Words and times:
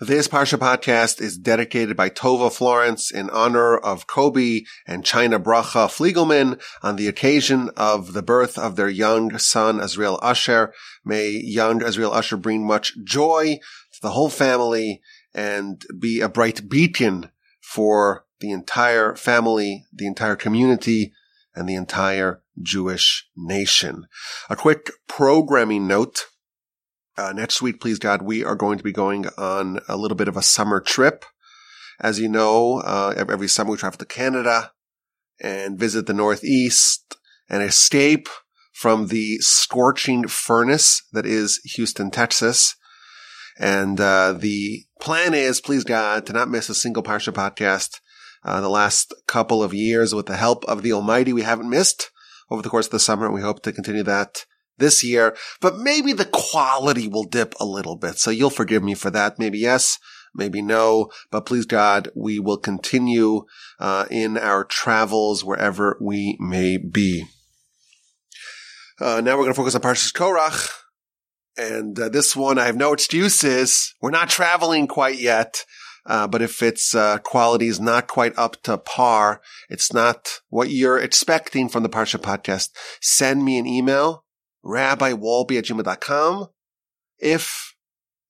This 0.00 0.28
Parsha 0.28 0.58
podcast 0.58 1.20
is 1.20 1.36
dedicated 1.36 1.96
by 1.96 2.08
Tova 2.08 2.50
Florans 2.50 3.12
in 3.12 3.30
honor 3.30 3.76
of 3.76 4.06
Coby 4.06 4.64
and 4.86 5.02
Chynna 5.02 5.42
Bracha 5.42 5.88
Fliegelman 5.88 6.60
on 6.82 6.96
the 6.96 7.08
occasion 7.08 7.70
of 7.76 8.12
the 8.12 8.22
birth 8.22 8.56
of 8.56 8.76
their 8.76 8.88
young 8.88 9.36
son, 9.38 9.78
Azriel 9.78 10.18
Asher. 10.22 10.72
May 11.04 11.30
young 11.30 11.80
Azriel 11.80 12.14
Asher 12.14 12.36
bring 12.36 12.66
much 12.66 12.92
joy 13.02 13.58
to 13.92 14.00
the 14.00 14.10
whole 14.10 14.30
family 14.30 15.00
and 15.34 15.84
be 15.98 16.20
a 16.20 16.28
bright 16.28 16.68
beacon 16.68 17.30
for 17.60 18.24
the 18.40 18.52
entire 18.52 19.16
family, 19.16 19.84
the 19.92 20.06
entire 20.06 20.36
community, 20.36 21.12
and 21.54 21.68
the 21.68 21.74
entire 21.74 22.42
Jewish 22.62 23.28
nation. 23.36 24.06
A 24.48 24.54
quick 24.54 24.90
programming 25.08 25.88
note. 25.88 26.26
Uh, 27.18 27.32
next 27.32 27.60
week, 27.60 27.80
please 27.80 27.98
God, 27.98 28.22
we 28.22 28.44
are 28.44 28.54
going 28.54 28.78
to 28.78 28.84
be 28.84 28.92
going 28.92 29.26
on 29.36 29.80
a 29.88 29.96
little 29.96 30.16
bit 30.16 30.28
of 30.28 30.36
a 30.36 30.42
summer 30.42 30.80
trip. 30.80 31.24
As 31.98 32.20
you 32.20 32.28
know, 32.28 32.78
uh, 32.78 33.12
every 33.16 33.48
summer 33.48 33.72
we 33.72 33.76
travel 33.76 33.98
to 33.98 34.04
Canada 34.04 34.70
and 35.40 35.76
visit 35.76 36.06
the 36.06 36.14
Northeast 36.14 37.16
and 37.48 37.60
escape 37.60 38.28
from 38.72 39.08
the 39.08 39.38
scorching 39.38 40.28
furnace 40.28 41.02
that 41.10 41.26
is 41.26 41.60
Houston, 41.74 42.12
Texas. 42.12 42.76
And 43.58 44.00
uh, 44.00 44.34
the 44.34 44.84
plan 45.00 45.34
is, 45.34 45.60
please 45.60 45.82
God, 45.82 46.24
to 46.26 46.32
not 46.32 46.48
miss 46.48 46.68
a 46.68 46.74
single 46.74 47.02
Parsha 47.02 47.32
podcast. 47.32 47.98
Uh, 48.44 48.60
the 48.60 48.68
last 48.68 49.12
couple 49.26 49.60
of 49.60 49.74
years, 49.74 50.14
with 50.14 50.26
the 50.26 50.36
help 50.36 50.64
of 50.66 50.82
the 50.82 50.92
Almighty, 50.92 51.32
we 51.32 51.42
haven't 51.42 51.68
missed 51.68 52.12
over 52.48 52.62
the 52.62 52.70
course 52.70 52.86
of 52.86 52.92
the 52.92 53.00
summer, 53.00 53.24
and 53.24 53.34
we 53.34 53.40
hope 53.40 53.60
to 53.64 53.72
continue 53.72 54.04
that 54.04 54.44
this 54.78 55.04
year, 55.04 55.36
but 55.60 55.78
maybe 55.78 56.12
the 56.12 56.24
quality 56.24 57.08
will 57.08 57.24
dip 57.24 57.54
a 57.60 57.64
little 57.64 57.96
bit. 57.96 58.18
So 58.18 58.30
you'll 58.30 58.50
forgive 58.50 58.82
me 58.82 58.94
for 58.94 59.10
that. 59.10 59.38
Maybe 59.38 59.58
yes, 59.58 59.98
maybe 60.34 60.62
no, 60.62 61.10
but 61.30 61.46
please 61.46 61.66
God, 61.66 62.08
we 62.14 62.38
will 62.38 62.58
continue 62.58 63.44
uh, 63.78 64.06
in 64.10 64.38
our 64.38 64.64
travels 64.64 65.44
wherever 65.44 65.96
we 66.00 66.36
may 66.40 66.76
be. 66.76 67.24
Uh, 69.00 69.20
now 69.20 69.32
we're 69.32 69.44
going 69.44 69.52
to 69.52 69.54
focus 69.54 69.74
on 69.74 69.80
Parshas 69.80 70.12
Korach. 70.12 70.70
And 71.56 71.98
uh, 71.98 72.08
this 72.08 72.36
one, 72.36 72.58
I 72.58 72.66
have 72.66 72.76
no 72.76 72.92
excuses. 72.92 73.94
We're 74.00 74.10
not 74.10 74.28
traveling 74.28 74.86
quite 74.86 75.18
yet. 75.18 75.64
Uh, 76.06 76.26
but 76.26 76.40
if 76.40 76.62
its 76.62 76.94
uh, 76.94 77.18
quality 77.18 77.66
is 77.66 77.78
not 77.78 78.08
quite 78.08 78.36
up 78.38 78.62
to 78.62 78.78
par, 78.78 79.42
it's 79.68 79.92
not 79.92 80.40
what 80.48 80.70
you're 80.70 80.98
expecting 80.98 81.68
from 81.68 81.82
the 81.82 81.88
Parsha 81.88 82.18
podcast, 82.18 82.70
send 83.00 83.44
me 83.44 83.58
an 83.58 83.66
email 83.66 84.24
rabbiwolbe 84.68 85.58
at 85.58 85.64
gmail.com. 85.64 86.48
If 87.18 87.74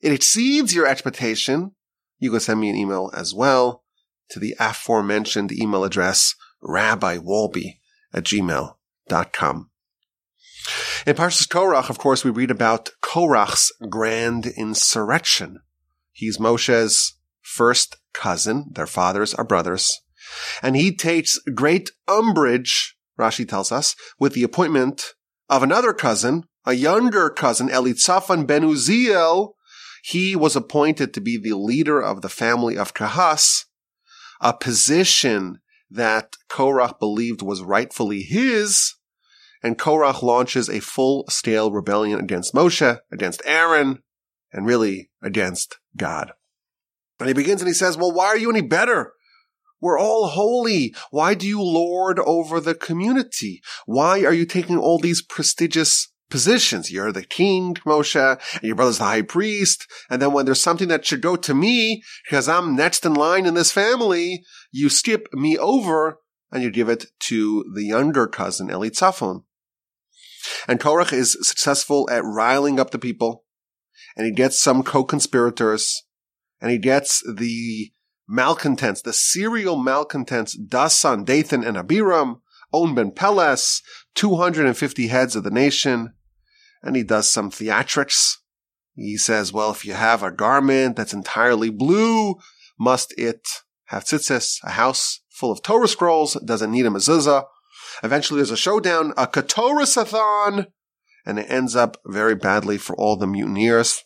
it 0.00 0.12
exceeds 0.12 0.75
your 0.75 0.86
expectation, 0.86 1.72
you 2.19 2.30
can 2.30 2.41
send 2.41 2.61
me 2.61 2.70
an 2.70 2.77
email 2.77 3.11
as 3.14 3.34
well 3.34 3.84
to 4.30 4.39
the 4.39 4.55
aforementioned 4.61 5.53
email 5.53 5.84
address, 5.84 6.34
rabbiwolbe 6.62 7.78
at 8.14 8.25
gmail.com. 8.25 9.70
In 11.06 11.14
Parshas 11.14 11.48
Korach, 11.48 11.89
of 11.89 11.98
course, 11.98 12.25
we 12.25 12.30
read 12.30 12.50
about 12.50 12.91
Korach's 13.02 13.73
grand 13.89 14.47
insurrection. 14.47 15.61
He's 16.12 16.39
Moshe's 16.39 17.14
first 17.41 17.97
cousin. 18.12 18.67
Their 18.73 18.86
fathers 18.86 19.34
are 19.34 19.45
brothers. 19.45 20.00
And 20.62 20.77
he 20.77 20.95
takes 20.95 21.39
great 21.55 21.91
umbrage, 22.06 22.97
Rashi 23.19 23.48
tells 23.48 23.73
us, 23.73 23.97
with 24.19 24.34
the 24.34 24.42
appointment 24.42 25.14
of 25.49 25.63
another 25.63 25.93
cousin, 25.93 26.45
a 26.65 26.75
younger 26.75 27.31
cousin, 27.31 27.69
Elitzaphan 27.69 28.47
ben 28.47 28.63
Uziel, 28.63 29.53
he 30.03 30.37
was 30.37 30.57
appointed 30.57 31.13
to 31.15 31.21
be 31.21 31.39
the 31.39 31.57
leader 31.57 32.01
of 32.01 32.23
the 32.23 32.29
family 32.29 32.77
of 32.77 32.95
Kahas, 32.95 33.65
a 34.41 34.53
position 34.53 35.59
that 35.91 36.37
Korach 36.51 36.99
believed 36.99 37.43
was 37.43 37.63
rightfully 37.63 38.23
his, 38.23 38.95
and 39.63 39.79
Korach 39.79 40.23
launches 40.23 40.69
a 40.69 40.81
full-scale 40.81 41.73
rebellion 41.73 42.20
against 42.20 42.55
Moshe, 42.55 42.98
against 43.11 43.42
Aaron, 43.45 44.03
and 44.53 44.67
really 44.67 45.11
against 45.23 45.79
God. 45.97 46.33
And 47.19 47.29
he 47.29 47.35
begins 47.35 47.61
and 47.61 47.69
he 47.69 47.75
says, 47.75 47.97
well, 47.97 48.13
why 48.13 48.27
are 48.27 48.39
you 48.39 48.51
any 48.51 48.61
better 48.61 49.13
we're 49.80 49.98
all 49.98 50.28
holy. 50.28 50.94
Why 51.11 51.34
do 51.34 51.46
you 51.46 51.62
lord 51.62 52.18
over 52.20 52.61
the 52.61 52.74
community? 52.74 53.62
Why 53.86 54.24
are 54.24 54.33
you 54.33 54.46
taking 54.46 54.78
all 54.78 54.98
these 54.98 55.22
prestigious 55.22 56.12
positions? 56.30 56.90
You're 56.90 57.12
the 57.12 57.24
king, 57.24 57.74
Moshe, 57.86 58.39
and 58.55 58.62
your 58.62 58.74
brother's 58.77 58.98
the 58.98 59.05
high 59.05 59.22
priest. 59.22 59.86
And 60.11 60.20
then 60.20 60.33
when 60.33 60.44
there's 60.46 60.61
something 60.61 60.89
that 60.89 61.06
should 61.06 61.22
go 61.22 61.36
to 61.36 61.55
me, 61.55 62.02
because 62.24 62.48
I'm 62.48 62.77
next 62.77 63.06
in 63.06 63.14
line 63.14 63.46
in 63.46 63.55
this 63.55 63.72
family, 63.72 64.44
you 64.72 64.89
skip 64.89 65.28
me 65.33 65.56
over 65.56 66.18
and 66.50 66.62
you 66.62 66.70
give 66.70 66.89
it 66.89 67.06
to 67.20 67.64
the 67.74 67.84
younger 67.84 68.27
cousin, 68.27 68.68
Elitzaphan. 68.68 69.45
And 70.66 70.80
Korach 70.80 71.12
is 71.12 71.36
successful 71.42 72.08
at 72.10 72.24
riling 72.24 72.80
up 72.80 72.90
the 72.90 72.98
people, 72.98 73.45
and 74.16 74.24
he 74.27 74.33
gets 74.33 74.60
some 74.60 74.83
co-conspirators, 74.83 76.05
and 76.60 76.70
he 76.70 76.78
gets 76.78 77.22
the 77.22 77.92
malcontents, 78.28 79.02
the 79.02 79.12
serial 79.12 79.77
malcontents, 79.77 80.56
Dasan, 80.56 81.24
Dathan, 81.24 81.64
and 81.64 81.77
Abiram, 81.77 82.42
On 82.72 82.94
Ben 82.94 83.11
Peles, 83.11 83.83
250 84.14 85.06
heads 85.08 85.34
of 85.34 85.44
the 85.44 85.50
nation, 85.50 86.12
and 86.83 86.94
he 86.94 87.02
does 87.02 87.30
some 87.30 87.50
theatrics. 87.50 88.36
He 88.94 89.16
says, 89.16 89.52
well, 89.52 89.70
if 89.70 89.84
you 89.84 89.94
have 89.94 90.22
a 90.22 90.30
garment 90.30 90.96
that's 90.96 91.14
entirely 91.14 91.70
blue, 91.70 92.34
must 92.78 93.14
it 93.16 93.48
have 93.86 94.05
tzitzis, 94.05 94.58
a 94.64 94.70
house 94.70 95.20
full 95.30 95.50
of 95.50 95.62
Torah 95.62 95.89
scrolls, 95.89 96.34
doesn't 96.45 96.70
need 96.70 96.84
a 96.84 96.90
mezuzah. 96.90 97.45
Eventually 98.02 98.39
there's 98.39 98.50
a 98.50 98.56
showdown, 98.56 99.12
a 99.16 99.27
Katorasathon, 99.27 100.66
and 101.24 101.39
it 101.39 101.46
ends 101.48 101.74
up 101.74 101.96
very 102.06 102.34
badly 102.34 102.77
for 102.77 102.95
all 102.96 103.16
the 103.16 103.27
mutineers. 103.27 104.05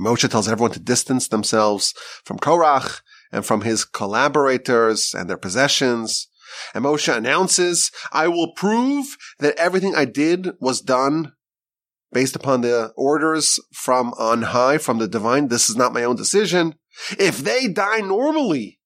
Moshe 0.00 0.28
tells 0.28 0.48
everyone 0.48 0.72
to 0.72 0.80
distance 0.80 1.28
themselves 1.28 1.94
from 2.24 2.38
Korach 2.38 3.02
and 3.30 3.44
from 3.44 3.62
his 3.62 3.84
collaborators 3.84 5.14
and 5.14 5.28
their 5.28 5.36
possessions. 5.36 6.28
And 6.74 6.84
Moshe 6.84 7.14
announces, 7.14 7.92
I 8.10 8.28
will 8.28 8.52
prove 8.54 9.16
that 9.38 9.56
everything 9.56 9.94
I 9.94 10.06
did 10.06 10.50
was 10.58 10.80
done 10.80 11.32
based 12.12 12.34
upon 12.34 12.62
the 12.62 12.92
orders 12.96 13.60
from 13.72 14.12
on 14.14 14.42
high, 14.42 14.78
from 14.78 14.98
the 14.98 15.06
divine. 15.06 15.48
This 15.48 15.70
is 15.70 15.76
not 15.76 15.92
my 15.92 16.02
own 16.02 16.16
decision. 16.16 16.74
If 17.18 17.38
they 17.38 17.68
die 17.68 18.00
normally, 18.00 18.80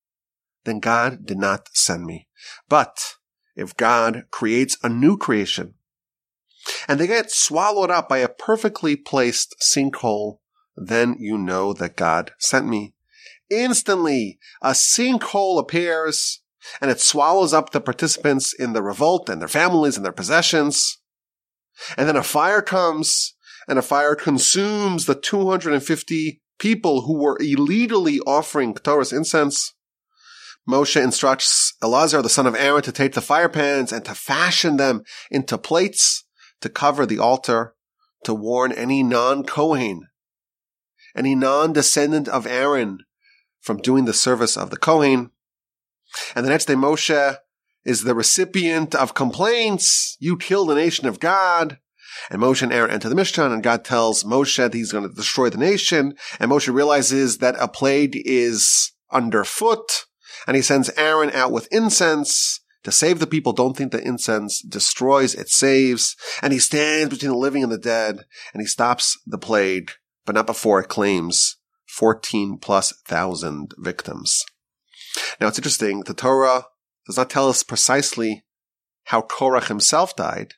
then 0.65 0.81
God 0.81 1.25
did 1.25 1.39
not 1.39 1.69
send 1.73 2.05
me. 2.05 2.29
But 2.69 3.15
if 3.57 3.77
God 3.77 4.25
creates 4.31 4.77
a 4.83 4.89
new 4.89 5.17
creation 5.17 5.75
and 6.89 6.99
they 6.99 7.07
get 7.07 7.31
swallowed 7.31 7.91
up 7.91 8.09
by 8.09 8.19
a 8.19 8.29
perfectly 8.29 8.97
placed 8.97 9.55
sinkhole 9.63 10.39
then 10.77 11.17
you 11.19 11.39
know 11.39 11.73
that 11.73 11.97
God 11.97 12.33
sent 12.39 12.67
me. 12.67 12.95
Instantly, 13.51 14.39
a 14.63 14.71
sinkhole 14.71 15.61
appears 15.61 16.43
and 16.81 16.91
it 16.91 17.01
swallows 17.01 17.53
up 17.53 17.71
the 17.71 17.81
participants 17.81 18.53
in 18.53 18.73
the 18.73 18.83
revolt 18.83 19.29
and 19.29 19.41
their 19.41 19.49
families 19.49 19.97
and 19.97 20.05
their 20.05 20.13
possessions. 20.13 20.99
And 21.97 22.09
then 22.09 22.17
a 22.17 22.23
fire 22.23 22.63
comes 22.63 23.35
and 23.69 23.79
a 23.79 23.83
fire 23.83 24.15
consumes 24.15 25.07
the 25.07 25.15
250 25.15 26.41
people 26.59 27.03
who 27.03 27.19
were 27.19 27.39
illegally 27.41 28.21
offering 28.21 28.75
Torah's 28.75 29.13
incense. 29.13 29.75
Moshe 30.69 31.01
instructs 31.01 31.75
Elazar, 31.83 32.23
the 32.23 32.29
son 32.29 32.47
of 32.47 32.55
Aaron, 32.55 32.83
to 32.83 32.93
take 32.93 33.13
the 33.13 33.21
fire 33.21 33.51
pans 33.51 33.93
and 33.93 34.05
to 34.07 34.15
fashion 34.15 34.79
them 34.79 35.03
into 35.31 35.59
plates 35.59 36.25
to 36.63 36.71
cover 36.71 37.05
the 37.05 37.19
altar, 37.19 37.75
to 38.25 38.33
warn 38.33 38.73
any 38.73 39.03
non-Kohen 39.03 40.09
any 41.17 41.35
non-descendant 41.35 42.29
of 42.29 42.47
Aaron 42.47 42.99
from 43.61 43.79
doing 43.79 44.05
the 44.05 44.13
service 44.13 44.57
of 44.57 44.71
the 44.71 44.77
Kohen. 44.77 45.31
And 46.35 46.45
the 46.45 46.51
next 46.51 46.67
day 46.67 46.75
Moshe 46.75 47.39
is 47.85 48.05
the 48.05 48.15
recipient 48.15 48.95
of 48.95 49.15
complaints. 49.15 50.17
You 50.21 50.37
killed 50.37 50.69
the 50.69 50.75
nation 50.75 51.07
of 51.07 51.21
God. 51.21 51.79
And 52.31 52.41
Moshe 52.41 52.63
and 52.63 52.73
Aaron 52.73 52.91
enter 52.91 53.09
the 53.09 53.15
Mishkan 53.15 53.53
and 53.53 53.63
God 53.63 53.85
tells 53.85 54.25
Moshe 54.25 54.57
that 54.57 54.75
he's 54.75 54.93
going 54.93 55.09
to 55.09 55.15
destroy 55.15 55.51
the 55.51 55.59
nation. 55.59 56.15
And 56.39 56.51
Moshe 56.51 56.73
realizes 56.73 57.39
that 57.39 57.57
a 57.59 57.69
plague 57.69 58.21
is 58.25 58.93
underfoot 59.11 60.07
and 60.47 60.57
he 60.57 60.63
sends 60.63 60.91
Aaron 60.91 61.31
out 61.31 61.53
with 61.53 61.69
incense 61.73 62.61
to 62.85 62.93
save 62.93 63.19
the 63.19 63.27
people. 63.27 63.53
Don't 63.53 63.77
think 63.77 63.93
that 63.93 64.05
incense 64.05 64.61
destroys, 64.61 65.35
it 65.35 65.49
saves. 65.49 66.17
And 66.43 66.53
he 66.53 66.59
stands 66.59 67.15
between 67.15 67.33
the 67.33 67.39
living 67.39 67.63
and 67.63 67.73
the 67.73 67.79
dead 67.79 68.25
and 68.53 68.61
he 68.61 68.67
stops 68.67 69.19
the 69.27 69.39
plague 69.39 69.93
but 70.25 70.35
not 70.35 70.47
before 70.47 70.81
it 70.81 70.89
claims 70.89 71.57
14 71.89 72.59
plus 72.59 72.93
thousand 73.07 73.75
victims. 73.79 74.45
Now 75.41 75.49
it's 75.49 75.59
interesting, 75.59 76.01
the 76.01 76.15
Torah 76.15 76.67
does 77.07 77.17
not 77.17 77.31
tell 77.31 77.49
us 77.49 77.63
precisely 77.63 78.45
how 79.05 79.23
Korach 79.23 79.69
himself 79.69 80.17
died. 80.17 80.55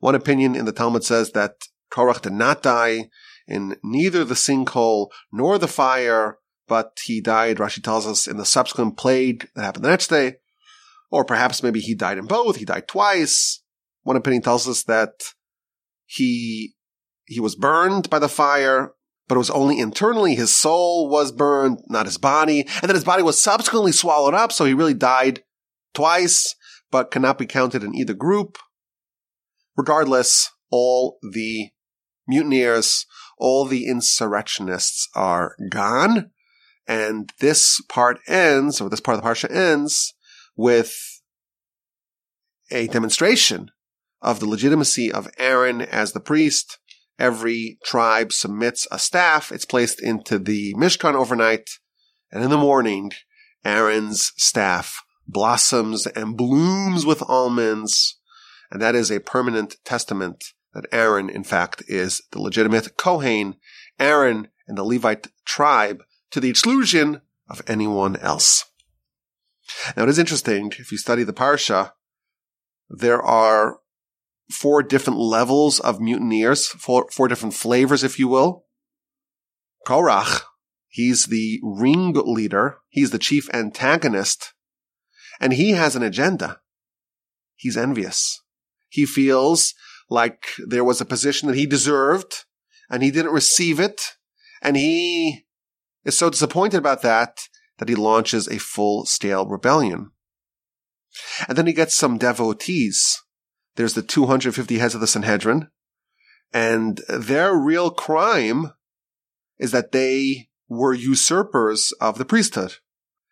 One 0.00 0.14
opinion 0.14 0.54
in 0.54 0.64
the 0.64 0.72
Talmud 0.72 1.04
says 1.04 1.32
that 1.32 1.54
Korach 1.90 2.22
did 2.22 2.32
not 2.32 2.62
die 2.62 3.10
in 3.46 3.76
neither 3.82 4.24
the 4.24 4.34
sinkhole 4.34 5.08
nor 5.32 5.58
the 5.58 5.68
fire, 5.68 6.38
but 6.68 6.98
he 7.04 7.20
died, 7.20 7.56
Rashi 7.56 7.82
tells 7.82 8.06
us, 8.06 8.26
in 8.26 8.36
the 8.36 8.44
subsequent 8.44 8.96
plague 8.96 9.48
that 9.54 9.64
happened 9.64 9.84
the 9.84 9.90
next 9.90 10.08
day. 10.08 10.36
Or 11.10 11.24
perhaps 11.24 11.62
maybe 11.62 11.80
he 11.80 11.94
died 11.94 12.18
in 12.18 12.26
both. 12.26 12.56
He 12.56 12.66
died 12.66 12.86
twice. 12.86 13.62
One 14.02 14.16
opinion 14.16 14.42
tells 14.42 14.68
us 14.68 14.84
that 14.84 15.12
he, 16.04 16.74
he 17.24 17.40
was 17.40 17.56
burned 17.56 18.10
by 18.10 18.18
the 18.18 18.28
fire, 18.28 18.92
but 19.28 19.34
it 19.34 19.38
was 19.38 19.50
only 19.50 19.78
internally. 19.78 20.34
His 20.34 20.56
soul 20.56 21.08
was 21.08 21.30
burned, 21.30 21.80
not 21.88 22.06
his 22.06 22.18
body. 22.18 22.62
And 22.62 22.88
then 22.88 22.94
his 22.94 23.04
body 23.04 23.22
was 23.22 23.40
subsequently 23.40 23.92
swallowed 23.92 24.34
up. 24.34 24.52
So 24.52 24.64
he 24.64 24.74
really 24.74 24.94
died 24.94 25.42
twice, 25.92 26.54
but 26.90 27.10
cannot 27.10 27.38
be 27.38 27.46
counted 27.46 27.84
in 27.84 27.94
either 27.94 28.14
group. 28.14 28.58
Regardless, 29.76 30.50
all 30.70 31.18
the 31.22 31.68
mutineers, 32.26 33.06
all 33.38 33.66
the 33.66 33.86
insurrectionists 33.86 35.08
are 35.14 35.54
gone. 35.70 36.30
And 36.86 37.32
this 37.38 37.82
part 37.88 38.18
ends, 38.26 38.80
or 38.80 38.88
this 38.88 39.00
part 39.00 39.18
of 39.18 39.22
the 39.22 39.28
parsha 39.28 39.50
ends, 39.54 40.14
with 40.56 41.20
a 42.70 42.88
demonstration 42.88 43.70
of 44.22 44.40
the 44.40 44.48
legitimacy 44.48 45.12
of 45.12 45.28
Aaron 45.38 45.82
as 45.82 46.12
the 46.12 46.20
priest. 46.20 46.78
Every 47.18 47.78
tribe 47.84 48.32
submits 48.32 48.86
a 48.90 48.98
staff. 48.98 49.50
It's 49.50 49.64
placed 49.64 50.00
into 50.00 50.38
the 50.38 50.74
Mishkan 50.74 51.14
overnight. 51.14 51.68
And 52.30 52.44
in 52.44 52.50
the 52.50 52.56
morning, 52.56 53.12
Aaron's 53.64 54.32
staff 54.36 55.02
blossoms 55.26 56.06
and 56.06 56.36
blooms 56.36 57.04
with 57.04 57.22
almonds. 57.28 58.18
And 58.70 58.80
that 58.80 58.94
is 58.94 59.10
a 59.10 59.20
permanent 59.20 59.76
testament 59.84 60.44
that 60.74 60.86
Aaron, 60.92 61.28
in 61.28 61.44
fact, 61.44 61.82
is 61.86 62.22
the 62.32 62.40
legitimate 62.40 62.96
Kohen, 62.96 63.56
Aaron 63.98 64.48
and 64.66 64.76
the 64.76 64.84
Levite 64.84 65.28
tribe 65.44 66.02
to 66.30 66.40
the 66.40 66.50
exclusion 66.50 67.22
of 67.48 67.62
anyone 67.66 68.16
else. 68.16 68.64
Now 69.96 70.04
it 70.04 70.08
is 70.08 70.18
interesting, 70.18 70.72
if 70.78 70.92
you 70.92 70.98
study 70.98 71.24
the 71.24 71.32
Parsha, 71.32 71.92
there 72.88 73.22
are 73.22 73.80
four 74.50 74.82
different 74.82 75.18
levels 75.18 75.80
of 75.80 76.00
mutineers, 76.00 76.66
four, 76.68 77.08
four 77.10 77.28
different 77.28 77.54
flavors, 77.54 78.02
if 78.02 78.18
you 78.18 78.28
will. 78.28 78.64
Korach, 79.86 80.42
he's 80.88 81.26
the 81.26 81.60
ring 81.62 82.12
leader, 82.14 82.78
he's 82.88 83.10
the 83.10 83.18
chief 83.18 83.48
antagonist, 83.54 84.54
and 85.40 85.52
he 85.52 85.72
has 85.72 85.96
an 85.96 86.02
agenda. 86.02 86.60
He's 87.54 87.76
envious. 87.76 88.42
He 88.88 89.04
feels 89.04 89.74
like 90.08 90.46
there 90.58 90.84
was 90.84 91.00
a 91.00 91.06
position 91.06 91.48
that 91.48 91.56
he 91.56 91.66
deserved 91.66 92.44
and 92.90 93.02
he 93.02 93.10
didn't 93.10 93.32
receive 93.32 93.78
it. 93.78 94.16
And 94.62 94.76
he 94.76 95.46
is 96.04 96.16
so 96.16 96.30
disappointed 96.30 96.78
about 96.78 97.02
that 97.02 97.48
that 97.78 97.88
he 97.88 97.94
launches 97.94 98.48
a 98.48 98.58
full 98.58 99.06
scale 99.06 99.46
rebellion. 99.46 100.12
And 101.48 101.56
then 101.56 101.66
he 101.66 101.72
gets 101.72 101.94
some 101.94 102.18
devotees. 102.18 103.22
There's 103.78 103.94
the 103.94 104.02
250 104.02 104.78
heads 104.78 104.96
of 104.96 105.00
the 105.00 105.06
Sanhedrin 105.06 105.68
and 106.52 107.00
their 107.08 107.54
real 107.54 107.92
crime 107.92 108.72
is 109.56 109.70
that 109.70 109.92
they 109.92 110.48
were 110.68 110.92
usurpers 110.92 111.92
of 112.00 112.18
the 112.18 112.24
priesthood. 112.24 112.74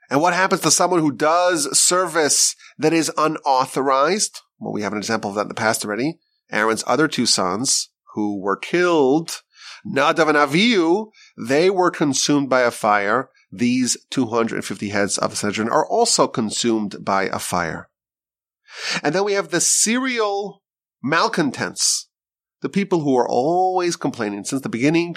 And 0.09 0.23
what 0.23 0.35
happens 0.35 0.61
to 0.61 0.71
someone 0.71 1.01
who 1.01 1.11
does 1.11 1.77
service 1.77 2.55
that 2.79 2.93
is 2.93 3.11
unauthorized? 3.17 4.41
Well, 4.61 4.73
we 4.73 4.83
have 4.83 4.93
an 4.93 4.99
example 4.99 5.31
of 5.31 5.35
that 5.35 5.43
in 5.43 5.49
the 5.49 5.55
past 5.55 5.85
already. 5.85 6.21
Aaron's 6.53 6.85
other 6.87 7.09
two 7.09 7.27
sons 7.27 7.91
who 8.15 8.41
were 8.41 8.57
killed, 8.57 9.43
Nadav 9.85 10.29
and 10.29 10.39
Avihu, 10.39 11.09
they 11.37 11.71
were 11.71 11.91
consumed 11.91 12.49
by 12.49 12.61
a 12.61 12.71
fire. 12.71 13.31
These 13.51 13.97
250 14.11 14.91
heads 14.91 15.19
of 15.19 15.31
the 15.31 15.37
Sanhedrin 15.37 15.69
are 15.71 15.89
also 15.89 16.29
consumed 16.29 17.05
by 17.05 17.25
a 17.25 17.41
fire. 17.41 17.89
And 19.03 19.15
then 19.15 19.25
we 19.25 19.35
have 19.35 19.51
the 19.51 19.61
serial 19.61 20.63
malcontents, 21.03 22.09
the 22.63 22.69
people 22.69 23.01
who 23.01 23.17
are 23.17 23.29
always 23.29 23.97
complaining 23.97 24.45
since 24.45 24.63
the 24.63 24.69
beginning 24.69 25.17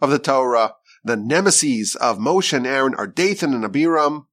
of 0.00 0.10
the 0.10 0.18
Torah. 0.18 0.74
The 1.04 1.16
nemesis 1.16 1.96
of 1.96 2.18
Moshe 2.18 2.52
and 2.52 2.66
Aaron 2.66 2.94
are 2.94 3.08
Dathan 3.08 3.54
and 3.54 3.64
Abiram. 3.64 4.28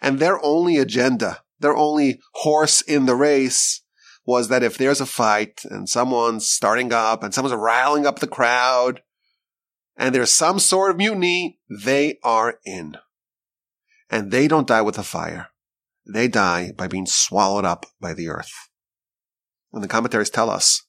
And 0.00 0.18
their 0.18 0.42
only 0.44 0.78
agenda, 0.78 1.42
their 1.60 1.76
only 1.76 2.20
horse 2.34 2.80
in 2.80 3.06
the 3.06 3.14
race 3.14 3.82
was 4.26 4.48
that 4.48 4.62
if 4.62 4.76
there's 4.76 5.00
a 5.00 5.06
fight 5.06 5.62
and 5.64 5.88
someone's 5.88 6.48
starting 6.48 6.92
up 6.92 7.22
and 7.22 7.32
someone's 7.32 7.56
riling 7.56 8.06
up 8.06 8.18
the 8.18 8.26
crowd 8.26 9.00
and 9.96 10.14
there's 10.14 10.32
some 10.32 10.58
sort 10.58 10.90
of 10.90 10.96
mutiny, 10.96 11.58
they 11.70 12.18
are 12.22 12.58
in. 12.64 12.96
And 14.10 14.30
they 14.30 14.46
don't 14.46 14.66
die 14.66 14.82
with 14.82 14.96
the 14.96 15.02
fire. 15.02 15.48
They 16.08 16.26
die 16.26 16.72
by 16.72 16.88
being 16.88 17.06
swallowed 17.06 17.64
up 17.64 17.86
by 18.00 18.14
the 18.14 18.28
earth. 18.28 18.52
And 19.72 19.84
the 19.84 19.88
commentaries 19.88 20.30
tell 20.30 20.48
us 20.48 20.86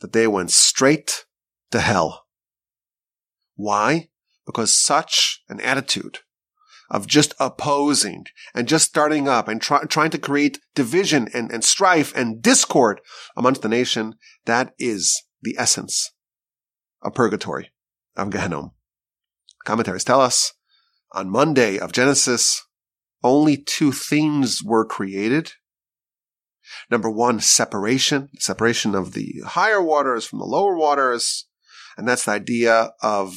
that 0.00 0.12
they 0.12 0.26
went 0.26 0.50
straight 0.50 1.24
to 1.70 1.80
hell. 1.80 2.26
Why? 3.56 4.10
Because 4.44 4.74
such 4.74 5.42
an 5.48 5.60
attitude 5.60 6.18
of 6.90 7.06
just 7.06 7.34
opposing 7.40 8.26
and 8.54 8.68
just 8.68 8.86
starting 8.86 9.26
up 9.26 9.48
and 9.48 9.62
try, 9.62 9.82
trying 9.84 10.10
to 10.10 10.18
create 10.18 10.60
division 10.74 11.28
and, 11.32 11.50
and 11.50 11.64
strife 11.64 12.14
and 12.14 12.42
discord 12.42 13.00
amongst 13.36 13.62
the 13.62 13.68
nation. 13.68 14.14
That 14.44 14.74
is 14.78 15.22
the 15.40 15.56
essence 15.58 16.12
of 17.00 17.14
purgatory, 17.14 17.70
of 18.16 18.28
Gehenna. 18.28 18.72
Commentaries 19.64 20.04
tell 20.04 20.20
us 20.20 20.52
on 21.12 21.30
Monday 21.30 21.78
of 21.78 21.92
Genesis, 21.92 22.62
only 23.24 23.56
two 23.56 23.90
things 23.90 24.62
were 24.62 24.84
created. 24.84 25.52
Number 26.90 27.10
one, 27.10 27.40
separation, 27.40 28.28
separation 28.38 28.94
of 28.94 29.14
the 29.14 29.42
higher 29.44 29.82
waters 29.82 30.26
from 30.26 30.38
the 30.38 30.44
lower 30.44 30.76
waters. 30.76 31.46
And 31.96 32.06
that's 32.06 32.26
the 32.26 32.32
idea 32.32 32.92
of 33.02 33.34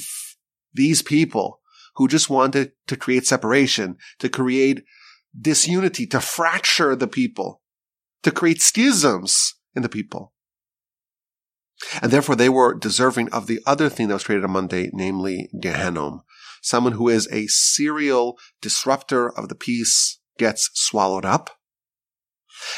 these 0.73 1.01
people 1.01 1.61
who 1.95 2.07
just 2.07 2.29
wanted 2.29 2.73
to 2.87 2.95
create 2.95 3.25
separation, 3.25 3.97
to 4.19 4.29
create 4.29 4.83
disunity, 5.39 6.05
to 6.07 6.19
fracture 6.19 6.95
the 6.95 7.07
people, 7.07 7.61
to 8.23 8.31
create 8.31 8.61
schisms 8.61 9.55
in 9.75 9.81
the 9.81 9.89
people. 9.89 10.33
And 12.01 12.11
therefore 12.11 12.35
they 12.35 12.49
were 12.49 12.73
deserving 12.73 13.29
of 13.31 13.47
the 13.47 13.59
other 13.65 13.89
thing 13.89 14.07
that 14.07 14.15
was 14.15 14.23
created 14.23 14.45
on 14.45 14.51
Monday, 14.51 14.89
namely 14.93 15.49
Gehenom. 15.55 16.21
Someone 16.67 16.93
who 16.93 17.07
is 17.07 17.29
a 17.31 17.47
serial 17.47 18.37
disruptor 18.61 19.29
of 19.29 19.47
the 19.47 19.55
peace 19.55 20.19
gets 20.37 20.69
swallowed 20.73 21.23
up. 21.23 21.49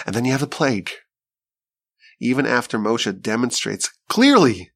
And 0.05 0.13
then 0.13 0.25
you 0.25 0.31
have 0.31 0.41
the 0.41 0.47
plague. 0.47 0.91
Even 2.21 2.45
after 2.45 2.77
Moshe 2.77 3.19
demonstrates 3.19 3.89
clearly 4.07 4.69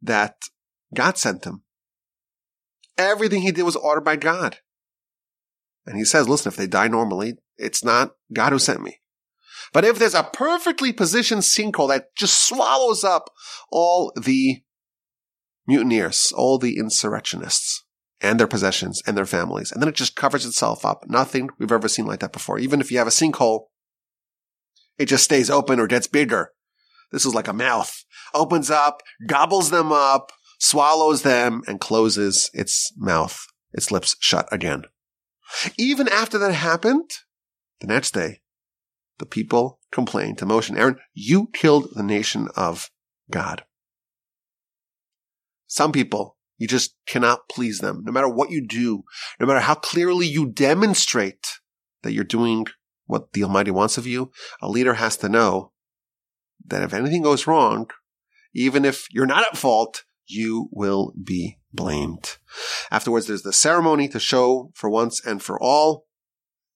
that 0.00 0.36
God 0.94 1.18
sent 1.18 1.44
him, 1.44 1.64
Everything 2.96 3.42
he 3.42 3.50
did 3.50 3.64
was 3.64 3.74
ordered 3.74 4.04
by 4.04 4.14
God. 4.14 4.58
And 5.84 5.96
he 5.96 6.04
says, 6.04 6.28
listen, 6.28 6.50
if 6.52 6.56
they 6.56 6.68
die 6.68 6.86
normally, 6.86 7.34
it's 7.56 7.82
not 7.82 8.12
God 8.32 8.52
who 8.52 8.60
sent 8.60 8.80
me. 8.80 9.00
But 9.72 9.84
if 9.84 9.98
there's 9.98 10.14
a 10.14 10.30
perfectly 10.32 10.92
positioned 10.92 11.42
sinkhole 11.42 11.88
that 11.88 12.14
just 12.14 12.46
swallows 12.46 13.02
up 13.02 13.30
all 13.72 14.12
the 14.14 14.62
mutineers, 15.66 16.32
all 16.36 16.58
the 16.58 16.78
insurrectionists 16.78 17.84
and 18.20 18.38
their 18.38 18.46
possessions 18.46 19.02
and 19.06 19.16
their 19.16 19.26
families, 19.26 19.72
and 19.72 19.82
then 19.82 19.88
it 19.88 19.96
just 19.96 20.16
covers 20.16 20.46
itself 20.46 20.84
up. 20.84 21.04
Nothing 21.08 21.50
we've 21.58 21.72
ever 21.72 21.88
seen 21.88 22.06
like 22.06 22.20
that 22.20 22.32
before. 22.32 22.58
Even 22.58 22.80
if 22.80 22.90
you 22.90 22.98
have 22.98 23.06
a 23.06 23.10
sinkhole, 23.10 23.66
it 24.98 25.06
just 25.06 25.24
stays 25.24 25.50
open 25.50 25.80
or 25.80 25.86
gets 25.86 26.06
bigger. 26.06 26.52
This 27.10 27.26
is 27.26 27.34
like 27.34 27.48
a 27.48 27.52
mouth. 27.52 28.04
Opens 28.32 28.70
up, 28.70 29.02
gobbles 29.26 29.70
them 29.70 29.92
up, 29.92 30.32
swallows 30.58 31.22
them, 31.22 31.62
and 31.66 31.80
closes 31.80 32.50
its 32.54 32.92
mouth, 32.96 33.46
its 33.72 33.90
lips 33.90 34.16
shut 34.20 34.48
again. 34.52 34.84
Even 35.76 36.08
after 36.08 36.38
that 36.38 36.54
happened, 36.54 37.10
the 37.80 37.86
next 37.86 38.12
day, 38.12 38.40
the 39.18 39.26
people 39.26 39.80
complained 39.90 40.38
to 40.38 40.46
Moshe 40.46 40.68
and 40.68 40.78
Aaron, 40.78 40.98
you 41.12 41.48
killed 41.52 41.88
the 41.94 42.02
nation 42.02 42.48
of 42.56 42.90
God. 43.30 43.64
Some 45.72 45.90
people, 45.90 46.36
you 46.58 46.68
just 46.68 46.96
cannot 47.06 47.48
please 47.48 47.78
them. 47.78 48.02
No 48.04 48.12
matter 48.12 48.28
what 48.28 48.50
you 48.50 48.60
do, 48.60 49.04
no 49.40 49.46
matter 49.46 49.60
how 49.60 49.74
clearly 49.74 50.26
you 50.26 50.44
demonstrate 50.44 51.60
that 52.02 52.12
you're 52.12 52.24
doing 52.24 52.66
what 53.06 53.32
the 53.32 53.42
Almighty 53.42 53.70
wants 53.70 53.96
of 53.96 54.06
you, 54.06 54.30
a 54.60 54.68
leader 54.68 54.92
has 54.92 55.16
to 55.16 55.30
know 55.30 55.72
that 56.66 56.82
if 56.82 56.92
anything 56.92 57.22
goes 57.22 57.46
wrong, 57.46 57.88
even 58.52 58.84
if 58.84 59.06
you're 59.10 59.24
not 59.24 59.46
at 59.50 59.56
fault, 59.56 60.04
you 60.26 60.68
will 60.72 61.14
be 61.24 61.58
blamed. 61.72 62.36
Afterwards, 62.90 63.26
there's 63.26 63.40
the 63.40 63.50
ceremony 63.54 64.08
to 64.08 64.20
show 64.20 64.72
for 64.74 64.90
once 64.90 65.24
and 65.24 65.42
for 65.42 65.58
all 65.58 66.04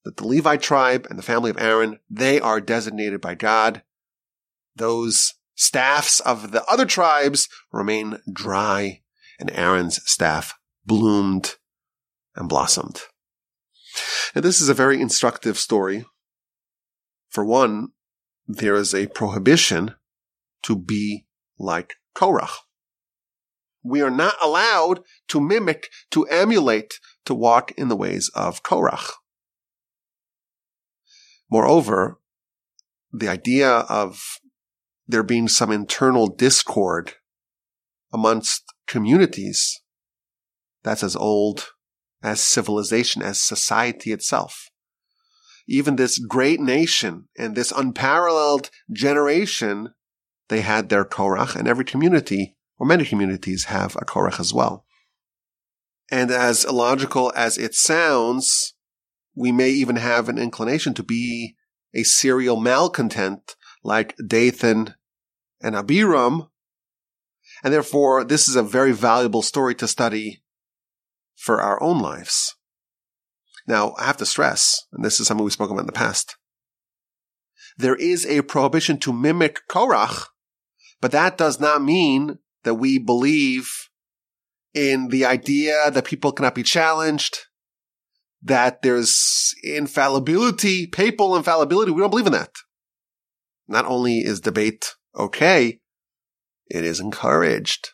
that 0.05 0.17
the 0.17 0.25
Levite 0.25 0.63
tribe 0.63 1.05
and 1.07 1.19
the 1.19 1.23
family 1.23 1.51
of 1.51 1.59
Aaron, 1.59 1.99
they 2.09 2.39
are 2.39 2.59
designated 2.59 3.21
by 3.21 3.35
God. 3.35 3.83
Those 4.75 5.35
staffs 5.57 6.21
of 6.21 6.51
the 6.51 6.63
other 6.65 6.85
tribes 6.85 7.49
remain 7.73 8.19
dry, 8.31 9.01
and 9.39 9.51
Aaron's 9.51 9.99
staff 10.09 10.53
bloomed 10.85 11.55
and 12.35 12.47
blossomed. 12.47 13.01
And 14.33 14.45
this 14.45 14.61
is 14.61 14.69
a 14.69 14.73
very 14.73 15.01
instructive 15.01 15.57
story. 15.57 16.05
For 17.29 17.43
one, 17.43 17.89
there 18.47 18.75
is 18.75 18.93
a 18.93 19.07
prohibition 19.07 19.95
to 20.63 20.75
be 20.75 21.25
like 21.59 21.95
Korach. 22.15 22.51
We 23.83 24.01
are 24.01 24.11
not 24.11 24.35
allowed 24.41 25.01
to 25.29 25.41
mimic, 25.41 25.89
to 26.11 26.25
emulate, 26.25 26.99
to 27.25 27.33
walk 27.33 27.71
in 27.71 27.87
the 27.87 27.95
ways 27.95 28.29
of 28.35 28.63
Korach. 28.63 29.11
Moreover, 31.49 32.19
the 33.11 33.29
idea 33.29 33.69
of 33.69 34.39
there 35.07 35.23
being 35.23 35.47
some 35.47 35.71
internal 35.71 36.27
discord 36.27 37.13
amongst 38.13 38.63
communities 38.87 39.81
that's 40.83 41.03
as 41.03 41.15
old 41.15 41.69
as 42.23 42.39
civilization, 42.39 43.21
as 43.21 43.39
society 43.39 44.11
itself. 44.11 44.69
Even 45.67 45.95
this 45.95 46.17
great 46.17 46.59
nation 46.59 47.27
and 47.37 47.55
this 47.55 47.71
unparalleled 47.71 48.69
generation, 48.91 49.93
they 50.47 50.61
had 50.61 50.89
their 50.89 51.03
Korach 51.03 51.55
and 51.55 51.67
every 51.67 51.83
community 51.85 52.55
or 52.79 52.87
many 52.87 53.05
communities 53.05 53.65
have 53.65 53.95
a 53.95 54.05
Korach 54.05 54.39
as 54.39 54.53
well. 54.53 54.85
And 56.09 56.31
as 56.31 56.63
illogical 56.63 57.33
as 57.35 57.57
it 57.57 57.73
sounds, 57.75 58.75
we 59.35 59.51
may 59.51 59.69
even 59.69 59.97
have 59.97 60.29
an 60.29 60.37
inclination 60.37 60.93
to 60.95 61.03
be 61.03 61.55
a 61.93 62.03
serial 62.03 62.59
malcontent 62.59 63.55
like 63.83 64.15
Dathan 64.25 64.95
and 65.61 65.75
Abiram. 65.75 66.49
And 67.63 67.73
therefore, 67.73 68.23
this 68.23 68.47
is 68.47 68.55
a 68.55 68.63
very 68.63 68.91
valuable 68.91 69.41
story 69.41 69.73
to 69.75 69.87
study 69.87 70.43
for 71.35 71.61
our 71.61 71.81
own 71.81 71.99
lives. 71.99 72.55
Now, 73.67 73.93
I 73.97 74.05
have 74.05 74.17
to 74.17 74.25
stress, 74.25 74.85
and 74.93 75.03
this 75.03 75.19
is 75.19 75.27
something 75.27 75.43
we 75.43 75.51
spoke 75.51 75.69
about 75.69 75.81
in 75.81 75.87
the 75.87 75.91
past, 75.91 76.37
there 77.77 77.95
is 77.95 78.25
a 78.25 78.41
prohibition 78.41 78.97
to 78.99 79.13
mimic 79.13 79.59
Korach, 79.69 80.27
but 80.99 81.11
that 81.11 81.37
does 81.37 81.59
not 81.59 81.83
mean 81.83 82.39
that 82.63 82.75
we 82.75 82.97
believe 82.97 83.69
in 84.73 85.09
the 85.09 85.25
idea 85.25 85.91
that 85.91 86.05
people 86.05 86.31
cannot 86.31 86.55
be 86.55 86.63
challenged, 86.63 87.37
that 88.41 88.81
there's 88.81 89.53
infallibility, 89.63 90.87
papal 90.87 91.35
infallibility. 91.35 91.91
We 91.91 92.01
don't 92.01 92.09
believe 92.09 92.27
in 92.27 92.33
that. 92.33 92.51
Not 93.67 93.85
only 93.85 94.19
is 94.19 94.39
debate 94.39 94.95
okay, 95.15 95.79
it 96.67 96.83
is 96.83 96.99
encouraged. 96.99 97.89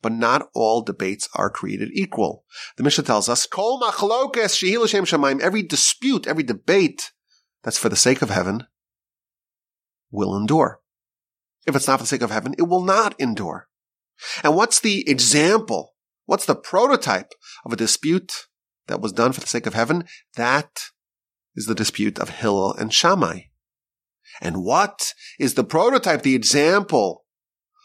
But 0.00 0.12
not 0.12 0.48
all 0.54 0.82
debates 0.82 1.28
are 1.34 1.50
created 1.50 1.90
equal. 1.92 2.44
The 2.76 2.84
Mishnah 2.84 3.02
tells 3.02 3.28
us, 3.28 3.46
Kol 3.46 3.80
shemaim, 3.80 5.40
every 5.40 5.62
dispute, 5.62 6.28
every 6.28 6.44
debate 6.44 7.10
that's 7.64 7.78
for 7.78 7.88
the 7.88 7.96
sake 7.96 8.22
of 8.22 8.30
heaven 8.30 8.66
will 10.10 10.36
endure. 10.36 10.80
If 11.66 11.74
it's 11.74 11.88
not 11.88 11.98
for 11.98 12.04
the 12.04 12.08
sake 12.08 12.22
of 12.22 12.30
heaven, 12.30 12.54
it 12.56 12.62
will 12.62 12.84
not 12.84 13.14
endure. 13.18 13.68
And 14.42 14.56
what's 14.56 14.80
the 14.80 15.08
example? 15.08 15.94
What's 16.26 16.46
the 16.46 16.54
prototype 16.54 17.32
of 17.64 17.72
a 17.72 17.76
dispute 17.76 18.46
that 18.86 19.00
was 19.00 19.12
done 19.12 19.32
for 19.32 19.40
the 19.40 19.46
sake 19.46 19.66
of 19.66 19.74
heaven? 19.74 20.04
That 20.36 20.90
is 21.54 21.66
the 21.66 21.74
dispute 21.74 22.18
of 22.18 22.30
Hillel 22.30 22.74
and 22.74 22.92
Shammai. 22.92 23.40
And 24.40 24.64
what 24.64 25.14
is 25.38 25.54
the 25.54 25.64
prototype, 25.64 26.22
the 26.22 26.34
example 26.34 27.24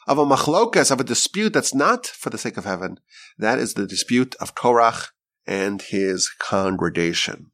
of 0.08 0.18
a 0.18 0.26
machlokas, 0.26 0.92
of 0.92 1.00
a 1.00 1.04
dispute 1.04 1.54
that's 1.54 1.74
not 1.74 2.06
for 2.06 2.30
the 2.30 2.38
sake 2.38 2.58
of 2.58 2.66
heaven? 2.66 3.00
That 3.38 3.60
is 3.60 3.74
the 3.74 3.88
dispute 3.88 4.36
of 4.36 4.56
Korach 4.56 5.08
and 5.46 5.82
his 5.82 6.30
congregation. 6.40 7.52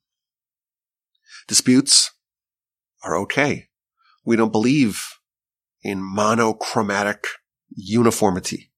Disputes 1.48 2.12
are 3.04 3.18
okay. 3.18 3.70
We 4.26 4.36
don't 4.36 4.52
believe 4.52 5.02
in 5.82 6.04
monochromatic 6.04 7.26
uniformity. 7.76 8.72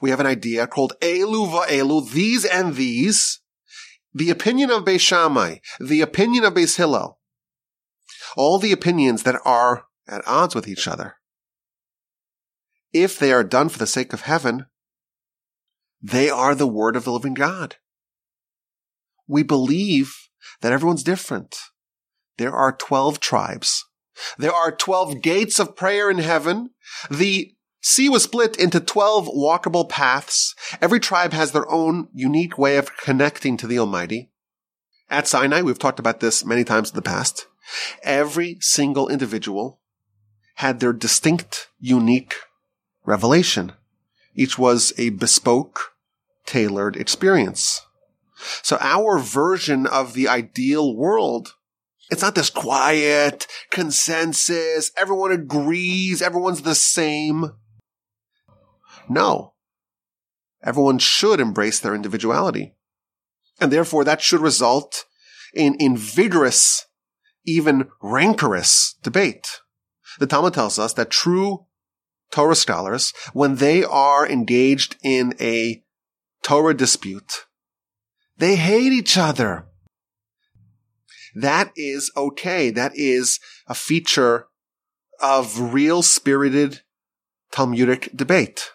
We 0.00 0.10
have 0.10 0.20
an 0.20 0.26
idea 0.26 0.66
called 0.66 0.94
Elu 1.00 1.66
Elu, 1.66 2.10
these 2.10 2.44
and 2.44 2.74
these, 2.74 3.40
the 4.12 4.30
opinion 4.30 4.70
of 4.70 4.84
Beis 4.84 5.00
Shammai, 5.00 5.56
the 5.78 6.00
opinion 6.00 6.44
of 6.44 6.54
Beis 6.54 6.76
Hillel, 6.76 7.19
all 8.36 8.58
the 8.58 8.72
opinions 8.72 9.22
that 9.22 9.40
are 9.44 9.84
at 10.08 10.26
odds 10.26 10.54
with 10.54 10.68
each 10.68 10.86
other. 10.88 11.16
If 12.92 13.18
they 13.18 13.32
are 13.32 13.44
done 13.44 13.68
for 13.68 13.78
the 13.78 13.86
sake 13.86 14.12
of 14.12 14.22
heaven, 14.22 14.66
they 16.02 16.28
are 16.30 16.54
the 16.54 16.66
word 16.66 16.96
of 16.96 17.04
the 17.04 17.12
living 17.12 17.34
God. 17.34 17.76
We 19.28 19.42
believe 19.42 20.12
that 20.60 20.72
everyone's 20.72 21.04
different. 21.04 21.56
There 22.38 22.52
are 22.52 22.72
12 22.72 23.20
tribes. 23.20 23.84
There 24.38 24.52
are 24.52 24.74
12 24.74 25.22
gates 25.22 25.58
of 25.58 25.76
prayer 25.76 26.10
in 26.10 26.18
heaven. 26.18 26.70
The 27.10 27.54
sea 27.80 28.08
was 28.08 28.24
split 28.24 28.56
into 28.56 28.80
12 28.80 29.28
walkable 29.28 29.88
paths. 29.88 30.54
Every 30.80 31.00
tribe 31.00 31.32
has 31.32 31.52
their 31.52 31.70
own 31.70 32.08
unique 32.12 32.58
way 32.58 32.76
of 32.76 32.96
connecting 32.96 33.56
to 33.58 33.66
the 33.66 33.78
Almighty. 33.78 34.30
At 35.08 35.26
Sinai, 35.26 35.62
we've 35.62 35.78
talked 35.78 35.98
about 35.98 36.20
this 36.20 36.44
many 36.44 36.64
times 36.64 36.90
in 36.90 36.96
the 36.96 37.02
past. 37.02 37.46
Every 38.02 38.58
single 38.60 39.08
individual 39.08 39.80
had 40.56 40.80
their 40.80 40.92
distinct, 40.92 41.68
unique 41.78 42.34
revelation. 43.04 43.72
Each 44.34 44.58
was 44.58 44.92
a 44.98 45.10
bespoke, 45.10 45.94
tailored 46.46 46.96
experience. 46.96 47.82
So 48.62 48.78
our 48.80 49.18
version 49.18 49.86
of 49.86 50.14
the 50.14 50.28
ideal 50.28 50.94
world 50.94 51.54
it's 52.10 52.22
not 52.22 52.34
this 52.34 52.50
quiet 52.50 53.46
consensus. 53.70 54.90
Everyone 54.96 55.30
agrees. 55.30 56.20
Everyone's 56.20 56.62
the 56.62 56.74
same. 56.74 57.52
No. 59.08 59.54
Everyone 60.62 60.98
should 60.98 61.40
embrace 61.40 61.78
their 61.78 61.94
individuality. 61.94 62.74
And 63.60 63.72
therefore 63.72 64.04
that 64.04 64.20
should 64.20 64.40
result 64.40 65.04
in, 65.54 65.76
in 65.78 65.96
vigorous, 65.96 66.86
even 67.44 67.88
rancorous 68.02 68.96
debate. 69.02 69.60
The 70.18 70.26
Talmud 70.26 70.54
tells 70.54 70.78
us 70.78 70.92
that 70.94 71.10
true 71.10 71.66
Torah 72.30 72.54
scholars, 72.54 73.12
when 73.32 73.56
they 73.56 73.82
are 73.82 74.28
engaged 74.28 74.96
in 75.02 75.34
a 75.40 75.82
Torah 76.42 76.74
dispute, 76.74 77.46
they 78.38 78.56
hate 78.56 78.92
each 78.92 79.18
other. 79.18 79.66
That 81.34 81.72
is 81.76 82.10
okay. 82.16 82.70
That 82.70 82.92
is 82.94 83.38
a 83.66 83.74
feature 83.74 84.46
of 85.20 85.74
real 85.74 86.02
spirited 86.02 86.80
Talmudic 87.52 88.10
debate. 88.14 88.70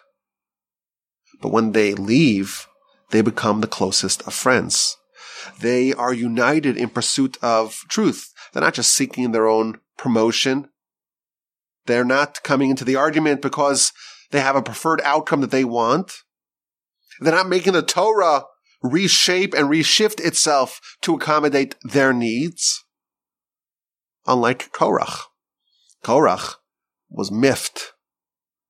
But 1.40 1.52
when 1.52 1.72
they 1.72 1.94
leave, 1.94 2.66
they 3.10 3.20
become 3.20 3.60
the 3.60 3.66
closest 3.66 4.22
of 4.26 4.34
friends. 4.34 4.96
They 5.60 5.92
are 5.92 6.12
united 6.12 6.76
in 6.76 6.88
pursuit 6.90 7.38
of 7.42 7.84
truth. 7.88 8.32
They're 8.56 8.64
not 8.64 8.72
just 8.72 8.94
seeking 8.94 9.32
their 9.32 9.46
own 9.46 9.80
promotion. 9.98 10.70
They're 11.84 12.06
not 12.06 12.42
coming 12.42 12.70
into 12.70 12.86
the 12.86 12.96
argument 12.96 13.42
because 13.42 13.92
they 14.30 14.40
have 14.40 14.56
a 14.56 14.62
preferred 14.62 15.02
outcome 15.04 15.42
that 15.42 15.50
they 15.50 15.62
want. 15.62 16.14
They're 17.20 17.34
not 17.34 17.50
making 17.50 17.74
the 17.74 17.82
Torah 17.82 18.44
reshape 18.82 19.52
and 19.52 19.68
reshift 19.68 20.24
itself 20.24 20.80
to 21.02 21.14
accommodate 21.14 21.74
their 21.82 22.14
needs. 22.14 22.82
Unlike 24.26 24.72
Korach. 24.72 25.24
Korach 26.02 26.54
was 27.10 27.30
miffed 27.30 27.92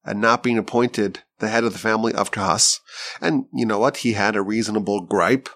at 0.04 0.16
not 0.16 0.42
being 0.42 0.58
appointed 0.58 1.20
the 1.38 1.46
head 1.46 1.62
of 1.62 1.72
the 1.72 1.78
family 1.78 2.12
of 2.12 2.32
Kahas. 2.32 2.80
And 3.20 3.44
you 3.54 3.64
know 3.64 3.78
what? 3.78 3.98
He 3.98 4.14
had 4.14 4.34
a 4.34 4.42
reasonable 4.42 5.02
gripe. 5.02 5.48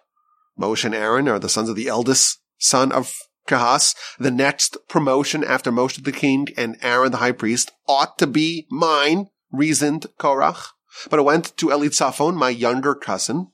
Moshe 0.57 0.85
and 0.85 0.95
Aaron 0.95 1.27
are 1.27 1.41
the 1.41 1.49
sons 1.49 1.69
of 1.69 1.75
the 1.75 1.89
eldest 1.89 2.39
son 2.59 2.93
of 2.93 3.13
Kahas. 3.51 3.95
The 4.19 4.31
next 4.31 4.77
promotion 4.89 5.43
after 5.45 5.73
Moshe 5.73 6.03
the 6.03 6.13
king 6.13 6.49
and 6.57 6.77
Aaron 6.83 7.13
the 7.13 7.19
high 7.19 7.33
priest 7.33 7.73
ought 7.89 8.17
to 8.19 8.27
be 8.27 8.67
mine, 8.71 9.29
reasoned 9.51 10.07
Korach. 10.19 10.69
But 11.09 11.19
it 11.19 11.25
went 11.25 11.57
to 11.59 11.67
Elitzaphan, 11.67 12.35
my 12.35 12.51
younger 12.51 12.95
cousin. 12.95 13.53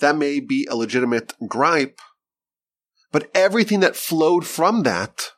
That 0.00 0.16
may 0.16 0.40
be 0.40 0.66
a 0.70 0.76
legitimate 0.76 1.32
gripe, 1.46 2.00
but 3.12 3.30
everything 3.34 3.80
that 3.80 3.96
flowed 3.96 4.46
from 4.46 4.82
that 4.82 5.32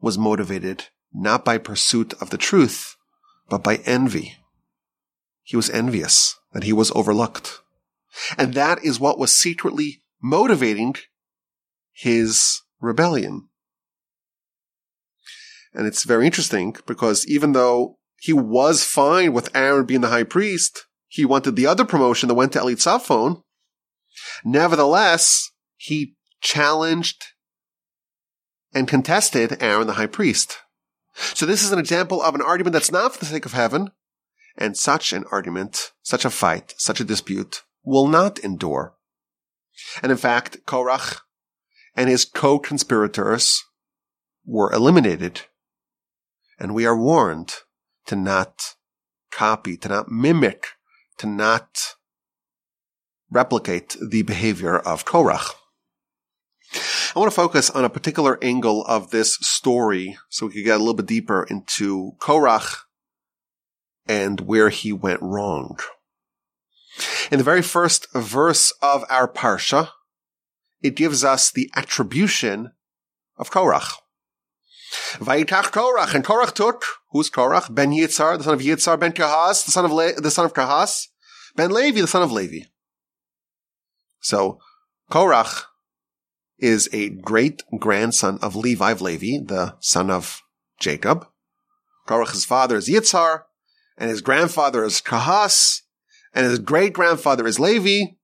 was 0.00 0.18
motivated 0.18 0.86
not 1.12 1.44
by 1.44 1.58
pursuit 1.58 2.12
of 2.20 2.30
the 2.30 2.36
truth, 2.36 2.96
but 3.48 3.62
by 3.62 3.76
envy. 3.84 4.36
He 5.44 5.56
was 5.56 5.70
envious 5.70 6.36
that 6.52 6.64
he 6.64 6.72
was 6.72 6.90
overlooked. 6.92 7.60
And 8.36 8.54
that 8.54 8.84
is 8.84 8.98
what 8.98 9.18
was 9.18 9.36
secretly 9.36 10.02
motivating 10.20 10.96
his 11.94 12.60
rebellion. 12.80 13.48
And 15.72 15.86
it's 15.86 16.04
very 16.04 16.26
interesting 16.26 16.76
because 16.86 17.26
even 17.26 17.52
though 17.52 17.98
he 18.20 18.32
was 18.32 18.84
fine 18.84 19.32
with 19.32 19.54
Aaron 19.56 19.86
being 19.86 20.02
the 20.02 20.08
high 20.08 20.24
priest, 20.24 20.86
he 21.08 21.24
wanted 21.24 21.56
the 21.56 21.66
other 21.66 21.84
promotion 21.84 22.28
that 22.28 22.34
went 22.34 22.52
to 22.52 22.60
Elitzaphan. 22.60 23.42
Nevertheless, 24.44 25.50
he 25.76 26.14
challenged 26.40 27.24
and 28.72 28.88
contested 28.88 29.62
Aaron 29.62 29.86
the 29.86 29.94
high 29.94 30.06
priest. 30.06 30.58
So 31.14 31.46
this 31.46 31.62
is 31.62 31.70
an 31.70 31.78
example 31.78 32.22
of 32.22 32.34
an 32.34 32.42
argument 32.42 32.72
that's 32.72 32.90
not 32.90 33.12
for 33.12 33.18
the 33.20 33.26
sake 33.26 33.46
of 33.46 33.52
heaven, 33.52 33.90
and 34.56 34.76
such 34.76 35.12
an 35.12 35.24
argument, 35.30 35.92
such 36.02 36.24
a 36.24 36.30
fight, 36.30 36.74
such 36.76 37.00
a 37.00 37.04
dispute 37.04 37.62
will 37.84 38.08
not 38.08 38.38
endure. 38.40 38.94
And 40.02 40.10
in 40.10 40.18
fact, 40.18 40.64
Korach 40.66 41.20
and 41.96 42.08
his 42.08 42.24
co-conspirators 42.24 43.62
were 44.44 44.72
eliminated. 44.72 45.42
And 46.58 46.74
we 46.74 46.86
are 46.86 46.96
warned 46.96 47.54
to 48.06 48.16
not 48.16 48.74
copy, 49.30 49.76
to 49.78 49.88
not 49.88 50.10
mimic, 50.10 50.68
to 51.18 51.26
not 51.26 51.94
replicate 53.30 53.96
the 54.00 54.22
behavior 54.22 54.78
of 54.78 55.04
Korach. 55.04 55.54
I 57.14 57.18
want 57.18 57.30
to 57.30 57.34
focus 57.34 57.70
on 57.70 57.84
a 57.84 57.90
particular 57.90 58.38
angle 58.42 58.84
of 58.86 59.10
this 59.10 59.36
story 59.36 60.16
so 60.28 60.46
we 60.46 60.54
can 60.54 60.64
get 60.64 60.76
a 60.76 60.78
little 60.78 60.94
bit 60.94 61.06
deeper 61.06 61.44
into 61.44 62.12
Korach 62.20 62.78
and 64.06 64.40
where 64.40 64.68
he 64.68 64.92
went 64.92 65.22
wrong. 65.22 65.78
In 67.30 67.38
the 67.38 67.44
very 67.44 67.62
first 67.62 68.12
verse 68.12 68.72
of 68.82 69.04
our 69.08 69.28
Parsha, 69.28 69.90
it 70.84 70.94
gives 70.94 71.24
us 71.24 71.50
the 71.50 71.70
attribution 71.74 72.72
of 73.38 73.50
Korach. 73.50 73.94
Vayitach 75.14 75.72
Korach, 75.72 76.14
and 76.14 76.22
Korach 76.22 76.52
took, 76.54 76.84
who's 77.10 77.30
Korach? 77.30 77.74
Ben 77.74 77.90
Yitzhar, 77.90 78.36
the 78.36 78.44
son 78.44 78.54
of 78.54 78.60
Yitzhar, 78.60 79.00
Ben 79.00 79.12
Kahas, 79.12 79.64
the 79.64 79.72
son 79.72 79.86
of, 79.86 79.90
Le- 79.90 80.20
the 80.20 80.30
son 80.30 80.44
of 80.44 80.52
Kahas, 80.52 81.08
Ben 81.56 81.70
Levi, 81.70 82.02
the 82.02 82.06
son 82.06 82.22
of 82.22 82.30
Levi. 82.30 82.66
So, 84.20 84.60
Korach 85.10 85.64
is 86.58 86.88
a 86.92 87.08
great 87.08 87.62
grandson 87.78 88.38
of 88.42 88.54
Levi 88.54 88.90
of 88.90 89.00
Levi, 89.00 89.42
the 89.42 89.76
son 89.80 90.10
of 90.10 90.42
Jacob. 90.78 91.26
Korach's 92.06 92.44
father 92.44 92.76
is 92.76 92.90
Yitzhar, 92.90 93.44
and 93.96 94.10
his 94.10 94.20
grandfather 94.20 94.84
is 94.84 95.00
Kahas, 95.00 95.80
and 96.34 96.44
his 96.44 96.58
great 96.58 96.92
grandfather 96.92 97.46
is 97.46 97.58
Levi. 97.58 98.16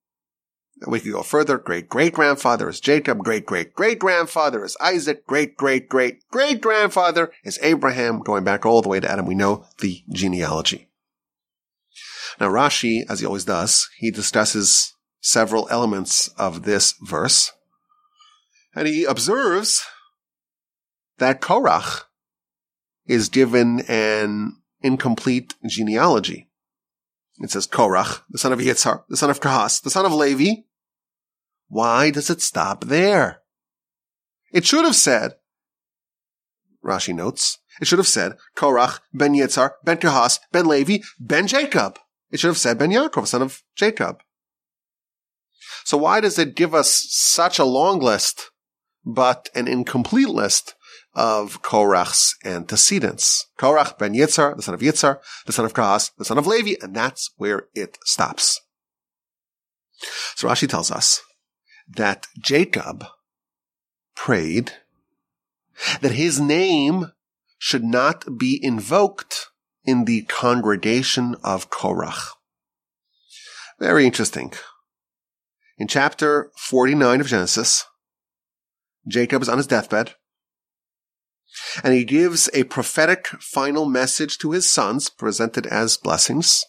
We 0.87 1.00
could 1.00 1.12
go 1.12 1.22
further. 1.22 1.58
Great 1.58 1.88
great 1.88 2.14
grandfather 2.14 2.68
is 2.68 2.80
Jacob. 2.80 3.18
Great 3.18 3.44
great 3.44 3.75
great 3.75 3.99
grandfather 3.99 4.64
is 4.64 4.76
Isaac. 4.80 5.26
Great 5.26 5.56
great 5.56 5.88
great 5.88 6.26
great 6.30 6.60
grandfather 6.60 7.30
is 7.44 7.58
Abraham. 7.62 8.20
Going 8.20 8.44
back 8.44 8.64
all 8.64 8.80
the 8.80 8.88
way 8.88 9.00
to 9.00 9.10
Adam, 9.10 9.26
we 9.26 9.34
know 9.34 9.66
the 9.80 10.02
genealogy. 10.10 10.88
Now 12.38 12.49
Rashi, 12.49 13.02
as 13.10 13.20
he 13.20 13.26
always 13.26 13.44
does, 13.44 13.90
he 13.99 14.10
discusses 14.10 14.94
several 15.20 15.68
elements 15.70 16.28
of 16.38 16.62
this 16.62 16.94
verse. 17.02 17.52
And 18.75 18.88
he 18.88 19.04
observes 19.04 19.84
that 21.18 21.40
Korach 21.40 22.04
is 23.06 23.28
given 23.28 23.80
an 23.88 24.56
incomplete 24.80 25.54
genealogy. 25.66 26.49
It 27.40 27.50
says 27.50 27.66
Korach, 27.66 28.22
the 28.30 28.38
son 28.38 28.52
of 28.52 28.58
Yitzhar, 28.60 29.04
the 29.08 29.16
son 29.16 29.30
of 29.30 29.40
Kahas, 29.40 29.82
the 29.82 29.90
son 29.90 30.06
of 30.06 30.12
Levi. 30.12 30.62
Why 31.70 32.10
does 32.10 32.28
it 32.28 32.42
stop 32.42 32.84
there? 32.84 33.42
It 34.52 34.66
should 34.66 34.84
have 34.84 34.96
said, 34.96 35.34
Rashi 36.84 37.14
notes, 37.14 37.58
it 37.80 37.86
should 37.86 38.00
have 38.00 38.08
said 38.08 38.32
Korach, 38.56 38.98
Ben 39.14 39.34
Yitzhar, 39.34 39.72
Ben 39.84 39.98
Kahas, 39.98 40.40
Ben 40.50 40.66
Levi, 40.66 40.98
Ben 41.20 41.46
Jacob. 41.46 41.98
It 42.32 42.40
should 42.40 42.48
have 42.48 42.58
said 42.58 42.76
Ben 42.76 42.90
Yaakov, 42.90 43.28
son 43.28 43.42
of 43.42 43.62
Jacob. 43.76 44.20
So 45.84 45.96
why 45.96 46.20
does 46.20 46.38
it 46.40 46.56
give 46.56 46.75
us 46.75 47.06
such 47.08 47.60
a 47.60 47.64
long 47.64 48.00
list, 48.00 48.50
but 49.04 49.49
an 49.54 49.68
incomplete 49.68 50.28
list 50.28 50.75
of 51.14 51.62
Korach's 51.62 52.34
antecedents. 52.45 53.47
Korach 53.58 53.97
ben 53.97 54.14
Yitzhar, 54.14 54.56
the 54.56 54.62
son 54.62 54.75
of 54.75 54.80
Yitzhar, 54.80 55.18
the 55.47 55.52
son 55.52 55.64
of 55.64 55.73
Kahas, 55.73 56.10
the 56.18 56.25
son 56.25 56.38
of 56.38 56.47
Levi, 56.47 56.75
and 56.82 56.95
that's 56.95 57.30
where 57.36 57.68
it 57.75 57.97
stops. 58.04 58.60
So 60.34 60.49
Rashi 60.49 60.68
tells 60.68 60.90
us 60.90 61.21
that 61.96 62.26
Jacob 62.38 63.04
prayed 64.14 64.72
that 66.00 66.12
his 66.12 66.40
name 66.40 67.12
should 67.58 67.84
not 67.84 68.38
be 68.38 68.58
invoked 68.62 69.48
in 69.84 70.04
the 70.04 70.22
congregation 70.22 71.36
of 71.42 71.70
Korach. 71.70 72.30
Very 73.78 74.04
interesting. 74.04 74.52
In 75.78 75.88
chapter 75.88 76.50
49 76.56 77.22
of 77.22 77.26
Genesis, 77.26 77.84
Jacob 79.08 79.42
is 79.42 79.48
on 79.48 79.56
his 79.56 79.66
deathbed 79.66 80.14
and 81.82 81.94
he 81.94 82.04
gives 82.04 82.48
a 82.52 82.64
prophetic 82.64 83.26
final 83.40 83.84
message 83.86 84.38
to 84.38 84.52
his 84.52 84.70
sons 84.70 85.08
presented 85.08 85.66
as 85.66 85.96
blessings. 85.96 86.64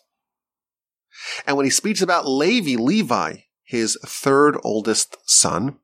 And 1.46 1.56
when 1.56 1.66
he 1.66 1.70
speaks 1.70 2.02
about 2.02 2.28
Levi, 2.28 2.82
Levi, 2.82 3.38
his 3.72 3.98
third 4.06 4.58
oldest 4.66 5.16
son, 5.26 5.78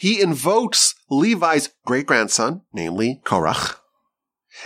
he 0.00 0.20
invokes 0.20 0.96
Levi's 1.08 1.70
great 1.86 2.06
grandson, 2.06 2.62
namely 2.72 3.22
Korach, 3.24 3.76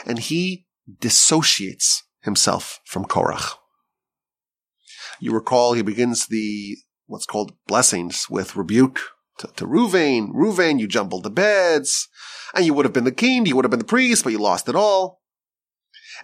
and 0.06 0.18
he 0.18 0.64
dissociates 0.98 2.04
himself 2.22 2.80
from 2.86 3.04
Korach. 3.04 3.58
You 5.20 5.34
recall 5.34 5.74
he 5.74 5.82
begins 5.82 6.28
the 6.28 6.78
what's 7.04 7.26
called 7.26 7.52
blessings 7.66 8.30
with 8.30 8.56
rebuke 8.56 9.00
to, 9.40 9.48
to 9.48 9.66
Ruvain. 9.66 10.32
Ruvain, 10.32 10.80
you 10.80 10.88
jumbled 10.88 11.24
the 11.24 11.30
beds 11.30 12.08
and 12.54 12.64
you 12.64 12.72
would 12.72 12.86
have 12.86 12.94
been 12.94 13.04
the 13.04 13.12
king, 13.12 13.44
you 13.44 13.56
would 13.56 13.66
have 13.66 13.70
been 13.70 13.78
the 13.78 13.84
priest, 13.84 14.24
but 14.24 14.32
you 14.32 14.38
lost 14.38 14.70
it 14.70 14.74
all. 14.74 15.20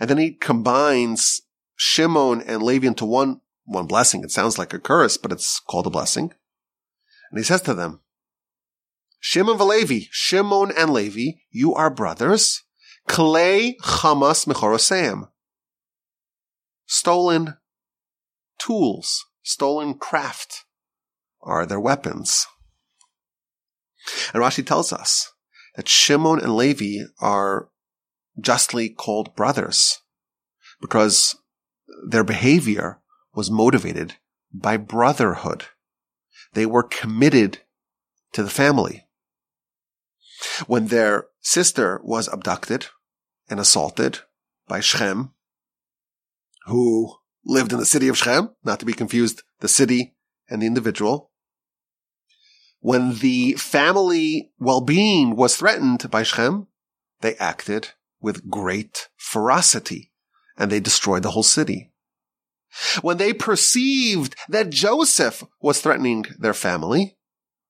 And 0.00 0.08
then 0.08 0.16
he 0.16 0.32
combines 0.32 1.42
Shimon 1.76 2.40
and 2.40 2.62
Levi 2.62 2.86
into 2.86 3.04
one, 3.04 3.42
one 3.70 3.86
blessing. 3.86 4.24
It 4.24 4.32
sounds 4.32 4.58
like 4.58 4.74
a 4.74 4.78
curse, 4.78 5.16
but 5.16 5.32
it's 5.32 5.60
called 5.60 5.86
a 5.86 5.90
blessing. 5.90 6.32
And 7.30 7.38
he 7.38 7.44
says 7.44 7.62
to 7.62 7.74
them, 7.74 8.00
Shimon 9.20 9.58
Levi, 9.58 10.06
Shimon 10.10 10.72
and 10.76 10.90
Levi, 10.92 11.38
you 11.50 11.74
are 11.74 11.90
brothers. 11.90 12.62
Clay 13.06 13.76
Hamas 13.82 14.46
Mechorosam. 14.46 15.28
Stolen 16.86 17.54
tools, 18.58 19.24
stolen 19.42 19.94
craft 19.94 20.64
are 21.42 21.64
their 21.64 21.80
weapons. 21.80 22.46
And 24.34 24.42
Rashi 24.42 24.66
tells 24.66 24.92
us 24.92 25.32
that 25.76 25.88
Shimon 25.88 26.40
and 26.40 26.56
Levi 26.56 27.04
are 27.20 27.68
justly 28.40 28.88
called 28.88 29.36
brothers 29.36 30.00
because 30.80 31.36
their 32.08 32.24
behavior 32.24 32.99
was 33.34 33.50
motivated 33.50 34.16
by 34.52 34.76
brotherhood. 34.76 35.66
They 36.54 36.66
were 36.66 36.82
committed 36.82 37.58
to 38.32 38.42
the 38.42 38.50
family. 38.50 39.06
When 40.66 40.86
their 40.86 41.26
sister 41.40 42.00
was 42.02 42.28
abducted 42.28 42.86
and 43.48 43.60
assaulted 43.60 44.20
by 44.68 44.80
Shechem, 44.80 45.34
who 46.66 47.14
lived 47.44 47.72
in 47.72 47.78
the 47.78 47.86
city 47.86 48.08
of 48.08 48.16
Shechem, 48.16 48.50
not 48.64 48.80
to 48.80 48.86
be 48.86 48.92
confused, 48.92 49.42
the 49.60 49.68
city 49.68 50.14
and 50.48 50.62
the 50.62 50.66
individual, 50.66 51.30
when 52.80 53.18
the 53.18 53.54
family 53.54 54.52
well-being 54.58 55.36
was 55.36 55.56
threatened 55.56 56.10
by 56.10 56.22
Shechem, 56.22 56.68
they 57.20 57.36
acted 57.36 57.90
with 58.20 58.48
great 58.48 59.08
ferocity 59.16 60.12
and 60.56 60.70
they 60.70 60.80
destroyed 60.80 61.22
the 61.22 61.30
whole 61.30 61.42
city. 61.42 61.89
When 63.02 63.16
they 63.16 63.32
perceived 63.32 64.36
that 64.48 64.70
Joseph 64.70 65.44
was 65.60 65.80
threatening 65.80 66.26
their 66.38 66.54
family, 66.54 67.16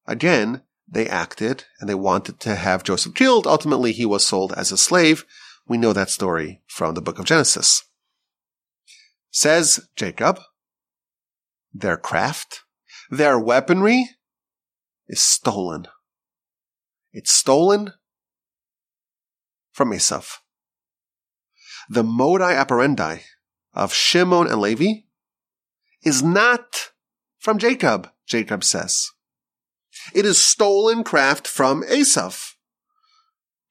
again, 0.07 0.63
they 0.87 1.09
acted 1.09 1.65
and 1.79 1.89
they 1.89 1.95
wanted 1.95 2.41
to 2.41 2.57
have 2.57 2.83
Joseph 2.83 3.15
killed. 3.15 3.47
Ultimately, 3.47 3.93
he 3.93 4.05
was 4.05 4.27
sold 4.27 4.53
as 4.53 4.73
a 4.73 4.77
slave. 4.77 5.25
We 5.67 5.79
know 5.79 5.93
that 5.93 6.11
story 6.11 6.63
from 6.67 6.95
the 6.95 7.03
book 7.03 7.19
of 7.19 7.27
Genesis. 7.27 7.85
Says 9.31 9.89
Jacob, 9.95 10.41
their 11.73 11.97
craft, 11.97 12.65
their 13.11 13.39
weaponry, 13.39 14.11
is 15.09 15.21
stolen. 15.21 15.87
It's 17.13 17.33
stolen 17.33 17.93
from 19.73 19.95
Esau. 19.95 20.23
The 21.89 22.03
modi 22.03 22.45
operandi 22.45 23.21
of 23.75 23.93
Shimon 23.93 24.47
and 24.47 24.61
Levi 24.61 25.03
is 26.03 26.23
not 26.23 26.91
from 27.39 27.59
Jacob, 27.59 28.11
Jacob 28.27 28.65
says. 28.65 29.11
It 30.15 30.25
is 30.25 30.43
stolen 30.43 31.05
craft 31.05 31.47
from 31.47 31.83
Esav. 31.83 32.55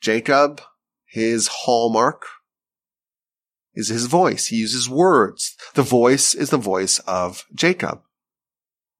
Jacob, 0.01 0.61
his 1.05 1.47
hallmark 1.47 2.23
is 3.73 3.89
his 3.89 4.05
voice. 4.05 4.47
He 4.47 4.57
uses 4.57 4.89
words. 4.89 5.55
The 5.73 5.83
voice 5.83 6.33
is 6.33 6.49
the 6.49 6.57
voice 6.57 6.99
of 6.99 7.45
Jacob. 7.53 8.01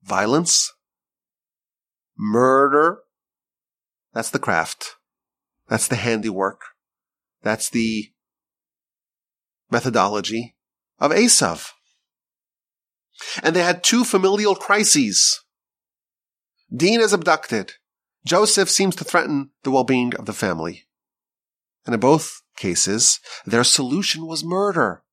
Violence, 0.04 0.74
murder, 2.18 3.00
that's 4.14 4.30
the 4.30 4.40
craft. 4.40 4.96
That's 5.68 5.88
the 5.88 5.96
handiwork. 5.96 6.62
That's 7.44 7.70
the 7.70 8.12
methodology 9.70 10.56
of 11.00 11.12
Esav. 11.12 11.70
And 13.44 13.56
they 13.56 13.64
had 13.64 13.84
two 13.84 14.04
familial 14.04 14.56
crises. 14.56 15.44
Dinah 16.76 17.04
is 17.04 17.14
abducted. 17.14 17.74
Joseph 18.26 18.70
seems 18.70 18.96
to 18.96 19.04
threaten 19.04 19.52
the 19.64 19.72
well-being 19.72 20.16
of 20.16 20.26
the 20.26 20.34
family. 20.34 20.86
And 21.86 21.94
in 21.94 22.00
both 22.00 22.42
cases, 22.58 23.20
their 23.46 23.64
solution 23.64 24.28
was 24.28 24.44
murder. 24.44 25.04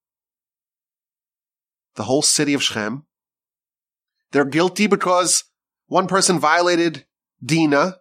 The 1.95 2.05
whole 2.05 2.23
city 2.23 2.53
of 2.53 2.63
Shechem. 2.63 3.07
They're 4.33 4.45
guilty 4.45 4.87
because 4.87 5.45
one 5.87 6.07
person 6.07 6.39
violated 6.39 7.07
Dinah, 7.43 7.99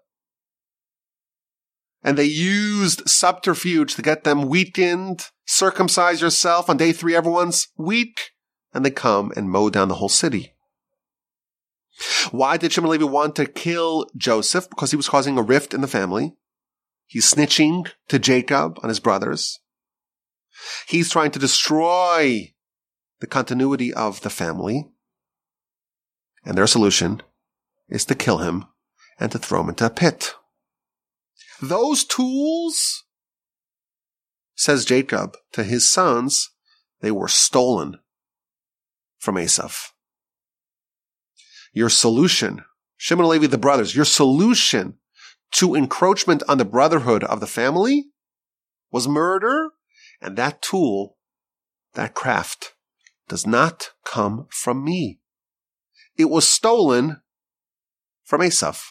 and 2.05 2.19
they 2.19 2.23
used 2.23 3.09
subterfuge 3.09 3.95
to 3.95 4.03
get 4.03 4.23
them 4.23 4.43
weakened. 4.43 5.31
Circumcise 5.47 6.21
yourself. 6.21 6.69
On 6.69 6.77
day 6.77 6.91
three, 6.91 7.15
everyone's 7.15 7.69
weak. 7.77 8.29
And 8.73 8.85
they 8.85 8.91
come 8.91 9.33
and 9.35 9.49
mow 9.49 9.71
down 9.71 9.87
the 9.87 9.95
whole 9.95 10.09
city. 10.09 10.53
Why 12.29 12.57
did 12.57 12.71
Shimon 12.71 12.91
Levi 12.91 13.05
want 13.05 13.35
to 13.37 13.47
kill 13.47 14.05
Joseph? 14.15 14.69
Because 14.69 14.91
he 14.91 14.97
was 14.97 15.09
causing 15.09 15.39
a 15.39 15.41
rift 15.41 15.73
in 15.73 15.81
the 15.81 15.87
family. 15.87 16.35
He's 17.07 17.33
snitching 17.33 17.89
to 18.09 18.19
Jacob 18.19 18.77
on 18.83 18.89
his 18.89 18.99
brothers. 18.99 19.59
He's 20.87 21.09
trying 21.09 21.31
to 21.31 21.39
destroy 21.39 22.53
the 23.19 23.27
continuity 23.27 23.91
of 23.91 24.21
the 24.21 24.29
family. 24.29 24.91
And 26.45 26.55
their 26.55 26.67
solution 26.67 27.23
is 27.89 28.05
to 28.05 28.15
kill 28.15 28.39
him 28.39 28.65
and 29.19 29.31
to 29.31 29.39
throw 29.39 29.61
him 29.61 29.69
into 29.69 29.87
a 29.87 29.89
pit. 29.89 30.35
Those 31.61 32.03
tools, 32.03 33.03
says 34.55 34.85
Jacob 34.85 35.37
to 35.53 35.63
his 35.63 35.91
sons, 35.91 36.51
they 37.01 37.11
were 37.11 37.27
stolen 37.27 37.99
from 39.17 39.35
Esav. 39.35 39.89
Your 41.73 41.89
solution, 41.89 42.63
Shimon 42.97 43.27
Levi, 43.27 43.47
the 43.47 43.57
brothers, 43.57 43.95
your 43.95 44.05
solution 44.05 44.95
to 45.51 45.75
encroachment 45.75 46.43
on 46.47 46.57
the 46.57 46.65
brotherhood 46.65 47.23
of 47.23 47.39
the 47.39 47.47
family 47.47 48.05
was 48.91 49.07
murder, 49.07 49.71
and 50.21 50.37
that 50.37 50.61
tool, 50.61 51.17
that 51.93 52.13
craft, 52.13 52.73
does 53.27 53.45
not 53.45 53.91
come 54.05 54.47
from 54.49 54.83
me. 54.83 55.19
It 56.17 56.29
was 56.29 56.47
stolen 56.47 57.21
from 58.23 58.41
Esav. 58.41 58.81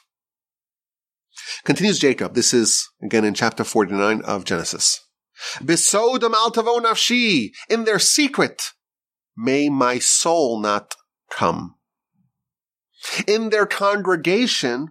Continues 1.64 1.98
Jacob. 1.98 2.34
This 2.34 2.54
is 2.54 2.88
again 3.02 3.24
in 3.24 3.34
chapter 3.34 3.64
49 3.64 4.22
of 4.22 4.44
Genesis. 4.44 5.00
Besodam 5.60 6.32
altavo 6.32 6.80
nafshi. 6.80 7.50
In 7.68 7.84
their 7.84 7.98
secret, 7.98 8.72
may 9.36 9.68
my 9.68 9.98
soul 9.98 10.60
not 10.60 10.94
come. 11.30 11.76
In 13.26 13.50
their 13.50 13.66
congregation, 13.66 14.90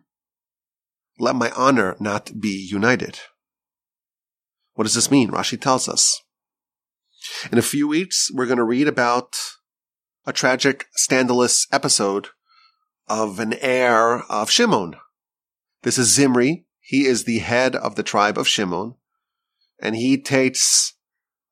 let 1.19 1.35
my 1.35 1.51
honor 1.51 1.95
not 1.99 2.39
be 2.39 2.67
united. 2.69 3.19
What 4.73 4.83
does 4.83 4.95
this 4.95 5.11
mean? 5.11 5.31
Rashi 5.31 5.59
tells 5.59 5.87
us. 5.87 6.21
In 7.51 7.57
a 7.57 7.63
few 7.63 7.87
weeks, 7.87 8.29
we're 8.33 8.45
going 8.45 8.57
to 8.57 8.63
read 8.63 8.87
about 8.87 9.35
a 10.25 10.33
tragic, 10.33 10.87
scandalous 10.95 11.67
episode 11.71 12.29
of 13.07 13.39
an 13.39 13.53
heir 13.53 14.19
of 14.29 14.49
Shimon, 14.49 14.95
this 15.83 15.97
is 15.97 16.13
Zimri. 16.13 16.65
He 16.79 17.05
is 17.05 17.23
the 17.23 17.39
head 17.39 17.75
of 17.75 17.95
the 17.95 18.03
tribe 18.03 18.37
of 18.37 18.47
Shimon. 18.47 18.95
And 19.81 19.95
he 19.95 20.21
takes 20.21 20.93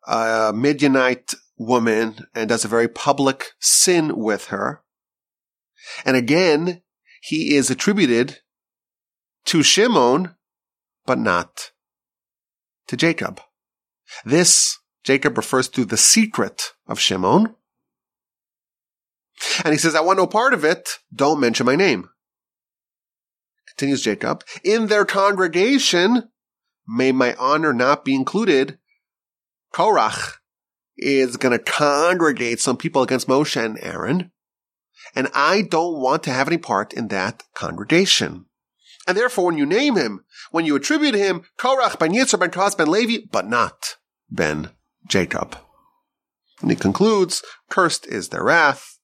a 0.07 0.51
Midianite 0.53 1.33
woman 1.57 2.27
and 2.33 2.49
does 2.49 2.65
a 2.65 2.69
very 2.69 2.87
public 2.87 3.51
sin 3.59 4.17
with 4.17 4.47
her. 4.47 4.81
And 6.05 6.17
again, 6.17 6.81
he 7.21 7.55
is 7.55 7.69
attributed 7.69 8.39
to 9.45 9.63
Shimon, 9.63 10.35
but 11.05 11.19
not 11.19 11.71
to 12.87 12.97
Jacob. 12.97 13.41
This 14.25 14.77
Jacob 15.03 15.37
refers 15.37 15.67
to 15.69 15.85
the 15.85 15.97
secret 15.97 16.73
of 16.87 16.99
Shimon. 16.99 17.55
And 19.63 19.73
he 19.73 19.77
says, 19.77 19.95
I 19.95 20.01
want 20.01 20.17
no 20.17 20.27
part 20.27 20.53
of 20.53 20.63
it. 20.63 20.99
Don't 21.13 21.39
mention 21.39 21.65
my 21.65 21.75
name 21.75 22.09
continues 23.67 24.01
Jacob, 24.01 24.43
in 24.63 24.87
their 24.87 25.05
congregation, 25.05 26.29
may 26.87 27.11
my 27.11 27.35
honor 27.39 27.73
not 27.73 28.05
be 28.05 28.15
included. 28.15 28.77
Korach 29.73 30.37
is 30.97 31.37
going 31.37 31.57
to 31.57 31.63
congregate 31.63 32.59
some 32.59 32.77
people 32.77 33.01
against 33.01 33.27
Moshe 33.27 33.63
and 33.63 33.79
Aaron. 33.81 34.31
And 35.15 35.29
I 35.33 35.61
don't 35.61 35.99
want 35.99 36.23
to 36.23 36.31
have 36.31 36.47
any 36.47 36.57
part 36.57 36.93
in 36.93 37.07
that 37.09 37.43
congregation. 37.53 38.45
And 39.07 39.17
therefore, 39.17 39.45
when 39.45 39.57
you 39.57 39.65
name 39.65 39.95
him, 39.95 40.25
when 40.51 40.65
you 40.65 40.75
attribute 40.75 41.15
him, 41.15 41.43
Korach 41.57 41.97
ben 41.97 42.13
Yitzhar 42.13 42.39
ben 42.39 42.51
Kahas 42.51 42.77
ben 42.77 42.87
Levi, 42.87 43.25
but 43.31 43.47
not 43.47 43.97
ben 44.29 44.69
Jacob. 45.07 45.57
And 46.61 46.69
he 46.69 46.75
concludes, 46.75 47.41
cursed 47.69 48.05
is 48.05 48.29
their 48.29 48.43
wrath. 48.43 48.99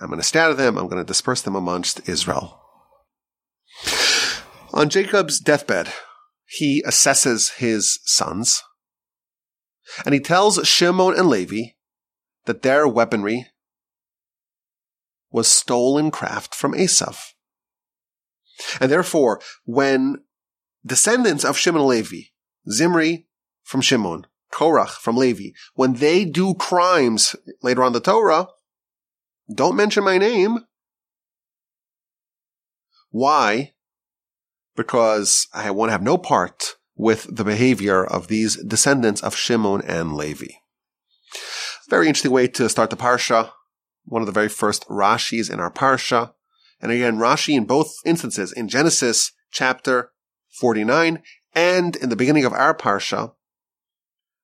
I'm 0.00 0.08
going 0.08 0.20
to 0.20 0.26
scatter 0.26 0.54
them. 0.54 0.76
I'm 0.76 0.88
going 0.88 1.02
to 1.02 1.06
disperse 1.06 1.42
them 1.42 1.56
amongst 1.56 2.08
Israel. 2.08 2.59
On 4.72 4.88
Jacob's 4.88 5.40
deathbed, 5.40 5.92
he 6.46 6.82
assesses 6.86 7.56
his 7.56 7.98
sons 8.04 8.62
and 10.04 10.14
he 10.14 10.20
tells 10.20 10.66
Shimon 10.66 11.18
and 11.18 11.28
Levi 11.28 11.72
that 12.46 12.62
their 12.62 12.86
weaponry 12.86 13.46
was 15.30 15.48
stolen 15.48 16.10
craft 16.10 16.54
from 16.54 16.72
Esav. 16.72 17.32
And 18.80 18.90
therefore, 18.90 19.40
when 19.64 20.18
descendants 20.84 21.44
of 21.44 21.56
Shimon 21.56 21.82
and 21.82 21.88
Levi, 21.88 22.20
Zimri 22.70 23.26
from 23.62 23.80
Shimon, 23.80 24.26
Korach 24.52 24.90
from 24.90 25.16
Levi, 25.16 25.50
when 25.74 25.94
they 25.94 26.24
do 26.24 26.54
crimes 26.54 27.36
later 27.62 27.82
on 27.82 27.92
the 27.92 28.00
Torah, 28.00 28.48
don't 29.52 29.76
mention 29.76 30.04
my 30.04 30.18
name. 30.18 30.58
Why? 33.10 33.72
Because 34.76 35.46
I 35.52 35.70
want 35.70 35.88
to 35.88 35.92
have 35.92 36.02
no 36.02 36.18
part 36.18 36.76
with 36.96 37.34
the 37.34 37.44
behavior 37.44 38.04
of 38.04 38.28
these 38.28 38.62
descendants 38.62 39.22
of 39.22 39.34
Shimon 39.34 39.82
and 39.86 40.14
Levi. 40.14 40.52
Very 41.88 42.06
interesting 42.06 42.30
way 42.30 42.46
to 42.48 42.68
start 42.68 42.90
the 42.90 42.96
parsha. 42.96 43.50
One 44.04 44.22
of 44.22 44.26
the 44.26 44.32
very 44.32 44.48
first 44.48 44.86
Rashis 44.88 45.50
in 45.50 45.60
our 45.60 45.70
parsha. 45.70 46.32
And 46.80 46.92
again, 46.92 47.18
Rashi 47.18 47.56
in 47.56 47.64
both 47.64 47.92
instances, 48.04 48.52
in 48.52 48.68
Genesis 48.68 49.32
chapter 49.50 50.12
49 50.60 51.22
and 51.54 51.96
in 51.96 52.08
the 52.08 52.16
beginning 52.16 52.44
of 52.44 52.52
our 52.52 52.74
parsha, 52.76 53.32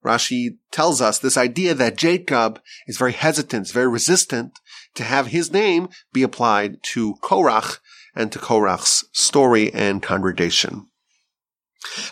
Rashi 0.04 0.58
tells 0.70 1.00
us 1.00 1.18
this 1.18 1.36
idea 1.36 1.74
that 1.74 1.96
Jacob 1.96 2.60
is 2.86 2.98
very 2.98 3.12
hesitant, 3.12 3.70
very 3.70 3.88
resistant 3.88 4.60
to 4.94 5.02
have 5.02 5.28
his 5.28 5.52
name 5.52 5.88
be 6.12 6.22
applied 6.22 6.82
to 6.94 7.16
Korach 7.22 7.78
and 8.16 8.32
to 8.32 8.38
Korach's 8.38 9.04
story 9.12 9.72
and 9.72 10.02
congregation. 10.02 10.88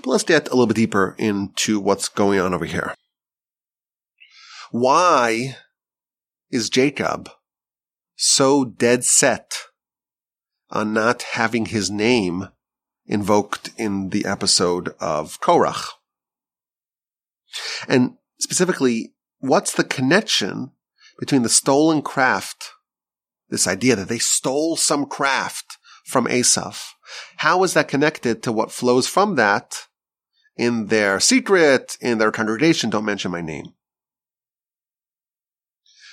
But 0.02 0.06
let's 0.06 0.24
get 0.24 0.48
a 0.48 0.50
little 0.50 0.66
bit 0.66 0.76
deeper 0.76 1.16
into 1.18 1.80
what's 1.80 2.08
going 2.08 2.38
on 2.38 2.54
over 2.54 2.66
here. 2.66 2.94
Why 4.70 5.56
is 6.50 6.70
Jacob 6.70 7.30
so 8.16 8.64
dead 8.64 9.04
set 9.04 9.54
on 10.70 10.92
not 10.92 11.22
having 11.22 11.66
his 11.66 11.90
name 11.90 12.48
invoked 13.06 13.70
in 13.76 14.10
the 14.10 14.24
episode 14.26 14.94
of 15.00 15.40
Korach? 15.40 15.88
And 17.88 18.16
specifically, 18.38 19.14
what's 19.38 19.72
the 19.72 19.84
connection 19.84 20.72
between 21.18 21.42
the 21.42 21.48
stolen 21.48 22.02
craft, 22.02 22.70
this 23.48 23.68
idea 23.68 23.94
that 23.96 24.08
they 24.08 24.18
stole 24.18 24.76
some 24.76 25.06
craft 25.06 25.63
from 26.04 26.26
Esav. 26.26 26.90
How 27.38 27.62
is 27.64 27.74
that 27.74 27.88
connected 27.88 28.42
to 28.42 28.52
what 28.52 28.70
flows 28.70 29.08
from 29.08 29.34
that 29.36 29.86
in 30.56 30.86
their 30.86 31.18
secret, 31.18 31.96
in 32.00 32.18
their 32.18 32.30
congregation? 32.30 32.90
Don't 32.90 33.04
mention 33.04 33.32
my 33.32 33.40
name. 33.40 33.74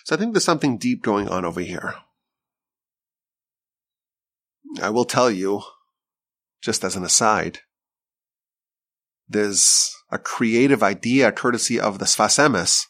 So 0.05 0.15
I 0.15 0.17
think 0.17 0.33
there's 0.33 0.43
something 0.43 0.77
deep 0.77 1.03
going 1.03 1.27
on 1.27 1.45
over 1.45 1.61
here. 1.61 1.95
I 4.81 4.89
will 4.89 5.05
tell 5.05 5.29
you, 5.29 5.61
just 6.61 6.83
as 6.83 6.95
an 6.95 7.03
aside, 7.03 7.59
there's 9.27 9.95
a 10.09 10.17
creative 10.17 10.81
idea 10.81 11.31
courtesy 11.31 11.79
of 11.79 11.99
the 11.99 12.05
Sfas 12.05 12.39
Emes. 12.39 12.85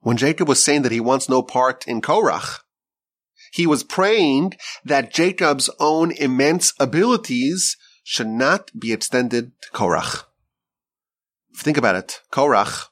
When 0.00 0.16
Jacob 0.16 0.48
was 0.48 0.62
saying 0.62 0.82
that 0.82 0.92
he 0.92 1.00
wants 1.00 1.28
no 1.28 1.42
part 1.42 1.86
in 1.86 2.00
Korach, 2.00 2.60
he 3.52 3.66
was 3.66 3.82
praying 3.82 4.54
that 4.84 5.12
Jacob's 5.12 5.70
own 5.78 6.12
immense 6.12 6.72
abilities 6.78 7.76
should 8.04 8.28
not 8.28 8.70
be 8.78 8.92
extended 8.92 9.52
to 9.62 9.70
Korach. 9.70 10.24
Think 11.54 11.76
about 11.76 11.96
it. 11.96 12.20
Korach, 12.32 12.86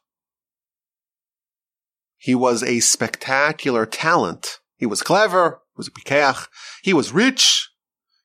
he 2.19 2.35
was 2.35 2.63
a 2.63 2.81
spectacular 2.81 3.87
talent. 3.87 4.59
He 4.77 4.87
was 4.87 5.03
clever. 5.03 5.61
He 5.75 5.79
was 5.79 5.89
a 5.89 5.93
pikeach. 5.93 6.49
He 6.83 6.93
was 6.93 7.13
rich. 7.13 7.71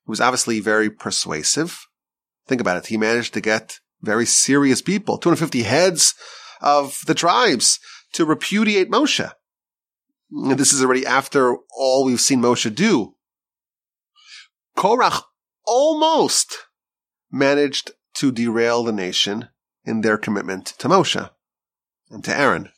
He 0.05 0.09
was 0.09 0.19
obviously 0.19 0.59
very 0.59 0.89
persuasive. 0.89 1.85
Think 2.47 2.59
about 2.59 2.77
it. 2.77 2.87
He 2.87 2.97
managed 2.97 3.33
to 3.35 3.41
get 3.41 3.79
very 4.01 4.25
serious 4.25 4.81
people, 4.81 5.17
250 5.17 5.63
heads 5.63 6.15
of 6.59 6.99
the 7.05 7.13
tribes 7.13 7.79
to 8.13 8.25
repudiate 8.25 8.91
Moshe. 8.91 9.31
This 10.33 10.73
is 10.73 10.83
already 10.83 11.05
after 11.05 11.57
all 11.77 12.05
we've 12.05 12.19
seen 12.19 12.41
Moshe 12.41 12.73
do. 12.73 13.15
Korach 14.75 15.21
almost 15.65 16.57
managed 17.31 17.91
to 18.15 18.31
derail 18.31 18.83
the 18.83 18.91
nation 18.91 19.49
in 19.85 20.01
their 20.01 20.17
commitment 20.17 20.65
to 20.79 20.87
Moshe 20.87 21.29
and 22.09 22.23
to 22.23 22.35
Aaron. 22.35 22.69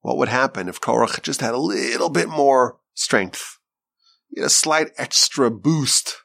What 0.00 0.16
would 0.16 0.28
happen 0.28 0.68
if 0.68 0.80
Korach 0.80 1.22
just 1.22 1.40
had 1.40 1.54
a 1.54 1.58
little 1.58 2.08
bit 2.08 2.28
more 2.28 2.78
strength? 2.94 3.58
A 4.36 4.48
slight 4.48 4.90
extra 4.96 5.50
boost. 5.50 6.18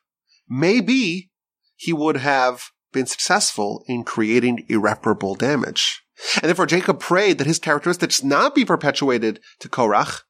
Maybe 0.48 1.32
he 1.76 1.92
would 1.92 2.18
have 2.18 2.70
been 2.92 3.08
successful 3.08 3.84
in 3.88 4.04
creating 4.04 4.66
irreparable 4.70 5.34
damage. 5.34 6.03
And 6.36 6.44
therefore 6.44 6.66
Jacob 6.66 7.00
prayed 7.00 7.38
that 7.38 7.48
his 7.48 7.60
characteristics 7.60 8.24
not 8.24 8.56
be 8.56 8.66
perpetuated 8.66 9.40
to 9.60 9.70
Korach 9.70 10.22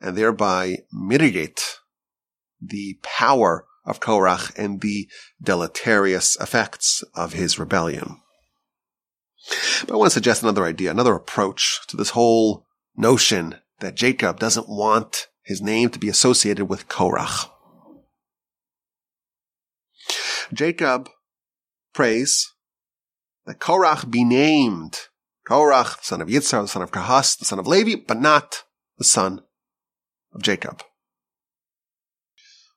and 0.00 0.16
thereby 0.16 0.78
mitigate 0.92 1.78
the 2.60 2.98
power 3.02 3.66
of 3.84 4.00
Korach 4.00 4.52
and 4.56 4.80
the 4.80 5.08
deleterious 5.42 6.36
effects 6.40 7.02
of 7.14 7.32
his 7.32 7.58
rebellion. 7.58 8.20
But 9.86 9.94
I 9.94 9.96
want 9.96 10.10
to 10.10 10.14
suggest 10.14 10.42
another 10.42 10.64
idea, 10.64 10.90
another 10.90 11.14
approach 11.14 11.80
to 11.88 11.96
this 11.96 12.10
whole 12.10 12.66
notion 12.96 13.56
that 13.80 13.94
Jacob 13.94 14.38
doesn't 14.38 14.68
want 14.68 15.28
his 15.42 15.62
name 15.62 15.88
to 15.90 15.98
be 15.98 16.08
associated 16.08 16.66
with 16.66 16.88
Korach. 16.88 17.50
Jacob 20.52 21.08
prays 21.94 22.52
that 23.46 23.58
Korach 23.58 24.10
be 24.10 24.24
named 24.24 24.98
Korach, 25.50 25.98
the 25.98 26.04
son 26.04 26.20
of 26.22 26.28
Yitzhar, 26.28 26.62
the 26.62 26.68
son 26.68 26.82
of 26.82 26.92
Kahas, 26.92 27.36
the 27.36 27.44
son 27.44 27.58
of 27.58 27.66
Levi, 27.66 28.00
but 28.06 28.20
not 28.20 28.62
the 28.98 29.04
son 29.04 29.42
of 30.32 30.42
Jacob. 30.42 30.82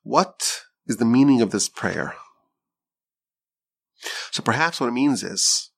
What 0.01 0.63
is 0.87 0.97
the 0.97 1.05
meaning 1.05 1.41
of 1.41 1.51
this 1.51 1.69
prayer? 1.69 2.15
So 4.31 4.41
perhaps 4.41 4.79
what 4.79 4.87
it 4.87 4.93
means 4.93 5.23
is 5.23 5.69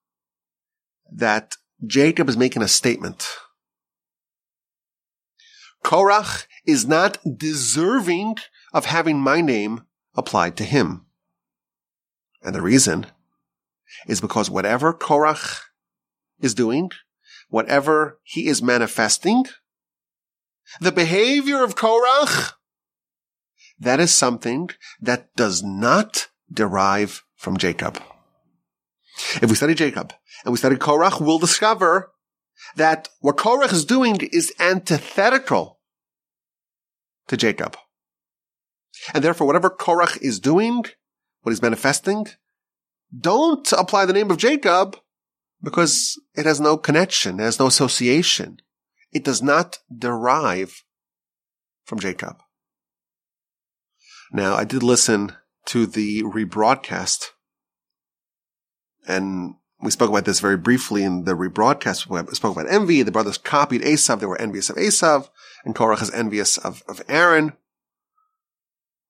that 1.11 1.57
Jacob 1.85 2.29
is 2.29 2.37
making 2.37 2.61
a 2.61 2.67
statement. 2.67 3.27
Korach 5.83 6.45
is 6.65 6.87
not 6.87 7.17
deserving 7.37 8.37
of 8.73 8.85
having 8.85 9.19
my 9.19 9.41
name 9.41 9.81
applied 10.15 10.55
to 10.57 10.63
him. 10.63 11.05
And 12.41 12.55
the 12.55 12.61
reason 12.61 13.07
is 14.07 14.21
because 14.21 14.49
whatever 14.49 14.93
Korach 14.93 15.59
is 16.39 16.53
doing, 16.53 16.91
whatever 17.49 18.19
he 18.23 18.47
is 18.47 18.61
manifesting, 18.61 19.45
the 20.79 20.91
behavior 20.91 21.63
of 21.63 21.75
Korach, 21.75 22.53
that 23.79 23.99
is 23.99 24.13
something 24.13 24.69
that 25.01 25.33
does 25.35 25.63
not 25.63 26.29
derive 26.51 27.23
from 27.35 27.57
Jacob. 27.57 28.01
If 29.41 29.49
we 29.49 29.55
study 29.55 29.73
Jacob 29.73 30.13
and 30.43 30.51
we 30.51 30.57
study 30.57 30.75
Korach, 30.75 31.21
we'll 31.21 31.39
discover 31.39 32.11
that 32.75 33.09
what 33.19 33.37
Korach 33.37 33.71
is 33.71 33.85
doing 33.85 34.17
is 34.31 34.53
antithetical 34.59 35.79
to 37.27 37.37
Jacob. 37.37 37.77
And 39.13 39.23
therefore, 39.23 39.47
whatever 39.47 39.69
Korach 39.69 40.21
is 40.21 40.39
doing, 40.39 40.85
what 41.41 41.51
he's 41.51 41.61
manifesting, 41.61 42.27
don't 43.17 43.71
apply 43.73 44.05
the 44.05 44.13
name 44.13 44.31
of 44.31 44.37
Jacob 44.37 44.97
because 45.61 46.19
it 46.35 46.45
has 46.45 46.59
no 46.59 46.77
connection, 46.77 47.39
it 47.39 47.43
has 47.43 47.59
no 47.59 47.67
association. 47.67 48.57
It 49.11 49.23
does 49.23 49.41
not 49.41 49.79
derive 49.95 50.83
from 51.85 51.99
Jacob. 51.99 52.37
Now, 54.31 54.55
I 54.55 54.65
did 54.65 54.83
listen 54.83 55.33
to 55.67 55.85
the 55.85 56.23
rebroadcast, 56.23 57.27
and 59.07 59.55
we 59.81 59.91
spoke 59.91 60.09
about 60.09 60.25
this 60.25 60.39
very 60.39 60.57
briefly 60.57 61.03
in 61.03 61.25
the 61.25 61.35
rebroadcast. 61.35 62.07
We 62.07 62.35
spoke 62.35 62.57
about 62.57 62.71
envy. 62.71 63.03
The 63.03 63.11
brothers 63.11 63.37
copied 63.37 63.81
Esav. 63.81 64.19
They 64.19 64.25
were 64.25 64.41
envious 64.41 64.69
of 64.69 64.77
Esav, 64.77 65.29
and 65.63 65.75
Korach 65.75 66.01
is 66.01 66.11
envious 66.11 66.57
of, 66.57 66.83
of 66.87 67.01
Aaron. 67.07 67.53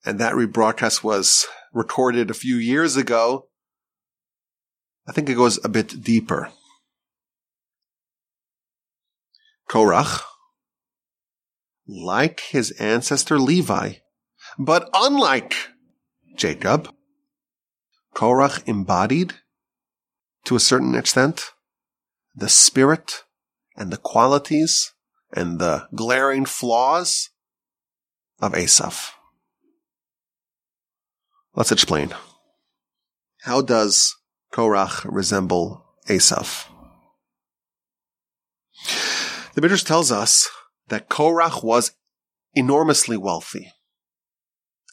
And 0.06 0.20
that 0.20 0.34
rebroadcast 0.34 1.04
was 1.04 1.48
recorded 1.74 2.30
a 2.30 2.36
few 2.36 2.58
years 2.58 2.96
ago. 2.98 3.48
I 5.08 5.12
think 5.12 5.30
it 5.30 5.36
goes 5.36 5.64
a 5.64 5.70
bit 5.70 6.04
deeper. 6.04 6.50
Korach, 9.70 10.22
like 11.88 12.40
his 12.42 12.72
ancestor 12.80 13.40
Levi, 13.40 13.94
but 14.58 14.90
unlike 14.94 15.54
Jacob, 16.36 16.90
Korach 18.16 18.68
embodied, 18.68 19.34
to 20.46 20.56
a 20.56 20.60
certain 20.60 20.96
extent, 20.96 21.52
the 22.36 22.50
spirit 22.50 23.24
and 23.76 23.92
the 23.92 23.98
qualities 23.98 24.94
and 25.34 25.60
the 25.60 25.88
glaring 25.94 26.46
flaws 26.46 27.30
of 28.40 28.54
Esav. 28.54 29.12
Let's 31.56 31.72
explain. 31.72 32.14
How 33.42 33.62
does 33.62 34.16
Korach 34.56 35.04
resemble 35.04 35.84
Esav. 36.08 36.68
The 39.54 39.62
Midrash 39.62 39.84
tells 39.84 40.14
us 40.14 40.50
that 40.88 41.10
Korach 41.10 41.62
was 41.62 41.92
enormously 42.54 43.18
wealthy. 43.18 43.74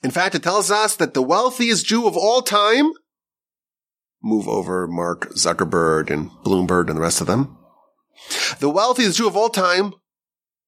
In 0.02 0.10
fact, 0.10 0.34
it 0.34 0.42
tells 0.42 0.72
us 0.72 0.96
that 0.96 1.14
the 1.14 1.22
wealthiest 1.22 1.86
Jew 1.86 2.08
of 2.08 2.16
all 2.16 2.42
time, 2.42 2.90
move 4.20 4.48
over 4.48 4.88
Mark 4.88 5.30
Zuckerberg 5.34 6.10
and 6.10 6.30
Bloomberg 6.44 6.88
and 6.88 6.96
the 6.96 7.02
rest 7.02 7.20
of 7.20 7.28
them, 7.28 7.56
the 8.58 8.68
wealthiest 8.70 9.18
Jew 9.18 9.28
of 9.28 9.36
all 9.36 9.48
time, 9.48 9.94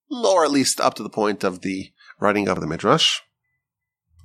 or 0.08 0.44
at 0.44 0.52
least 0.52 0.80
up 0.80 0.94
to 0.94 1.02
the 1.02 1.10
point 1.10 1.42
of 1.42 1.62
the 1.62 1.90
writing 2.20 2.48
of 2.48 2.60
the 2.60 2.66
Midrash, 2.68 3.18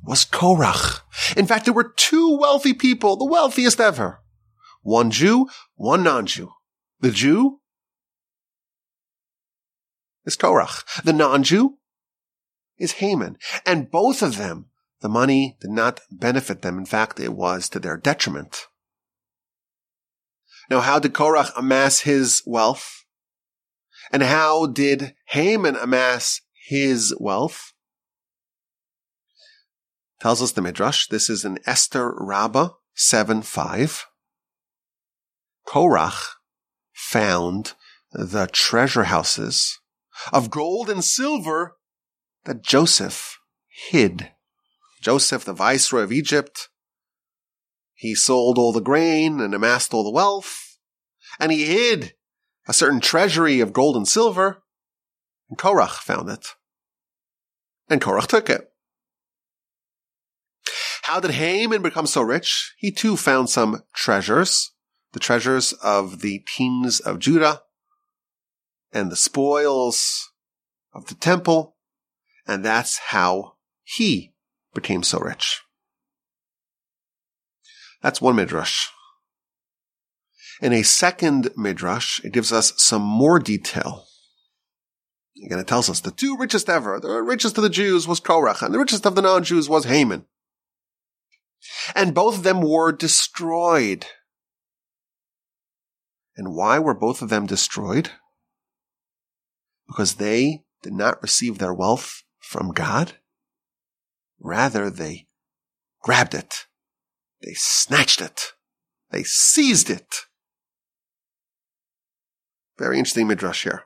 was 0.03 0.25
Korach. 0.25 1.01
In 1.35 1.47
fact, 1.47 1.65
there 1.65 1.73
were 1.73 1.91
two 1.97 2.37
wealthy 2.37 2.75
people, 2.75 3.15
the 3.15 3.25
wealthiest 3.25 3.79
ever. 3.79 4.19
One 4.81 5.11
Jew, 5.11 5.47
one 5.75 6.03
non-Jew. 6.03 6.51
The 6.99 7.11
Jew 7.11 7.59
is 10.25 10.37
Korach. 10.37 10.83
The 11.03 11.13
non-Jew 11.13 11.77
is 12.77 12.93
Haman. 12.93 13.37
And 13.65 13.91
both 13.91 14.21
of 14.21 14.37
them, 14.37 14.67
the 15.01 15.09
money 15.09 15.57
did 15.61 15.71
not 15.71 16.01
benefit 16.11 16.61
them. 16.61 16.77
In 16.77 16.85
fact, 16.85 17.19
it 17.19 17.33
was 17.33 17.69
to 17.69 17.79
their 17.79 17.97
detriment. 17.97 18.67
Now, 20.69 20.81
how 20.81 20.99
did 20.99 21.13
Korach 21.13 21.51
amass 21.57 22.01
his 22.01 22.43
wealth? 22.45 23.05
And 24.11 24.23
how 24.23 24.65
did 24.65 25.15
Haman 25.27 25.75
amass 25.75 26.41
his 26.67 27.13
wealth? 27.19 27.73
Tells 30.19 30.41
us 30.41 30.51
the 30.51 30.61
Midrash. 30.61 31.07
This 31.07 31.29
is 31.29 31.45
in 31.45 31.59
Esther 31.65 32.13
Rabbah 32.17 32.71
7 32.93 33.41
5. 33.41 34.08
Korach 35.69 36.37
found 36.93 37.73
the 38.11 38.49
treasure 38.51 39.03
houses 39.03 39.79
of 40.33 40.49
gold 40.49 40.89
and 40.89 41.03
silver 41.03 41.77
that 42.45 42.63
Joseph 42.63 43.37
hid. 43.89 44.31
Joseph, 44.99 45.45
the 45.45 45.53
viceroy 45.53 46.01
of 46.01 46.11
Egypt, 46.11 46.69
he 47.93 48.15
sold 48.15 48.57
all 48.57 48.73
the 48.73 48.81
grain 48.81 49.39
and 49.39 49.53
amassed 49.53 49.93
all 49.93 50.03
the 50.03 50.09
wealth, 50.09 50.79
and 51.39 51.51
he 51.51 51.65
hid 51.65 52.13
a 52.67 52.73
certain 52.73 52.99
treasury 52.99 53.59
of 53.59 53.71
gold 53.71 53.95
and 53.95 54.07
silver, 54.07 54.63
and 55.49 55.59
Korach 55.59 56.01
found 56.01 56.29
it. 56.29 56.47
And 57.89 58.01
Korach 58.01 58.27
took 58.27 58.49
it. 58.49 58.71
How 61.03 61.19
did 61.19 61.31
Haman 61.31 61.83
become 61.83 62.07
so 62.07 62.21
rich? 62.21 62.73
He 62.77 62.91
too 62.91 63.15
found 63.15 63.49
some 63.51 63.83
treasures 63.93 64.71
the 65.13 65.19
treasures 65.19 65.73
of 65.73 66.21
the 66.21 66.39
kings 66.39 66.99
of 66.99 67.19
Judah 67.19 67.61
and 68.91 69.11
the 69.11 69.15
spoils 69.15 70.31
of 70.93 71.07
the 71.07 71.15
temple, 71.15 71.75
and 72.47 72.63
that's 72.63 72.97
how 72.97 73.55
he 73.83 74.33
became 74.73 75.03
so 75.03 75.19
rich. 75.19 75.61
That's 78.01 78.21
one 78.21 78.35
midrash. 78.35 78.87
In 80.61 80.73
a 80.73 80.83
second 80.83 81.51
midrash, 81.55 82.23
it 82.23 82.33
gives 82.33 82.51
us 82.51 82.73
some 82.77 83.01
more 83.01 83.39
detail. 83.39 84.05
Again, 85.45 85.59
it 85.59 85.67
tells 85.67 85.89
us 85.89 86.01
the 86.01 86.11
two 86.11 86.35
richest 86.37 86.69
ever, 86.69 86.99
the 86.99 87.21
richest 87.21 87.57
of 87.57 87.63
the 87.63 87.69
Jews 87.69 88.07
was 88.07 88.19
Korach, 88.19 88.61
and 88.61 88.73
the 88.73 88.79
richest 88.79 89.05
of 89.05 89.15
the 89.15 89.21
non-Jews 89.21 89.69
was 89.69 89.85
Haman. 89.85 90.25
And 91.95 92.13
both 92.13 92.35
of 92.35 92.43
them 92.43 92.61
were 92.61 92.91
destroyed. 92.91 94.05
And 96.39 96.55
why 96.55 96.79
were 96.79 96.93
both 96.93 97.21
of 97.21 97.27
them 97.27 97.45
destroyed? 97.45 98.11
Because 99.87 100.15
they 100.15 100.63
did 100.81 100.93
not 100.93 101.21
receive 101.21 101.57
their 101.57 101.73
wealth 101.73 102.23
from 102.39 102.71
God. 102.71 103.17
Rather, 104.39 104.89
they 104.89 105.27
grabbed 106.01 106.33
it. 106.33 106.67
They 107.43 107.55
snatched 107.55 108.21
it. 108.21 108.53
They 109.11 109.23
seized 109.23 109.89
it. 109.89 110.15
Very 112.77 112.97
interesting 112.97 113.27
midrash 113.27 113.63
here. 113.63 113.83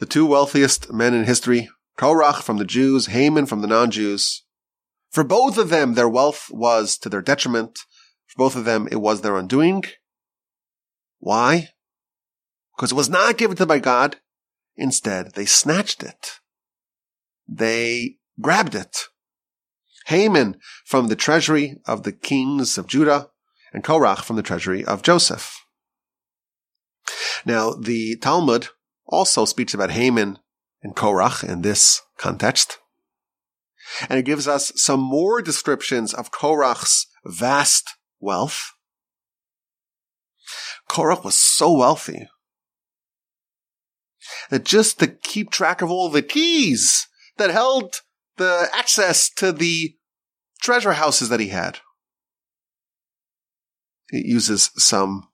The 0.00 0.06
two 0.06 0.26
wealthiest 0.26 0.92
men 0.92 1.14
in 1.14 1.26
history, 1.26 1.70
Korach 1.96 2.42
from 2.42 2.56
the 2.58 2.64
Jews, 2.64 3.06
Haman 3.06 3.46
from 3.46 3.60
the 3.60 3.68
non-Jews. 3.68 4.42
For 5.12 5.22
both 5.22 5.58
of 5.58 5.68
them, 5.68 5.94
their 5.94 6.08
wealth 6.08 6.48
was 6.50 6.98
to 6.98 7.08
their 7.08 7.22
detriment. 7.22 7.78
For 8.26 8.36
both 8.36 8.56
of 8.56 8.64
them, 8.64 8.88
it 8.90 9.00
was 9.00 9.20
their 9.20 9.36
undoing. 9.36 9.84
Why? 11.22 11.68
Because 12.74 12.90
it 12.90 12.96
was 12.96 13.08
not 13.08 13.38
given 13.38 13.56
to 13.56 13.60
them 13.60 13.68
by 13.68 13.78
God. 13.78 14.16
Instead, 14.74 15.34
they 15.34 15.46
snatched 15.46 16.02
it. 16.02 16.40
They 17.48 18.16
grabbed 18.40 18.74
it. 18.74 19.04
Haman 20.06 20.58
from 20.84 21.06
the 21.06 21.14
treasury 21.14 21.76
of 21.86 22.02
the 22.02 22.10
kings 22.10 22.76
of 22.76 22.88
Judah, 22.88 23.28
and 23.72 23.84
Korach 23.84 24.24
from 24.24 24.34
the 24.34 24.42
treasury 24.42 24.84
of 24.84 25.02
Joseph. 25.02 25.64
Now, 27.44 27.70
the 27.70 28.16
Talmud 28.16 28.70
also 29.06 29.44
speaks 29.44 29.74
about 29.74 29.92
Haman 29.92 30.40
and 30.82 30.96
Korach 30.96 31.48
in 31.48 31.62
this 31.62 32.02
context. 32.18 32.78
And 34.08 34.18
it 34.18 34.24
gives 34.24 34.48
us 34.48 34.72
some 34.74 35.00
more 35.00 35.40
descriptions 35.40 36.12
of 36.12 36.32
Korach's 36.32 37.06
vast 37.24 37.90
wealth. 38.18 38.72
Korach 40.92 41.24
was 41.24 41.34
so 41.34 41.72
wealthy 41.72 42.28
that 44.50 44.64
just 44.64 44.98
to 44.98 45.06
keep 45.06 45.50
track 45.50 45.80
of 45.80 45.90
all 45.90 46.10
the 46.10 46.20
keys 46.20 47.08
that 47.38 47.48
held 47.48 48.02
the 48.36 48.68
access 48.74 49.30
to 49.36 49.52
the 49.52 49.96
treasure 50.60 50.92
houses 50.92 51.30
that 51.30 51.40
he 51.40 51.48
had. 51.48 51.78
It 54.10 54.26
uses 54.26 54.70
some 54.76 55.28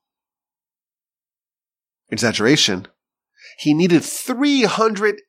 exaggeration. 2.09 2.87
He 3.59 3.75
needed 3.75 4.05
300 4.05 5.23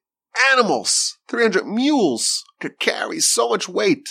animals, 0.52 1.18
300 1.28 1.66
mules 1.66 2.44
to 2.60 2.70
carry 2.70 3.20
so 3.20 3.50
much 3.50 3.68
weight. 3.68 4.08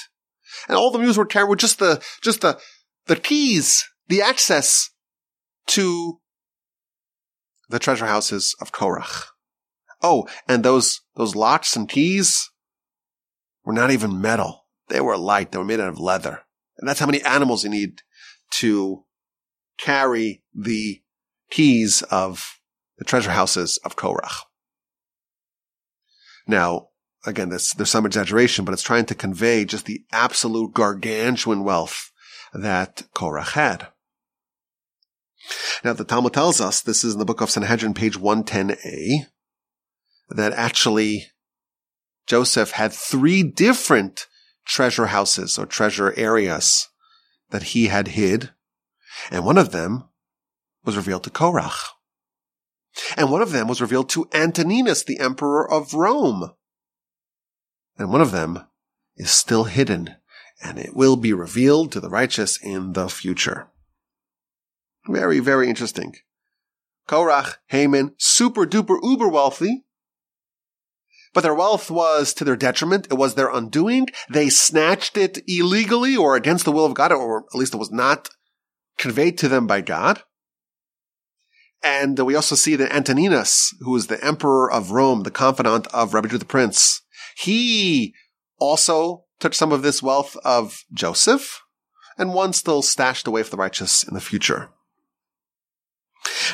And 0.66 0.76
all 0.76 0.90
the 0.90 0.98
mules 0.98 1.16
were 1.16 1.26
carrying 1.26 1.48
were 1.48 1.54
just 1.54 1.78
the, 1.78 2.02
just 2.20 2.40
the, 2.40 2.58
the 3.06 3.14
keys, 3.14 3.84
the 4.08 4.20
access 4.20 4.90
to 5.68 6.20
the 7.68 7.78
treasure 7.78 8.06
houses 8.06 8.54
of 8.60 8.72
Korach. 8.72 9.26
Oh, 10.02 10.28
and 10.46 10.64
those, 10.64 11.02
those 11.16 11.34
locks 11.34 11.76
and 11.76 11.88
keys 11.88 12.50
were 13.64 13.72
not 13.72 13.90
even 13.90 14.20
metal. 14.20 14.66
They 14.88 15.00
were 15.00 15.16
light. 15.16 15.52
They 15.52 15.58
were 15.58 15.64
made 15.64 15.80
out 15.80 15.88
of 15.88 16.00
leather. 16.00 16.42
And 16.78 16.88
that's 16.88 17.00
how 17.00 17.06
many 17.06 17.22
animals 17.22 17.64
you 17.64 17.70
need 17.70 18.02
to 18.52 19.04
carry 19.78 20.42
the 20.54 21.02
keys 21.50 22.02
of 22.02 22.60
the 22.96 23.04
treasure 23.04 23.30
houses 23.30 23.78
of 23.84 23.96
Korach. 23.96 24.44
Now, 26.46 26.88
again, 27.26 27.50
there's, 27.50 27.72
there's 27.72 27.90
some 27.90 28.06
exaggeration, 28.06 28.64
but 28.64 28.72
it's 28.72 28.82
trying 28.82 29.06
to 29.06 29.14
convey 29.14 29.64
just 29.64 29.86
the 29.86 30.04
absolute 30.12 30.72
gargantuan 30.72 31.64
wealth 31.64 32.10
that 32.54 33.02
Korach 33.14 33.52
had. 33.52 33.88
Now, 35.84 35.92
the 35.92 36.04
Talmud 36.04 36.32
tells 36.32 36.60
us, 36.60 36.80
this 36.80 37.04
is 37.04 37.14
in 37.14 37.18
the 37.18 37.24
book 37.24 37.40
of 37.40 37.50
Sanhedrin, 37.50 37.94
page 37.94 38.18
110a, 38.18 39.26
that 40.30 40.52
actually 40.52 41.26
Joseph 42.26 42.72
had 42.72 42.92
three 42.92 43.42
different 43.42 44.26
treasure 44.66 45.06
houses 45.06 45.58
or 45.58 45.66
treasure 45.66 46.12
areas 46.16 46.88
that 47.50 47.62
he 47.62 47.86
had 47.86 48.08
hid. 48.08 48.50
And 49.30 49.44
one 49.44 49.58
of 49.58 49.72
them 49.72 50.04
was 50.84 50.96
revealed 50.96 51.24
to 51.24 51.30
Korach. 51.30 51.78
And 53.16 53.30
one 53.30 53.42
of 53.42 53.52
them 53.52 53.68
was 53.68 53.80
revealed 53.80 54.10
to 54.10 54.28
Antoninus, 54.34 55.04
the 55.04 55.20
emperor 55.20 55.70
of 55.70 55.94
Rome. 55.94 56.52
And 57.96 58.10
one 58.10 58.20
of 58.20 58.32
them 58.32 58.66
is 59.16 59.30
still 59.30 59.64
hidden 59.64 60.16
and 60.62 60.78
it 60.78 60.94
will 60.94 61.16
be 61.16 61.32
revealed 61.32 61.92
to 61.92 62.00
the 62.00 62.08
righteous 62.08 62.58
in 62.60 62.92
the 62.92 63.08
future. 63.08 63.68
Very, 65.06 65.38
very 65.38 65.68
interesting. 65.68 66.14
Korach, 67.08 67.56
Haman, 67.68 68.14
super 68.18 68.66
duper 68.66 68.98
uber 69.02 69.28
wealthy, 69.28 69.84
but 71.32 71.42
their 71.42 71.54
wealth 71.54 71.90
was 71.90 72.34
to 72.34 72.44
their 72.44 72.56
detriment. 72.56 73.06
It 73.10 73.14
was 73.14 73.34
their 73.34 73.50
undoing. 73.50 74.08
They 74.30 74.48
snatched 74.50 75.16
it 75.16 75.38
illegally 75.46 76.16
or 76.16 76.36
against 76.36 76.64
the 76.64 76.72
will 76.72 76.84
of 76.84 76.94
God, 76.94 77.12
or 77.12 77.44
at 77.52 77.58
least 77.58 77.74
it 77.74 77.78
was 77.78 77.90
not 77.90 78.28
conveyed 78.98 79.38
to 79.38 79.48
them 79.48 79.66
by 79.66 79.80
God. 79.80 80.22
And 81.82 82.18
we 82.18 82.34
also 82.34 82.56
see 82.56 82.74
that 82.76 82.92
Antoninus, 82.92 83.74
who 83.80 83.92
was 83.92 84.08
the 84.08 84.22
emperor 84.24 84.70
of 84.70 84.90
Rome, 84.90 85.22
the 85.22 85.30
confidant 85.30 85.86
of 85.88 86.12
Rabbi 86.12 86.28
Judah 86.28 86.38
the 86.38 86.44
Prince, 86.44 87.02
he 87.36 88.14
also 88.58 89.24
took 89.38 89.54
some 89.54 89.70
of 89.70 89.82
this 89.82 90.02
wealth 90.02 90.36
of 90.44 90.82
Joseph, 90.92 91.62
and 92.16 92.34
one 92.34 92.52
still 92.52 92.82
stashed 92.82 93.28
away 93.28 93.44
for 93.44 93.50
the 93.50 93.56
righteous 93.56 94.02
in 94.02 94.14
the 94.14 94.20
future. 94.20 94.70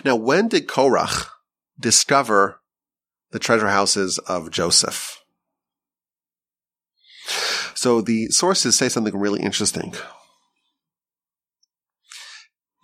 Now, 0.05 0.17
when 0.17 0.49
did 0.49 0.67
Korach 0.67 1.31
discover 1.79 2.61
the 3.35 3.41
treasure 3.41 3.69
houses 3.69 4.19
of 4.19 4.53
Joseph. 4.53 5.21
So 7.75 8.01
the 8.01 8.29
sources 8.29 8.77
say 8.77 8.89
something 8.89 9.17
really 9.17 9.43
interesting. 9.43 9.93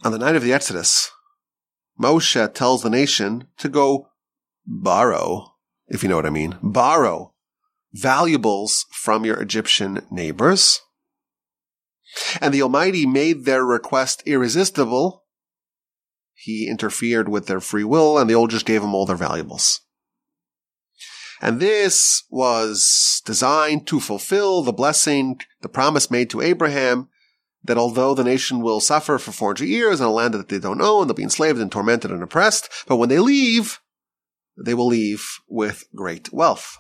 On 0.03 0.11
the 0.11 0.19
night 0.19 0.35
of 0.35 0.43
the 0.43 0.53
Exodus, 0.53 1.13
Moshe 2.01 2.53
tells 2.53 2.83
the 2.83 2.91
nation 2.91 3.47
to 3.59 3.69
go 3.69 4.09
borrow, 4.67 5.55
if 5.87 6.03
you 6.03 6.09
know 6.09 6.17
what 6.17 6.27
I 6.27 6.31
mean, 6.31 6.59
borrow 6.63 7.33
valuables 7.93 8.87
from 8.91 9.25
your 9.25 9.41
Egyptian 9.41 10.05
neighbors. 10.11 10.81
And 12.41 12.53
the 12.53 12.63
Almighty 12.63 13.07
made 13.07 13.45
their 13.45 13.65
request 13.65 14.25
irresistible. 14.27 15.23
He 16.43 16.67
interfered 16.67 17.29
with 17.29 17.47
their 17.47 17.61
free 17.61 17.85
will 17.85 18.17
and 18.17 18.29
they 18.29 18.35
all 18.35 18.47
just 18.47 18.65
gave 18.65 18.83
him 18.83 18.95
all 18.95 19.05
their 19.05 19.15
valuables. 19.15 19.83
And 21.43 21.61
this 21.61 22.25
was 22.31 23.21
designed 23.27 23.87
to 23.89 24.01
fulfill 24.01 24.63
the 24.63 24.73
blessing, 24.73 25.41
the 25.61 25.69
promise 25.69 26.11
made 26.11 26.31
to 26.31 26.41
Abraham 26.41 27.11
that 27.63 27.77
although 27.77 28.15
the 28.15 28.25
nation 28.25 28.63
will 28.63 28.81
suffer 28.81 29.19
for 29.19 29.33
400 29.33 29.67
years 29.67 30.01
in 30.01 30.07
a 30.07 30.11
land 30.11 30.33
that 30.33 30.49
they 30.49 30.59
don't 30.59 30.81
own, 30.81 31.07
they'll 31.07 31.15
be 31.15 31.23
enslaved 31.23 31.59
and 31.59 31.71
tormented 31.71 32.11
and 32.11 32.23
oppressed, 32.23 32.71
but 32.87 32.97
when 32.97 33.11
they 33.11 33.19
leave, 33.19 33.81
they 34.57 34.73
will 34.73 34.87
leave 34.87 35.27
with 35.47 35.85
great 35.95 36.33
wealth. 36.33 36.79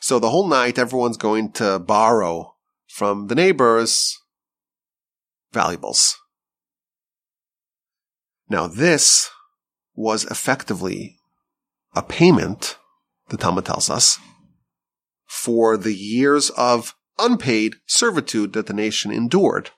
So 0.00 0.18
the 0.18 0.30
whole 0.30 0.48
night, 0.48 0.76
everyone's 0.76 1.16
going 1.16 1.52
to 1.52 1.78
borrow 1.78 2.56
from 2.88 3.28
the 3.28 3.36
neighbors 3.36 4.18
valuables. 5.52 6.18
Now 8.48 8.66
this 8.66 9.30
was 9.94 10.24
effectively 10.24 11.18
a 11.94 12.02
payment, 12.02 12.78
the 13.28 13.36
Talmud 13.36 13.64
tells 13.64 13.90
us, 13.90 14.18
for 15.26 15.76
the 15.76 15.94
years 15.94 16.50
of 16.50 16.94
unpaid 17.18 17.76
servitude 17.86 18.52
that 18.54 18.66
the 18.66 18.72
nation 18.72 19.12
endured. 19.12 19.70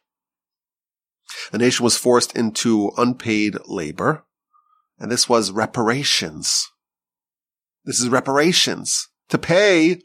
The 1.51 1.59
nation 1.59 1.85
was 1.85 1.97
forced 1.97 2.37
into 2.37 2.93
unpaid 2.97 3.57
labor, 3.67 4.25
and 4.99 5.11
this 5.11 5.29
was 5.29 5.51
reparations. 5.51 6.69
This 7.85 8.01
is 8.01 8.09
reparations 8.09 9.09
to 9.29 9.39
pay 9.39 10.01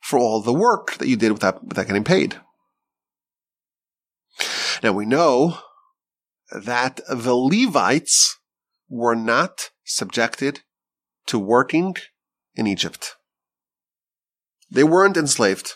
for 0.00 0.18
all 0.18 0.40
the 0.40 0.52
work 0.52 0.94
that 0.98 1.08
you 1.08 1.16
did 1.16 1.32
without, 1.32 1.64
without 1.64 1.86
getting 1.86 2.04
paid. 2.04 2.40
Now 4.82 4.92
we 4.92 5.06
know 5.06 5.58
that 6.54 7.00
the 7.08 7.34
Levites 7.34 8.38
were 8.88 9.14
not 9.14 9.70
subjected 9.84 10.60
to 11.26 11.38
working 11.38 11.94
in 12.54 12.66
Egypt. 12.66 13.16
They 14.70 14.84
weren't 14.84 15.16
enslaved. 15.16 15.72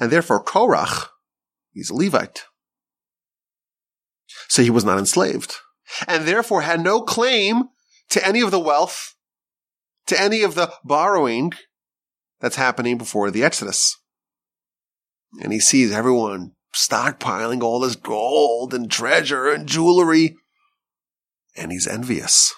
And 0.00 0.10
therefore 0.10 0.42
Korach, 0.42 1.08
he's 1.72 1.90
a 1.90 1.94
Levite. 1.94 2.44
So 4.48 4.62
he 4.62 4.70
was 4.70 4.84
not 4.84 4.98
enslaved. 4.98 5.54
And 6.06 6.26
therefore 6.26 6.62
had 6.62 6.80
no 6.80 7.02
claim 7.02 7.64
to 8.10 8.26
any 8.26 8.40
of 8.40 8.50
the 8.50 8.60
wealth, 8.60 9.14
to 10.06 10.20
any 10.20 10.42
of 10.42 10.54
the 10.54 10.72
borrowing 10.82 11.52
that's 12.40 12.56
happening 12.56 12.98
before 12.98 13.30
the 13.30 13.44
Exodus. 13.44 13.96
And 15.40 15.52
he 15.52 15.60
sees 15.60 15.92
everyone 15.92 16.52
stockpiling 16.74 17.62
all 17.62 17.80
this 17.80 17.96
gold 17.96 18.74
and 18.74 18.90
treasure 18.90 19.48
and 19.48 19.66
jewelry. 19.66 20.36
And 21.56 21.72
he's 21.72 21.86
envious. 21.86 22.52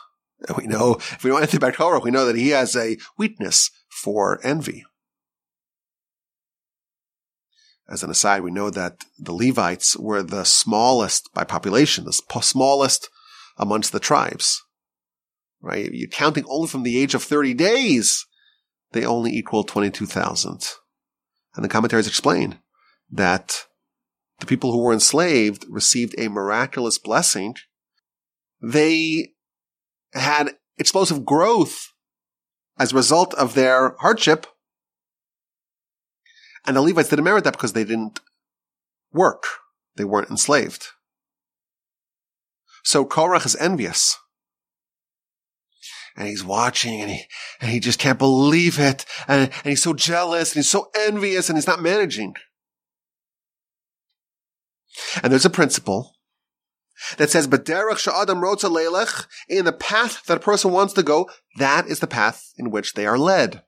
And 0.49 0.57
we 0.57 0.67
know, 0.67 0.95
if 0.95 1.23
we 1.23 1.31
know 1.31 1.39
anything 1.39 1.59
about 1.59 1.75
Korach, 1.75 2.03
we 2.03 2.11
know 2.11 2.27
that 2.27 2.37
he 2.37 2.51
has 2.51 2.75
a 2.75 2.97
weakness 3.17 3.71
for 3.89 4.41
envy. 4.43 4.85
As 7.89 8.03
an 8.03 8.11
aside, 8.11 8.43
we 8.43 8.51
know 8.51 8.71
that 8.71 9.05
the 9.19 9.33
Levites 9.33 9.97
were 9.97 10.23
the 10.23 10.45
smallest 10.45 11.31
by 11.33 11.45
population, 11.45 12.05
the 12.05 12.41
smallest 12.43 13.09
amongst 13.57 13.93
the 13.93 14.01
tribes. 14.01 14.63
Right? 15.61 15.91
You're 15.93 16.09
counting 16.09 16.45
only 16.49 16.69
from 16.69 16.83
the 16.83 16.99
age 16.99 17.15
of 17.15 17.23
30 17.23 17.55
days. 17.55 18.27
They 18.93 19.05
only 19.05 19.31
equal 19.33 19.63
22,000. 19.65 20.69
And 21.55 21.65
the 21.65 21.69
commentaries 21.69 22.07
explain 22.07 22.59
that 23.11 23.67
the 24.39 24.47
people 24.47 24.73
who 24.73 24.83
were 24.83 24.93
enslaved 24.93 25.65
received 25.69 26.15
a 26.19 26.29
miraculous 26.29 26.99
blessing. 26.99 27.57
They 28.61 29.33
had 30.13 30.57
explosive 30.79 31.25
growth 31.25 31.93
as 32.79 32.93
a 32.93 32.97
result 32.97 33.33
of 33.35 33.55
their 33.55 33.97
hardship. 34.01 34.47
And 36.67 36.77
the 36.77 36.83
Levites 36.83 37.09
didn't 37.09 37.25
merit 37.25 37.45
that 37.45 37.53
because 37.53 37.73
they 37.73 37.85
didn't 37.85 38.21
work. 39.13 39.45
They 39.97 40.05
weren't 40.05 40.31
enslaved. 40.31 40.89
So 42.83 43.05
Korach 43.05 43.47
is 43.47 43.57
envious. 43.57 44.19
And 46.17 46.29
he's 46.29 46.45
watching 46.45 47.01
and 47.01 47.11
he, 47.11 47.25
and 47.61 47.71
he 47.71 47.79
just 47.79 47.99
can't 47.99 48.19
believe 48.19 48.79
it. 48.79 49.05
And, 49.29 49.51
and 49.51 49.71
he's 49.71 49.83
so 49.83 49.93
jealous 49.93 50.53
and 50.53 50.57
he's 50.57 50.71
so 50.71 50.91
envious 50.95 51.49
and 51.49 51.57
he's 51.57 51.67
not 51.67 51.83
managing. 51.83 52.35
And 55.23 55.33
there's 55.33 55.45
a 55.45 55.51
principle 55.51 56.17
that 57.19 57.31
says, 57.31 57.47
"B'derech 57.47 57.99
sha'adam 57.99 58.41
rotza 58.41 58.71
leilech," 58.71 59.27
in 59.49 59.65
the 59.65 59.73
path 59.73 60.25
that 60.27 60.39
a 60.39 60.41
person 60.41 60.73
wants 60.73 60.95
to 60.95 61.03
go, 61.03 61.29
that 61.57 61.87
is 61.87 62.01
the 62.01 62.07
path 62.07 62.53
in 62.57 62.71
which 62.71 62.95
they 62.95 63.07
are 63.07 63.19
led. 63.19 63.63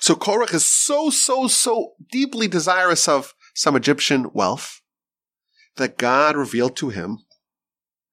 So 0.00 0.14
Korach 0.14 0.52
is 0.52 0.66
so, 0.66 1.10
so, 1.10 1.46
so 1.46 1.94
deeply 2.10 2.48
desirous 2.48 3.08
of 3.08 3.34
some 3.54 3.76
Egyptian 3.76 4.30
wealth 4.32 4.80
that 5.76 5.98
God 5.98 6.36
revealed 6.36 6.76
to 6.76 6.90
him 6.90 7.18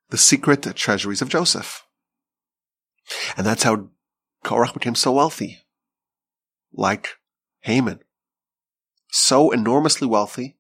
the 0.10 0.18
secret 0.18 0.64
treasuries 0.76 1.22
of 1.22 1.30
Joseph. 1.30 1.84
And 3.36 3.46
that's 3.46 3.64
how 3.64 3.90
Korach 4.44 4.74
became 4.74 4.96
so 4.96 5.12
wealthy. 5.12 5.66
Like 6.74 7.16
Haman. 7.62 8.00
So 9.10 9.52
enormously 9.52 10.08
wealthy 10.08 10.58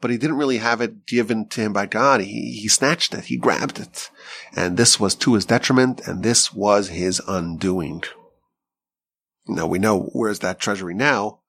but 0.00 0.10
he 0.10 0.16
didn't 0.16 0.36
really 0.36 0.58
have 0.58 0.80
it 0.80 1.06
given 1.06 1.46
to 1.48 1.60
him 1.60 1.72
by 1.72 1.86
God. 1.86 2.20
He, 2.20 2.58
he 2.60 2.68
snatched 2.68 3.14
it. 3.14 3.26
He 3.26 3.36
grabbed 3.36 3.78
it. 3.78 4.10
And 4.56 4.76
this 4.76 4.98
was 4.98 5.14
to 5.16 5.34
his 5.34 5.44
detriment 5.44 6.00
and 6.06 6.22
this 6.22 6.52
was 6.52 6.88
his 6.88 7.20
undoing. 7.28 8.02
Now 9.46 9.66
we 9.66 9.78
know 9.78 10.10
where's 10.12 10.38
that 10.40 10.58
treasury 10.58 10.94
now? 10.94 11.40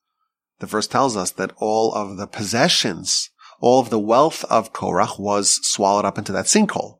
The 0.59 0.67
verse 0.67 0.87
tells 0.87 1.15
us 1.15 1.31
that 1.31 1.53
all 1.57 1.93
of 1.93 2.17
the 2.17 2.27
possessions, 2.27 3.29
all 3.59 3.79
of 3.79 3.89
the 3.89 3.99
wealth 3.99 4.43
of 4.45 4.73
Korach 4.73 5.17
was 5.17 5.59
swallowed 5.65 6.05
up 6.05 6.17
into 6.17 6.31
that 6.33 6.45
sinkhole. 6.45 6.99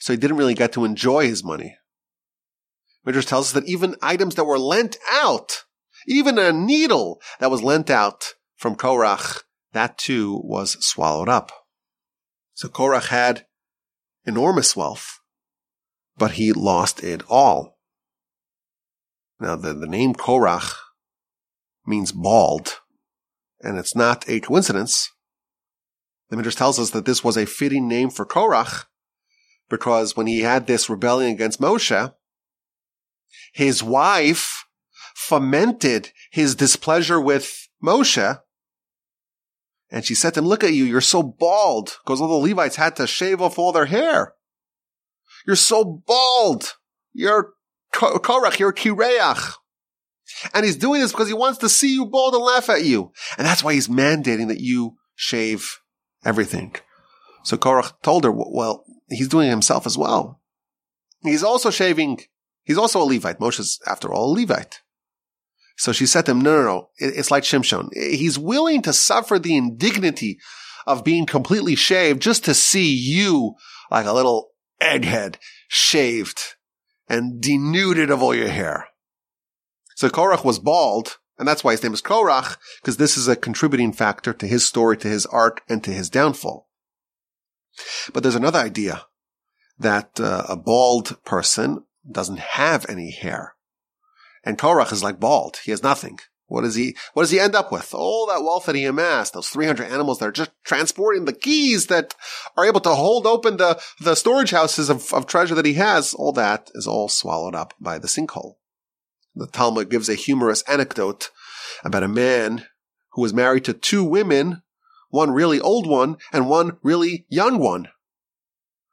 So 0.00 0.12
he 0.12 0.16
didn't 0.16 0.38
really 0.38 0.54
get 0.54 0.72
to 0.72 0.84
enjoy 0.84 1.26
his 1.26 1.44
money. 1.44 1.76
Midrash 3.04 3.26
tells 3.26 3.48
us 3.48 3.52
that 3.52 3.68
even 3.68 3.96
items 4.00 4.34
that 4.34 4.44
were 4.44 4.58
lent 4.58 4.96
out, 5.10 5.64
even 6.06 6.38
a 6.38 6.52
needle 6.52 7.20
that 7.40 7.50
was 7.50 7.62
lent 7.62 7.90
out 7.90 8.34
from 8.56 8.76
Korach 8.76 9.42
that 9.74 9.98
too 9.98 10.40
was 10.44 10.76
swallowed 10.80 11.28
up. 11.28 11.50
So 12.54 12.68
Korach 12.68 13.08
had 13.08 13.46
enormous 14.24 14.74
wealth, 14.74 15.18
but 16.16 16.32
he 16.32 16.52
lost 16.52 17.02
it 17.02 17.22
all. 17.28 17.78
Now 19.40 19.56
the, 19.56 19.74
the 19.74 19.88
name 19.88 20.14
Korach 20.14 20.74
means 21.86 22.12
bald, 22.12 22.78
and 23.60 23.78
it's 23.78 23.96
not 23.96 24.24
a 24.28 24.40
coincidence. 24.40 25.10
The 26.30 26.36
Midrash 26.36 26.54
tells 26.54 26.78
us 26.78 26.90
that 26.90 27.04
this 27.04 27.22
was 27.22 27.36
a 27.36 27.46
fitting 27.46 27.86
name 27.88 28.10
for 28.10 28.24
Korach 28.24 28.84
because 29.68 30.16
when 30.16 30.26
he 30.26 30.40
had 30.40 30.66
this 30.66 30.88
rebellion 30.88 31.32
against 31.32 31.60
Moshe, 31.60 32.14
his 33.52 33.82
wife 33.82 34.63
fomented 35.28 36.10
his 36.30 36.54
displeasure 36.54 37.20
with 37.20 37.68
Moshe 37.82 38.38
and 39.94 40.04
she 40.04 40.16
said 40.16 40.34
to 40.34 40.40
him, 40.40 40.46
look 40.46 40.64
at 40.64 40.72
you, 40.72 40.84
you're 40.84 41.00
so 41.00 41.22
bald, 41.22 41.96
because 42.04 42.20
all 42.20 42.26
the 42.26 42.48
Levites 42.48 42.74
had 42.74 42.96
to 42.96 43.06
shave 43.06 43.40
off 43.40 43.60
all 43.60 43.70
their 43.70 43.86
hair. 43.86 44.34
You're 45.46 45.54
so 45.54 45.84
bald. 45.84 46.74
You're 47.12 47.52
Korach, 47.92 48.58
you're 48.58 48.72
Kireach. 48.72 49.52
And 50.52 50.64
he's 50.64 50.76
doing 50.76 51.00
this 51.00 51.12
because 51.12 51.28
he 51.28 51.34
wants 51.34 51.58
to 51.58 51.68
see 51.68 51.94
you 51.94 52.06
bald 52.06 52.34
and 52.34 52.42
laugh 52.42 52.68
at 52.68 52.82
you. 52.82 53.12
And 53.38 53.46
that's 53.46 53.62
why 53.62 53.74
he's 53.74 53.86
mandating 53.86 54.48
that 54.48 54.60
you 54.60 54.96
shave 55.14 55.78
everything. 56.24 56.74
So 57.44 57.56
Korach 57.56 57.92
told 58.02 58.24
her, 58.24 58.32
well, 58.32 58.84
he's 59.10 59.28
doing 59.28 59.46
it 59.46 59.50
himself 59.50 59.86
as 59.86 59.96
well. 59.96 60.40
He's 61.22 61.44
also 61.44 61.70
shaving, 61.70 62.20
he's 62.64 62.78
also 62.78 63.00
a 63.00 63.04
Levite. 63.04 63.38
Moshe's, 63.38 63.78
after 63.86 64.12
all, 64.12 64.32
a 64.32 64.34
Levite. 64.40 64.80
So 65.76 65.92
she 65.92 66.06
said 66.06 66.26
to 66.26 66.32
him, 66.32 66.40
no, 66.40 66.56
no, 66.56 66.64
no. 66.64 66.88
It's 66.98 67.30
like 67.30 67.42
Shimshon. 67.42 67.88
He's 67.94 68.38
willing 68.38 68.82
to 68.82 68.92
suffer 68.92 69.38
the 69.38 69.56
indignity 69.56 70.38
of 70.86 71.04
being 71.04 71.26
completely 71.26 71.74
shaved 71.74 72.22
just 72.22 72.44
to 72.44 72.54
see 72.54 72.94
you 72.94 73.54
like 73.90 74.06
a 74.06 74.12
little 74.12 74.50
egghead 74.80 75.36
shaved 75.68 76.56
and 77.08 77.40
denuded 77.40 78.10
of 78.10 78.22
all 78.22 78.34
your 78.34 78.48
hair. 78.48 78.86
So 79.96 80.08
Korach 80.08 80.44
was 80.44 80.58
bald, 80.58 81.18
and 81.38 81.46
that's 81.46 81.64
why 81.64 81.72
his 81.72 81.82
name 81.82 81.94
is 81.94 82.02
Korach, 82.02 82.56
because 82.80 82.96
this 82.96 83.16
is 83.16 83.28
a 83.28 83.36
contributing 83.36 83.92
factor 83.92 84.32
to 84.32 84.46
his 84.46 84.66
story, 84.66 84.96
to 84.98 85.08
his 85.08 85.26
arc, 85.26 85.62
and 85.68 85.82
to 85.84 85.90
his 85.90 86.10
downfall. 86.10 86.68
But 88.12 88.22
there's 88.22 88.34
another 88.34 88.58
idea 88.58 89.06
that 89.78 90.20
uh, 90.20 90.44
a 90.48 90.56
bald 90.56 91.22
person 91.24 91.84
doesn't 92.08 92.38
have 92.38 92.86
any 92.88 93.10
hair. 93.10 93.53
And 94.44 94.58
Korach 94.58 94.92
is 94.92 95.02
like 95.02 95.20
bald. 95.20 95.58
He 95.64 95.70
has 95.70 95.82
nothing. 95.82 96.18
What 96.46 96.62
does 96.62 96.74
he, 96.74 96.94
what 97.14 97.22
does 97.22 97.30
he 97.30 97.40
end 97.40 97.54
up 97.54 97.72
with? 97.72 97.94
All 97.94 98.26
that 98.26 98.42
wealth 98.42 98.66
that 98.66 98.74
he 98.74 98.84
amassed, 98.84 99.32
those 99.32 99.48
300 99.48 99.84
animals 99.84 100.18
that 100.18 100.28
are 100.28 100.32
just 100.32 100.50
transporting 100.62 101.24
the 101.24 101.32
keys 101.32 101.86
that 101.86 102.14
are 102.56 102.66
able 102.66 102.80
to 102.80 102.94
hold 102.94 103.26
open 103.26 103.56
the, 103.56 103.80
the 104.00 104.14
storage 104.14 104.50
houses 104.50 104.90
of, 104.90 105.12
of 105.14 105.26
treasure 105.26 105.54
that 105.54 105.64
he 105.64 105.74
has, 105.74 106.12
all 106.12 106.32
that 106.32 106.70
is 106.74 106.86
all 106.86 107.08
swallowed 107.08 107.54
up 107.54 107.72
by 107.80 107.98
the 107.98 108.08
sinkhole. 108.08 108.56
The 109.34 109.46
Talmud 109.46 109.88
gives 109.88 110.08
a 110.08 110.14
humorous 110.14 110.62
anecdote 110.68 111.30
about 111.82 112.02
a 112.02 112.08
man 112.08 112.66
who 113.12 113.22
was 113.22 113.32
married 113.32 113.64
to 113.64 113.72
two 113.72 114.04
women, 114.04 114.62
one 115.08 115.30
really 115.30 115.60
old 115.60 115.88
one 115.88 116.18
and 116.32 116.48
one 116.48 116.76
really 116.82 117.26
young 117.28 117.58
one. 117.58 117.88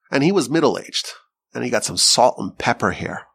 And 0.10 0.24
he 0.24 0.32
was 0.32 0.50
middle 0.50 0.80
aged 0.80 1.10
and 1.54 1.64
he 1.64 1.70
got 1.70 1.84
some 1.84 1.98
salt 1.98 2.36
and 2.38 2.58
pepper 2.58 2.92
hair. 2.92 3.28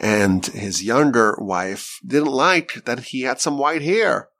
And 0.00 0.46
his 0.46 0.82
younger 0.82 1.36
wife 1.38 1.98
didn't 2.04 2.32
like 2.32 2.84
that 2.86 3.00
he 3.00 3.20
had 3.22 3.38
some 3.38 3.58
white 3.58 3.82
hair. 3.82 4.30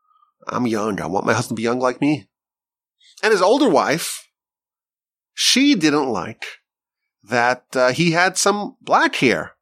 I'm 0.49 0.67
young. 0.67 1.01
I 1.01 1.07
want 1.07 1.27
my 1.27 1.35
husband 1.35 1.57
to 1.57 1.61
be 1.61 1.65
young 1.65 1.79
like 1.79 2.01
me. 2.01 2.29
And 3.23 3.31
his 3.31 3.43
older 3.43 3.69
wife, 3.69 4.27
she 5.35 5.75
didn't 5.75 6.09
like 6.09 6.47
that 7.23 7.65
uh, 7.75 7.93
he 7.93 8.13
had 8.13 8.39
some 8.39 8.77
black 8.81 9.17
hair. 9.17 9.53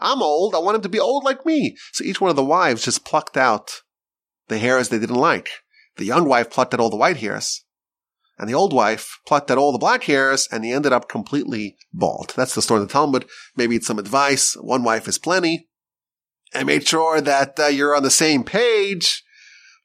I'm 0.00 0.22
old. 0.22 0.56
I 0.56 0.58
want 0.58 0.74
him 0.74 0.82
to 0.82 0.88
be 0.88 0.98
old 0.98 1.22
like 1.22 1.46
me. 1.46 1.76
So 1.92 2.02
each 2.02 2.20
one 2.20 2.30
of 2.30 2.36
the 2.36 2.44
wives 2.44 2.84
just 2.84 3.04
plucked 3.04 3.36
out 3.36 3.82
the 4.48 4.58
hairs 4.58 4.88
they 4.88 4.98
didn't 4.98 5.14
like. 5.14 5.50
The 5.96 6.04
young 6.04 6.28
wife 6.28 6.50
plucked 6.50 6.74
out 6.74 6.80
all 6.80 6.90
the 6.90 6.96
white 6.96 7.18
hairs. 7.18 7.64
And 8.38 8.48
the 8.48 8.54
old 8.54 8.72
wife 8.72 9.18
plucked 9.26 9.50
out 9.50 9.58
all 9.58 9.70
the 9.70 9.78
black 9.78 10.04
hairs 10.04 10.48
and 10.50 10.64
he 10.64 10.72
ended 10.72 10.92
up 10.92 11.08
completely 11.08 11.76
bald. 11.92 12.32
That's 12.36 12.54
the 12.54 12.62
story 12.62 12.80
of 12.82 12.88
the 12.88 12.92
Talmud. 12.92 13.26
Maybe 13.56 13.76
it's 13.76 13.86
some 13.86 13.98
advice. 13.98 14.54
One 14.60 14.82
wife 14.82 15.06
is 15.06 15.18
plenty. 15.18 15.68
and 16.52 16.66
made 16.66 16.86
sure 16.86 17.20
that 17.20 17.58
uh, 17.58 17.66
you're 17.66 17.96
on 17.96 18.02
the 18.02 18.10
same 18.10 18.44
page. 18.44 19.22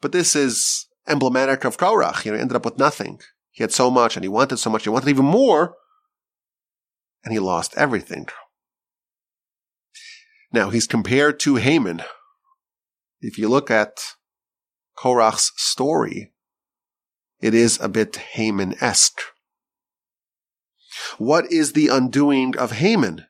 But 0.01 0.11
this 0.11 0.35
is 0.35 0.87
emblematic 1.07 1.63
of 1.65 1.77
Korach. 1.77 2.25
You 2.25 2.31
know, 2.31 2.37
he 2.37 2.41
ended 2.41 2.55
up 2.55 2.65
with 2.65 2.77
nothing. 2.77 3.19
He 3.51 3.63
had 3.63 3.73
so 3.73 3.89
much 3.91 4.15
and 4.15 4.23
he 4.23 4.29
wanted 4.29 4.57
so 4.57 4.69
much. 4.69 4.83
He 4.83 4.89
wanted 4.89 5.09
even 5.09 5.25
more. 5.25 5.75
And 7.23 7.33
he 7.33 7.39
lost 7.39 7.73
everything. 7.75 8.27
Now 10.53 10.69
he's 10.69 10.87
compared 10.87 11.39
to 11.41 11.55
Haman. 11.55 12.01
If 13.21 13.37
you 13.37 13.49
look 13.49 13.69
at 13.69 13.99
Korach's 14.97 15.51
story, 15.57 16.31
it 17.41 17.53
is 17.53 17.79
a 17.79 17.89
bit 17.89 18.15
Haman-esque. 18.15 19.21
What 21.17 21.51
is 21.51 21.73
the 21.73 21.87
undoing 21.87 22.57
of 22.57 22.71
Haman? 22.73 23.25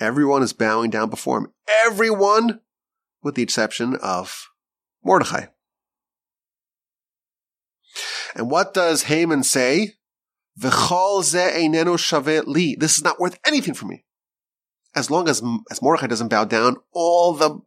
Everyone 0.00 0.42
is 0.42 0.52
bowing 0.52 0.90
down 0.90 1.08
before 1.10 1.38
him. 1.38 1.52
Everyone, 1.84 2.60
with 3.22 3.34
the 3.34 3.42
exception 3.42 3.96
of 3.96 4.48
Mordechai. 5.04 5.46
And 8.34 8.50
what 8.50 8.74
does 8.74 9.04
Haman 9.04 9.44
say? 9.44 9.94
Li. 12.48 12.76
This 12.78 12.96
is 12.96 13.04
not 13.04 13.20
worth 13.20 13.38
anything 13.46 13.74
for 13.74 13.86
me. 13.86 14.04
As 14.94 15.10
long 15.10 15.28
as, 15.28 15.42
as 15.70 15.82
Mordechai 15.82 16.06
doesn't 16.08 16.28
bow 16.28 16.44
down, 16.44 16.76
all 16.92 17.32
the 17.34 17.60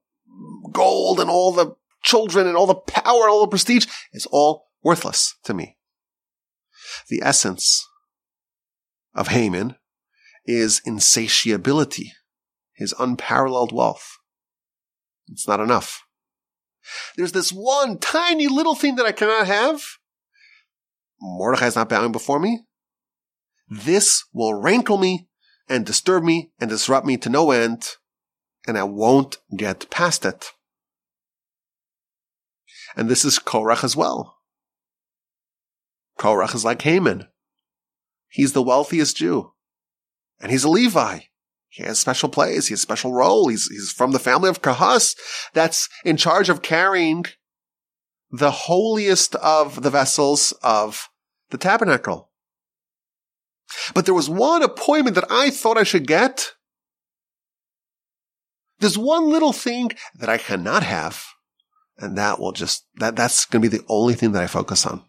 gold 0.72 1.20
and 1.20 1.30
all 1.30 1.52
the 1.52 1.76
children 2.04 2.48
and 2.48 2.56
all 2.56 2.68
the 2.68 2.76
power 2.76 3.24
and 3.24 3.30
all 3.30 3.42
the 3.42 3.48
prestige 3.48 3.86
is 4.14 4.26
all 4.28 4.68
worthless 4.84 5.36
to 5.44 5.54
me. 5.54 5.78
The 7.10 7.22
essence 7.24 7.86
of 9.14 9.30
Haman 9.30 9.76
is 10.46 10.82
insatiability, 10.86 12.14
his 12.74 12.94
unparalleled 13.00 13.72
wealth. 13.72 14.18
It's 15.28 15.48
not 15.48 15.60
enough. 15.60 16.04
There's 17.16 17.34
this 17.34 17.52
one 17.52 18.00
tiny 18.00 18.48
little 18.48 18.76
thing 18.76 18.96
that 18.96 19.06
I 19.06 19.12
cannot 19.12 19.48
have. 19.48 19.82
Mordecai 21.20 21.68
is 21.68 21.76
not 21.76 21.90
bowing 21.90 22.12
before 22.12 22.40
me. 22.40 22.62
This 23.68 24.24
will 24.34 24.54
rankle 24.54 24.98
me 24.98 25.28
and 25.68 25.86
disturb 25.86 26.24
me 26.24 26.52
and 26.60 26.70
disrupt 26.70 27.06
me 27.06 27.18
to 27.18 27.30
no 27.30 27.52
end, 27.52 27.86
and 28.66 28.78
I 28.78 28.84
won't 28.84 29.38
get 29.56 29.90
past 29.90 30.26
it. 30.26 30.52
And 32.98 33.10
this 33.10 33.24
is 33.24 33.38
Korach 33.38 33.84
as 33.84 33.96
well. 33.96 34.40
Korach 36.18 36.56
is 36.56 36.66
like 36.66 36.82
Haman. 36.82 37.28
He's 38.28 38.54
the 38.54 38.64
wealthiest 38.64 39.16
Jew. 39.16 39.54
And 40.42 40.52
he's 40.52 40.64
a 40.64 40.70
Levi. 40.70 41.20
He 41.70 41.84
has 41.84 42.00
special 42.00 42.28
place. 42.28 42.68
He 42.68 42.74
has 42.74 42.82
special 42.82 43.14
role. 43.14 43.50
He's, 43.50 43.68
he's 43.68 43.92
from 43.92 44.12
the 44.12 44.20
family 44.20 44.50
of 44.50 44.64
Kahas 44.64 45.16
that's 45.54 45.90
in 46.04 46.18
charge 46.18 46.50
of 46.50 46.64
carrying 46.64 47.26
the 48.32 48.52
holiest 48.52 49.36
of 49.36 49.84
the 49.84 49.92
vessels 49.92 50.54
of 50.64 51.08
the 51.52 51.58
tabernacle. 51.58 52.32
But 53.94 54.06
there 54.06 54.16
was 54.16 54.30
one 54.30 54.64
appointment 54.64 55.14
that 55.16 55.30
I 55.30 55.52
thought 55.52 55.78
I 55.78 55.84
should 55.84 56.08
get. 56.08 56.54
There's 58.80 58.98
one 58.98 59.30
little 59.30 59.54
thing 59.54 59.92
that 60.16 60.30
I 60.30 60.40
cannot 60.40 60.82
have. 60.82 61.24
And 62.00 62.18
that 62.18 62.40
will 62.40 62.52
just, 62.52 62.86
that, 62.96 63.16
that's 63.16 63.46
going 63.46 63.62
to 63.62 63.70
be 63.70 63.78
the 63.78 63.86
only 63.88 64.14
thing 64.14 64.32
that 64.34 64.44
I 64.44 64.48
focus 64.48 64.86
on. 64.86 65.04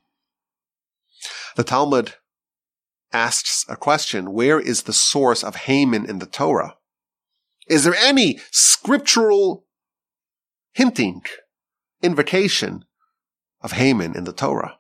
The 1.57 1.64
Talmud 1.64 2.14
asks 3.12 3.64
a 3.68 3.76
question, 3.76 4.32
where 4.32 4.61
is 4.61 4.82
the 4.82 4.93
source 4.93 5.43
of 5.43 5.57
Haman 5.57 6.09
in 6.09 6.18
the 6.18 6.26
Torah? 6.26 6.76
Is 7.66 7.84
there 7.84 7.95
any 7.95 8.41
scriptural 8.51 9.66
hinting, 10.72 11.22
invocation 12.03 12.84
of 13.61 13.72
Haman 13.72 14.16
in 14.16 14.24
the 14.24 14.32
Torah? 14.32 14.78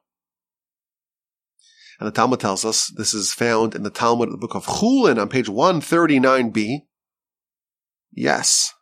And 1.98 2.06
the 2.06 2.12
Talmud 2.12 2.40
tells 2.40 2.64
us 2.64 2.92
this 2.96 3.12
is 3.12 3.32
found 3.32 3.74
in 3.74 3.82
the 3.82 3.90
Talmud, 3.90 4.30
the 4.30 4.36
book 4.36 4.54
of 4.54 4.66
Chulin 4.66 5.20
on 5.20 5.28
page 5.28 5.48
139b. 5.48 6.82
Yes. 8.12 8.72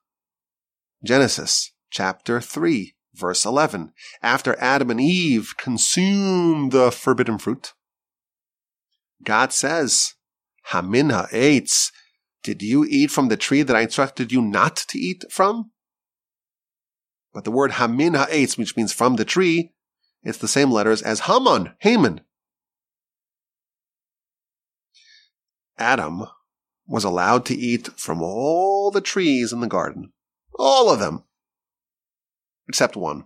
Genesis 1.02 1.72
chapter 1.90 2.40
3 2.40 2.95
verse 3.16 3.44
11. 3.44 3.92
After 4.22 4.56
Adam 4.58 4.90
and 4.90 5.00
Eve 5.00 5.54
consumed 5.56 6.72
the 6.72 6.90
forbidden 6.90 7.38
fruit, 7.38 7.72
God 9.22 9.52
says, 9.52 10.14
Hamin 10.66 11.10
ha'etz, 11.10 11.92
did 12.42 12.62
you 12.62 12.84
eat 12.84 13.10
from 13.10 13.28
the 13.28 13.36
tree 13.36 13.62
that 13.62 13.76
I 13.76 13.82
instructed 13.82 14.32
you 14.32 14.42
not 14.42 14.76
to 14.88 14.98
eat 14.98 15.24
from? 15.30 15.70
But 17.32 17.44
the 17.44 17.50
word 17.50 17.72
Hamin 17.72 18.14
ha'etz, 18.14 18.56
which 18.56 18.76
means 18.76 18.92
from 18.92 19.16
the 19.16 19.24
tree, 19.24 19.72
it's 20.22 20.38
the 20.38 20.48
same 20.48 20.70
letters 20.70 21.02
as 21.02 21.20
Haman, 21.20 21.74
Haman. 21.80 22.20
Adam 25.78 26.24
was 26.86 27.04
allowed 27.04 27.44
to 27.46 27.54
eat 27.54 27.88
from 27.96 28.22
all 28.22 28.90
the 28.90 29.00
trees 29.00 29.52
in 29.52 29.60
the 29.60 29.66
garden. 29.66 30.12
All 30.58 30.90
of 30.90 30.98
them. 30.98 31.24
Except 32.68 32.96
one. 32.96 33.24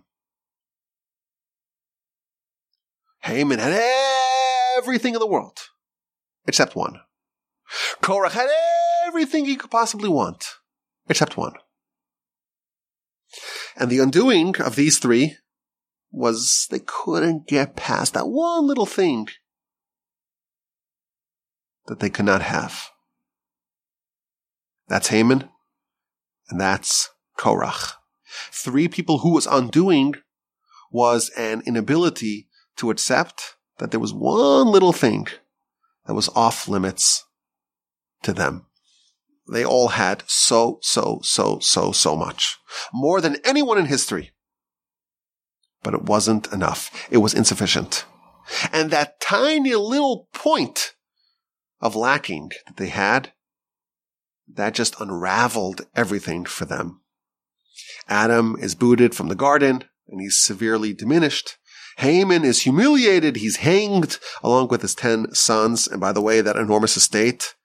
Haman 3.23 3.59
had 3.59 3.79
everything 4.77 5.13
in 5.13 5.19
the 5.19 5.27
world 5.27 5.59
except 6.47 6.75
one. 6.75 6.99
Korach 8.01 8.31
had 8.31 8.49
everything 9.07 9.45
he 9.45 9.55
could 9.55 9.71
possibly 9.71 10.09
want, 10.09 10.45
except 11.07 11.37
one. 11.37 11.53
And 13.77 13.89
the 13.89 13.99
undoing 13.99 14.59
of 14.59 14.75
these 14.75 14.99
three 14.99 15.37
was 16.11 16.67
they 16.69 16.79
couldn't 16.79 17.47
get 17.47 17.75
past 17.77 18.13
that 18.13 18.27
one 18.27 18.67
little 18.67 18.85
thing 18.85 19.29
that 21.85 21.99
they 21.99 22.09
could 22.09 22.25
not 22.25 22.41
have. 22.41 22.89
That's 24.87 25.07
Haman, 25.07 25.49
and 26.49 26.59
that's 26.59 27.09
Korach. 27.37 27.93
Three 28.51 28.87
people 28.87 29.19
who 29.19 29.33
was 29.33 29.47
undoing 29.47 30.15
was 30.91 31.29
an 31.37 31.61
inability 31.65 32.47
to 32.77 32.89
accept 32.89 33.55
that 33.79 33.91
there 33.91 33.99
was 33.99 34.13
one 34.13 34.67
little 34.67 34.93
thing 34.93 35.27
that 36.05 36.13
was 36.13 36.29
off 36.29 36.67
limits 36.67 37.25
to 38.23 38.33
them. 38.33 38.65
They 39.51 39.65
all 39.65 39.89
had 39.89 40.23
so, 40.27 40.79
so, 40.81 41.19
so, 41.23 41.59
so, 41.59 41.91
so 41.91 42.15
much. 42.15 42.57
More 42.93 43.19
than 43.19 43.37
anyone 43.43 43.77
in 43.77 43.85
history. 43.85 44.31
But 45.83 45.93
it 45.93 46.03
wasn't 46.03 46.51
enough. 46.53 47.07
It 47.09 47.17
was 47.17 47.33
insufficient. 47.33 48.05
And 48.71 48.91
that 48.91 49.19
tiny 49.19 49.75
little 49.75 50.27
point 50.33 50.93
of 51.79 51.95
lacking 51.95 52.51
that 52.67 52.77
they 52.77 52.89
had, 52.89 53.33
that 54.47 54.73
just 54.73 54.99
unraveled 54.99 55.87
everything 55.95 56.45
for 56.45 56.65
them. 56.65 57.00
Adam 58.07 58.55
is 58.59 58.75
booted 58.75 59.15
from 59.15 59.27
the 59.27 59.35
garden 59.35 59.83
and 60.07 60.21
he's 60.21 60.41
severely 60.41 60.93
diminished. 60.93 61.57
Haman 61.97 62.43
is 62.43 62.61
humiliated. 62.61 63.35
He's 63.35 63.57
hanged 63.57 64.17
along 64.43 64.69
with 64.69 64.81
his 64.81 64.95
ten 64.95 65.33
sons. 65.33 65.87
And 65.87 65.99
by 65.99 66.11
the 66.11 66.21
way, 66.21 66.41
that 66.41 66.55
enormous 66.55 66.97
estate, 66.97 67.55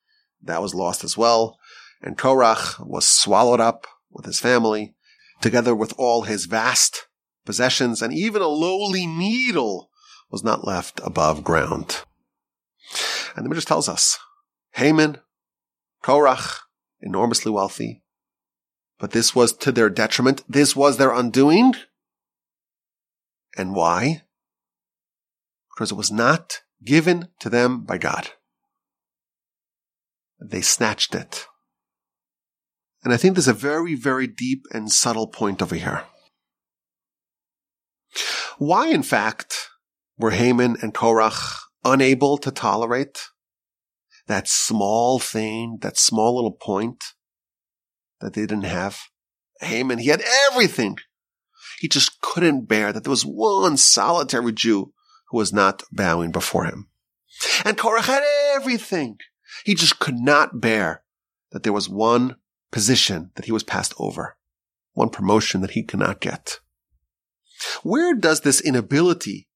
that 0.42 0.62
was 0.62 0.74
lost 0.74 1.04
as 1.04 1.16
well. 1.16 1.58
And 2.02 2.18
Korach 2.18 2.84
was 2.86 3.08
swallowed 3.08 3.60
up 3.60 3.86
with 4.10 4.26
his 4.26 4.38
family, 4.38 4.94
together 5.40 5.74
with 5.74 5.94
all 5.98 6.22
his 6.22 6.46
vast 6.46 7.06
possessions, 7.44 8.02
and 8.02 8.12
even 8.12 8.42
a 8.42 8.48
lowly 8.48 9.06
needle 9.06 9.90
was 10.30 10.44
not 10.44 10.66
left 10.66 11.00
above 11.04 11.44
ground. 11.44 12.02
And 13.34 13.44
the 13.44 13.48
Midrash 13.48 13.64
tells 13.64 13.88
us, 13.88 14.18
Haman, 14.72 15.18
Korach, 16.02 16.60
enormously 17.00 17.52
wealthy, 17.52 18.02
but 18.98 19.12
this 19.12 19.34
was 19.34 19.52
to 19.52 19.72
their 19.72 19.90
detriment. 19.90 20.42
This 20.48 20.74
was 20.74 20.96
their 20.96 21.12
undoing. 21.12 21.74
And 23.56 23.74
why? 23.74 24.22
Because 25.74 25.92
it 25.92 25.96
was 25.96 26.10
not 26.10 26.60
given 26.84 27.28
to 27.40 27.50
them 27.50 27.84
by 27.84 27.98
God. 27.98 28.30
They 30.40 30.60
snatched 30.60 31.14
it. 31.14 31.46
And 33.02 33.12
I 33.12 33.16
think 33.16 33.34
there's 33.34 33.48
a 33.48 33.54
very, 33.54 33.94
very 33.94 34.26
deep 34.26 34.64
and 34.72 34.90
subtle 34.90 35.28
point 35.28 35.62
over 35.62 35.74
here. 35.74 36.04
Why, 38.58 38.88
in 38.88 39.02
fact, 39.02 39.68
were 40.18 40.30
Haman 40.30 40.76
and 40.82 40.94
Korach 40.94 41.58
unable 41.84 42.38
to 42.38 42.50
tolerate 42.50 43.20
that 44.26 44.48
small 44.48 45.18
thing, 45.18 45.78
that 45.82 45.98
small 45.98 46.36
little 46.36 46.56
point 46.60 47.04
that 48.20 48.34
they 48.34 48.42
didn't 48.42 48.64
have? 48.64 49.00
Haman, 49.60 49.98
he 49.98 50.08
had 50.08 50.22
everything. 50.50 50.98
He 51.78 51.88
just 51.88 52.20
couldn't 52.20 52.66
bear 52.66 52.92
that 52.92 53.04
there 53.04 53.10
was 53.10 53.24
one 53.24 53.76
solitary 53.76 54.52
Jew 54.52 54.92
who 55.30 55.38
was 55.38 55.52
not 55.52 55.82
bowing 55.92 56.30
before 56.30 56.64
him. 56.64 56.88
And 57.64 57.76
Korach 57.76 58.06
had 58.06 58.22
everything. 58.54 59.18
He 59.64 59.74
just 59.74 59.98
could 59.98 60.16
not 60.16 60.60
bear 60.60 61.02
that 61.52 61.62
there 61.62 61.72
was 61.72 61.88
one 61.88 62.36
position 62.70 63.30
that 63.36 63.44
he 63.44 63.52
was 63.52 63.62
passed 63.62 63.94
over, 63.98 64.36
one 64.92 65.10
promotion 65.10 65.60
that 65.60 65.72
he 65.72 65.82
cannot 65.82 66.20
get. 66.20 66.60
Where 67.82 68.14
does 68.14 68.40
this 68.40 68.60
inability 68.60 69.48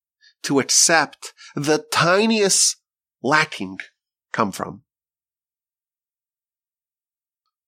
to 0.42 0.58
accept 0.58 1.32
the 1.54 1.84
tiniest 1.90 2.76
lacking 3.22 3.78
come 4.32 4.52
from? 4.52 4.82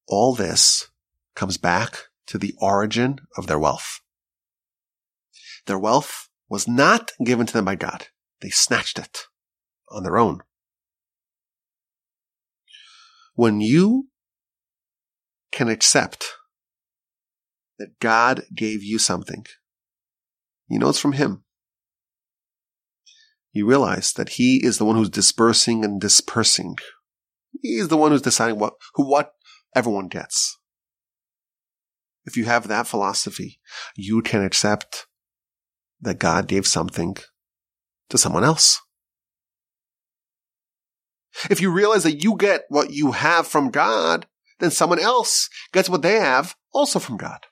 All 0.08 0.34
this 0.34 0.88
comes 1.34 1.56
back 1.56 1.96
to 2.26 2.38
the 2.38 2.54
origin 2.58 3.18
of 3.36 3.46
their 3.46 3.58
wealth. 3.58 4.00
Their 5.66 5.78
wealth 5.78 6.28
was 6.48 6.68
not 6.68 7.12
given 7.24 7.46
to 7.46 7.52
them 7.52 7.64
by 7.64 7.76
God. 7.76 8.08
They 8.40 8.50
snatched 8.50 8.98
it 8.98 9.26
on 9.90 10.02
their 10.02 10.18
own. 10.18 10.40
When 13.34 13.60
you 13.60 14.08
can 15.50 15.68
accept 15.68 16.26
that 17.78 17.98
God 18.00 18.44
gave 18.54 18.82
you 18.82 18.98
something, 18.98 19.46
you 20.68 20.78
know 20.78 20.88
it's 20.88 20.98
from 20.98 21.12
Him. 21.12 21.44
You 23.52 23.66
realize 23.66 24.12
that 24.14 24.30
He 24.30 24.64
is 24.64 24.78
the 24.78 24.84
one 24.84 24.96
who's 24.96 25.10
dispersing 25.10 25.84
and 25.84 26.00
dispersing. 26.00 26.76
He 27.60 27.76
is 27.76 27.88
the 27.88 27.96
one 27.96 28.10
who's 28.10 28.22
deciding 28.22 28.58
what, 28.58 28.74
who, 28.94 29.08
what 29.08 29.32
everyone 29.74 30.08
gets. 30.08 30.58
If 32.24 32.36
you 32.36 32.44
have 32.44 32.68
that 32.68 32.86
philosophy, 32.86 33.58
you 33.96 34.22
can 34.22 34.44
accept 34.44 35.06
that 36.00 36.18
God 36.18 36.46
gave 36.46 36.66
something 36.66 37.16
to 38.10 38.18
someone 38.18 38.44
else. 38.44 38.80
If 41.50 41.60
you 41.60 41.70
realize 41.70 42.02
that 42.02 42.22
you 42.22 42.36
get 42.36 42.64
what 42.68 42.92
you 42.92 43.12
have 43.12 43.46
from 43.46 43.70
God, 43.70 44.26
then 44.60 44.70
someone 44.70 44.98
else 44.98 45.48
gets 45.72 45.88
what 45.88 46.02
they 46.02 46.20
have 46.20 46.54
also 46.72 46.98
from 46.98 47.16
God. 47.16 47.46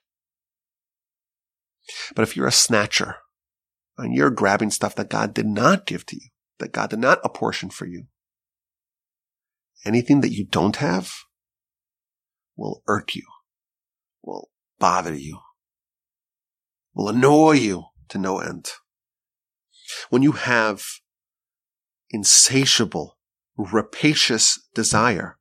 But 2.14 2.22
if 2.22 2.36
you're 2.36 2.46
a 2.46 2.52
snatcher 2.52 3.16
and 3.98 4.14
you're 4.14 4.30
grabbing 4.30 4.70
stuff 4.70 4.94
that 4.96 5.10
God 5.10 5.34
did 5.34 5.46
not 5.46 5.86
give 5.86 6.06
to 6.06 6.16
you, 6.16 6.28
that 6.58 6.72
God 6.72 6.90
did 6.90 6.98
not 6.98 7.20
apportion 7.24 7.70
for 7.70 7.86
you, 7.86 8.04
anything 9.84 10.20
that 10.20 10.32
you 10.32 10.44
don't 10.44 10.76
have 10.76 11.14
will 12.60 12.82
irk 12.86 13.16
you, 13.16 13.26
will 14.22 14.50
bother 14.78 15.14
you, 15.14 15.38
will 16.94 17.08
annoy 17.08 17.52
you 17.52 17.84
to 18.10 18.18
no 18.18 18.38
end. 18.38 18.68
When 20.10 20.22
you 20.22 20.32
have 20.32 20.84
insatiable, 22.10 23.16
rapacious 23.56 24.60
desire, 24.74 25.38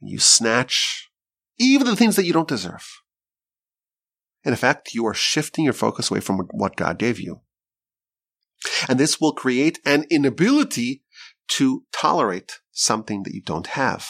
you 0.00 0.18
snatch 0.18 1.10
even 1.58 1.86
the 1.86 1.94
things 1.94 2.16
that 2.16 2.24
you 2.24 2.32
don't 2.32 2.48
deserve. 2.48 2.88
In 4.44 4.54
effect, 4.54 4.94
you 4.94 5.06
are 5.06 5.14
shifting 5.14 5.64
your 5.64 5.74
focus 5.74 6.10
away 6.10 6.20
from 6.20 6.38
what 6.52 6.74
God 6.74 6.98
gave 6.98 7.20
you. 7.20 7.42
And 8.88 8.98
this 8.98 9.20
will 9.20 9.34
create 9.34 9.78
an 9.84 10.06
inability 10.10 11.02
to 11.48 11.84
tolerate 11.92 12.60
something 12.70 13.24
that 13.24 13.34
you 13.34 13.42
don't 13.42 13.68
have. 13.68 14.08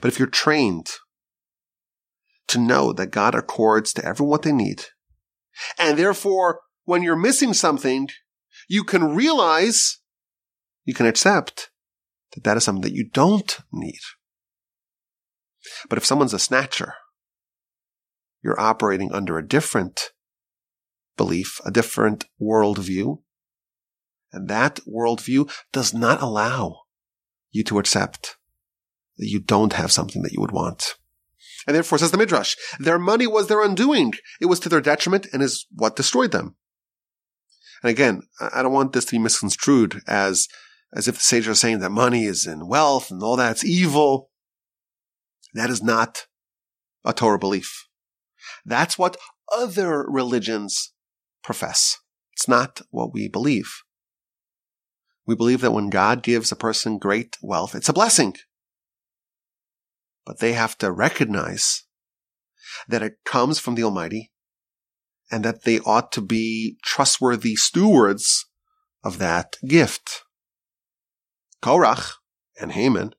But 0.00 0.08
if 0.08 0.18
you're 0.18 0.28
trained 0.28 0.90
to 2.48 2.58
know 2.58 2.92
that 2.92 3.10
God 3.10 3.34
accords 3.34 3.92
to 3.94 4.04
everyone 4.04 4.30
what 4.30 4.42
they 4.42 4.52
need, 4.52 4.84
and 5.78 5.98
therefore, 5.98 6.60
when 6.84 7.02
you're 7.02 7.16
missing 7.16 7.54
something, 7.54 8.08
you 8.68 8.84
can 8.84 9.14
realize, 9.14 10.00
you 10.84 10.94
can 10.94 11.06
accept 11.06 11.70
that 12.34 12.44
that 12.44 12.56
is 12.56 12.64
something 12.64 12.82
that 12.82 12.92
you 12.92 13.08
don't 13.08 13.58
need. 13.72 14.00
But 15.88 15.98
if 15.98 16.04
someone's 16.04 16.34
a 16.34 16.38
snatcher, 16.38 16.94
you're 18.42 18.60
operating 18.60 19.12
under 19.12 19.38
a 19.38 19.46
different 19.46 20.10
belief, 21.16 21.60
a 21.64 21.70
different 21.70 22.26
worldview. 22.40 23.18
And 24.32 24.48
that 24.48 24.80
worldview 24.86 25.50
does 25.72 25.94
not 25.94 26.20
allow 26.20 26.80
you 27.50 27.64
to 27.64 27.78
accept 27.78 28.36
you 29.16 29.40
don't 29.40 29.74
have 29.74 29.92
something 29.92 30.22
that 30.22 30.32
you 30.32 30.40
would 30.40 30.52
want. 30.52 30.94
And 31.66 31.74
therefore, 31.74 31.98
says 31.98 32.10
the 32.10 32.18
Midrash, 32.18 32.56
their 32.78 32.98
money 32.98 33.26
was 33.26 33.48
their 33.48 33.62
undoing. 33.62 34.14
It 34.40 34.46
was 34.46 34.60
to 34.60 34.68
their 34.68 34.80
detriment 34.80 35.26
and 35.32 35.42
is 35.42 35.66
what 35.72 35.96
destroyed 35.96 36.32
them. 36.32 36.56
And 37.82 37.90
again, 37.90 38.22
I 38.40 38.62
don't 38.62 38.72
want 38.72 38.92
this 38.92 39.04
to 39.06 39.12
be 39.12 39.18
misconstrued 39.18 40.02
as, 40.06 40.48
as 40.94 41.08
if 41.08 41.16
the 41.16 41.22
sages 41.22 41.48
are 41.48 41.54
saying 41.54 41.80
that 41.80 41.90
money 41.90 42.24
is 42.24 42.46
in 42.46 42.66
wealth 42.66 43.10
and 43.10 43.22
all 43.22 43.36
that's 43.36 43.64
evil. 43.64 44.30
That 45.54 45.70
is 45.70 45.82
not 45.82 46.26
a 47.04 47.12
Torah 47.12 47.38
belief. 47.38 47.86
That's 48.64 48.98
what 48.98 49.16
other 49.52 50.04
religions 50.08 50.92
profess. 51.42 51.98
It's 52.32 52.48
not 52.48 52.80
what 52.90 53.12
we 53.12 53.28
believe. 53.28 53.82
We 55.26 55.34
believe 55.34 55.60
that 55.60 55.72
when 55.72 55.90
God 55.90 56.22
gives 56.22 56.50
a 56.50 56.56
person 56.56 56.98
great 56.98 57.36
wealth, 57.40 57.74
it's 57.74 57.88
a 57.88 57.94
blessing. 57.94 58.34
But 60.26 60.38
they 60.38 60.54
have 60.54 60.78
to 60.78 60.90
recognize 60.90 61.84
that 62.88 63.02
it 63.02 63.18
comes 63.24 63.58
from 63.58 63.74
the 63.74 63.84
Almighty 63.84 64.32
and 65.30 65.44
that 65.44 65.64
they 65.64 65.80
ought 65.80 66.12
to 66.12 66.20
be 66.20 66.78
trustworthy 66.82 67.56
stewards 67.56 68.46
of 69.02 69.18
that 69.18 69.56
gift. 69.66 70.22
Korach 71.62 72.14
and 72.60 72.72
Haman, 72.72 73.14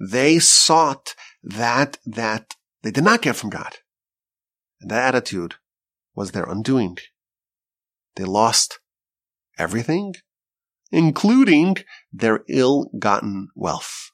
they 0.00 0.38
sought 0.38 1.14
that 1.42 1.98
that 2.04 2.54
they 2.82 2.90
did 2.90 3.04
not 3.04 3.22
get 3.22 3.36
from 3.36 3.50
God. 3.50 3.76
And 4.80 4.90
that 4.90 5.14
attitude 5.14 5.56
was 6.14 6.32
their 6.32 6.44
undoing. 6.44 6.98
They 8.16 8.24
lost 8.24 8.80
everything, 9.58 10.14
including 10.90 11.76
their 12.12 12.44
ill-gotten 12.48 13.48
wealth. 13.54 14.12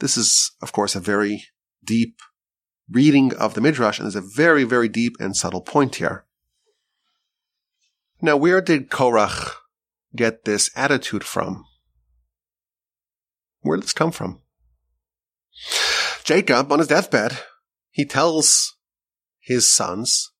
This 0.00 0.16
is, 0.16 0.52
of 0.60 0.72
course, 0.72 0.96
a 0.96 1.00
very 1.00 1.44
deep 1.84 2.18
reading 2.90 3.34
of 3.36 3.54
the 3.54 3.60
Midrash, 3.60 3.98
and 3.98 4.06
there's 4.06 4.16
a 4.16 4.20
very, 4.36 4.64
very 4.64 4.88
deep 4.88 5.16
and 5.20 5.36
subtle 5.36 5.60
point 5.60 5.96
here. 5.96 6.24
Now, 8.20 8.36
where 8.36 8.60
did 8.60 8.90
Korach 8.90 9.54
get 10.16 10.44
this 10.44 10.70
attitude 10.74 11.24
from? 11.24 11.64
Where 13.60 13.76
did 13.76 13.84
this 13.84 13.92
come 13.92 14.10
from? 14.10 14.40
Jacob, 16.24 16.72
on 16.72 16.78
his 16.78 16.88
deathbed, 16.88 17.38
he 17.90 18.04
tells 18.04 18.76
his 19.38 19.70
sons, 19.70 20.32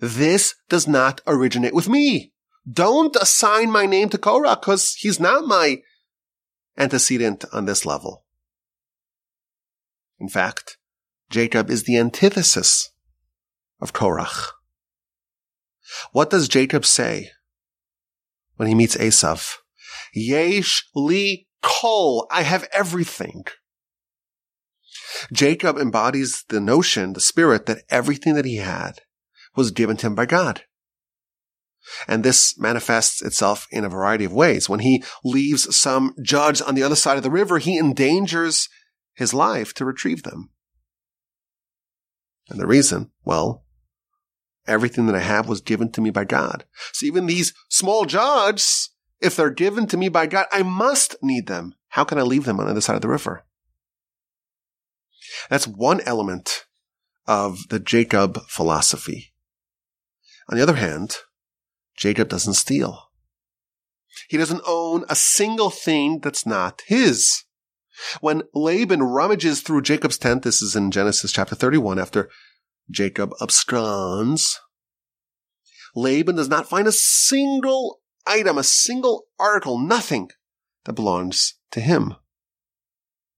this 0.00 0.54
does 0.68 0.86
not 0.86 1.20
originate 1.26 1.74
with 1.74 1.88
me. 1.88 2.32
Don't 2.70 3.16
assign 3.16 3.70
my 3.70 3.86
name 3.86 4.10
to 4.10 4.18
Korach 4.18 4.60
because 4.60 4.94
he's 4.94 5.18
not 5.18 5.46
my 5.46 5.78
antecedent 6.76 7.44
on 7.52 7.64
this 7.64 7.86
level. 7.86 8.26
In 10.20 10.28
fact, 10.28 10.78
Jacob 11.30 11.70
is 11.70 11.84
the 11.84 11.98
antithesis 11.98 12.90
of 13.80 13.92
Korach. 13.92 14.52
What 16.12 16.30
does 16.30 16.48
Jacob 16.48 16.84
say 16.84 17.30
when 18.56 18.68
he 18.68 18.74
meets 18.74 18.96
Esav? 18.96 19.56
Yesh 20.14 20.88
li 20.94 21.46
kol. 21.62 22.26
I 22.30 22.42
have 22.42 22.68
everything. 22.72 23.44
Jacob 25.32 25.78
embodies 25.78 26.44
the 26.48 26.60
notion, 26.60 27.12
the 27.12 27.20
spirit 27.20 27.66
that 27.66 27.82
everything 27.90 28.34
that 28.34 28.44
he 28.44 28.56
had 28.56 29.00
was 29.56 29.70
given 29.70 29.96
to 29.98 30.06
him 30.06 30.14
by 30.14 30.26
God. 30.26 30.62
And 32.06 32.22
this 32.22 32.58
manifests 32.58 33.22
itself 33.22 33.66
in 33.70 33.84
a 33.84 33.88
variety 33.88 34.24
of 34.24 34.32
ways. 34.32 34.68
When 34.68 34.80
he 34.80 35.02
leaves 35.24 35.74
some 35.74 36.14
judge 36.22 36.60
on 36.60 36.74
the 36.74 36.82
other 36.82 36.96
side 36.96 37.16
of 37.16 37.22
the 37.22 37.30
river, 37.30 37.58
he 37.58 37.78
endangers 37.78 38.68
his 39.18 39.34
life 39.34 39.74
to 39.74 39.84
retrieve 39.84 40.22
them. 40.22 40.48
And 42.48 42.60
the 42.60 42.68
reason, 42.68 43.10
well, 43.24 43.64
everything 44.64 45.06
that 45.06 45.16
I 45.16 45.20
have 45.20 45.48
was 45.48 45.60
given 45.60 45.90
to 45.92 46.00
me 46.00 46.10
by 46.10 46.24
God. 46.24 46.64
So 46.92 47.04
even 47.04 47.26
these 47.26 47.52
small 47.68 48.04
jobs, 48.04 48.90
if 49.20 49.34
they're 49.34 49.50
given 49.50 49.88
to 49.88 49.96
me 49.96 50.08
by 50.08 50.26
God, 50.26 50.46
I 50.52 50.62
must 50.62 51.16
need 51.20 51.48
them. 51.48 51.74
How 51.88 52.04
can 52.04 52.16
I 52.16 52.22
leave 52.22 52.44
them 52.44 52.60
on 52.60 52.66
the 52.66 52.70
other 52.70 52.80
side 52.80 52.94
of 52.94 53.02
the 53.02 53.08
river? 53.08 53.44
That's 55.50 55.66
one 55.66 56.00
element 56.06 56.66
of 57.26 57.68
the 57.70 57.80
Jacob 57.80 58.38
philosophy. 58.46 59.34
On 60.48 60.56
the 60.56 60.62
other 60.62 60.76
hand, 60.76 61.16
Jacob 61.96 62.28
doesn't 62.28 62.54
steal. 62.54 63.10
He 64.28 64.36
doesn't 64.36 64.62
own 64.64 65.04
a 65.08 65.16
single 65.16 65.70
thing 65.70 66.20
that's 66.20 66.46
not 66.46 66.82
his. 66.86 67.42
When 68.20 68.42
Laban 68.54 69.02
rummages 69.02 69.60
through 69.60 69.82
Jacob's 69.82 70.18
tent, 70.18 70.42
this 70.42 70.62
is 70.62 70.76
in 70.76 70.90
Genesis 70.90 71.32
chapter 71.32 71.54
31, 71.54 71.98
after 71.98 72.30
Jacob 72.90 73.32
absconds, 73.40 74.58
Laban 75.94 76.36
does 76.36 76.48
not 76.48 76.68
find 76.68 76.86
a 76.86 76.92
single 76.92 78.00
item, 78.26 78.58
a 78.58 78.62
single 78.62 79.24
article, 79.38 79.78
nothing 79.78 80.30
that 80.84 80.92
belongs 80.92 81.54
to 81.72 81.80
him. 81.80 82.14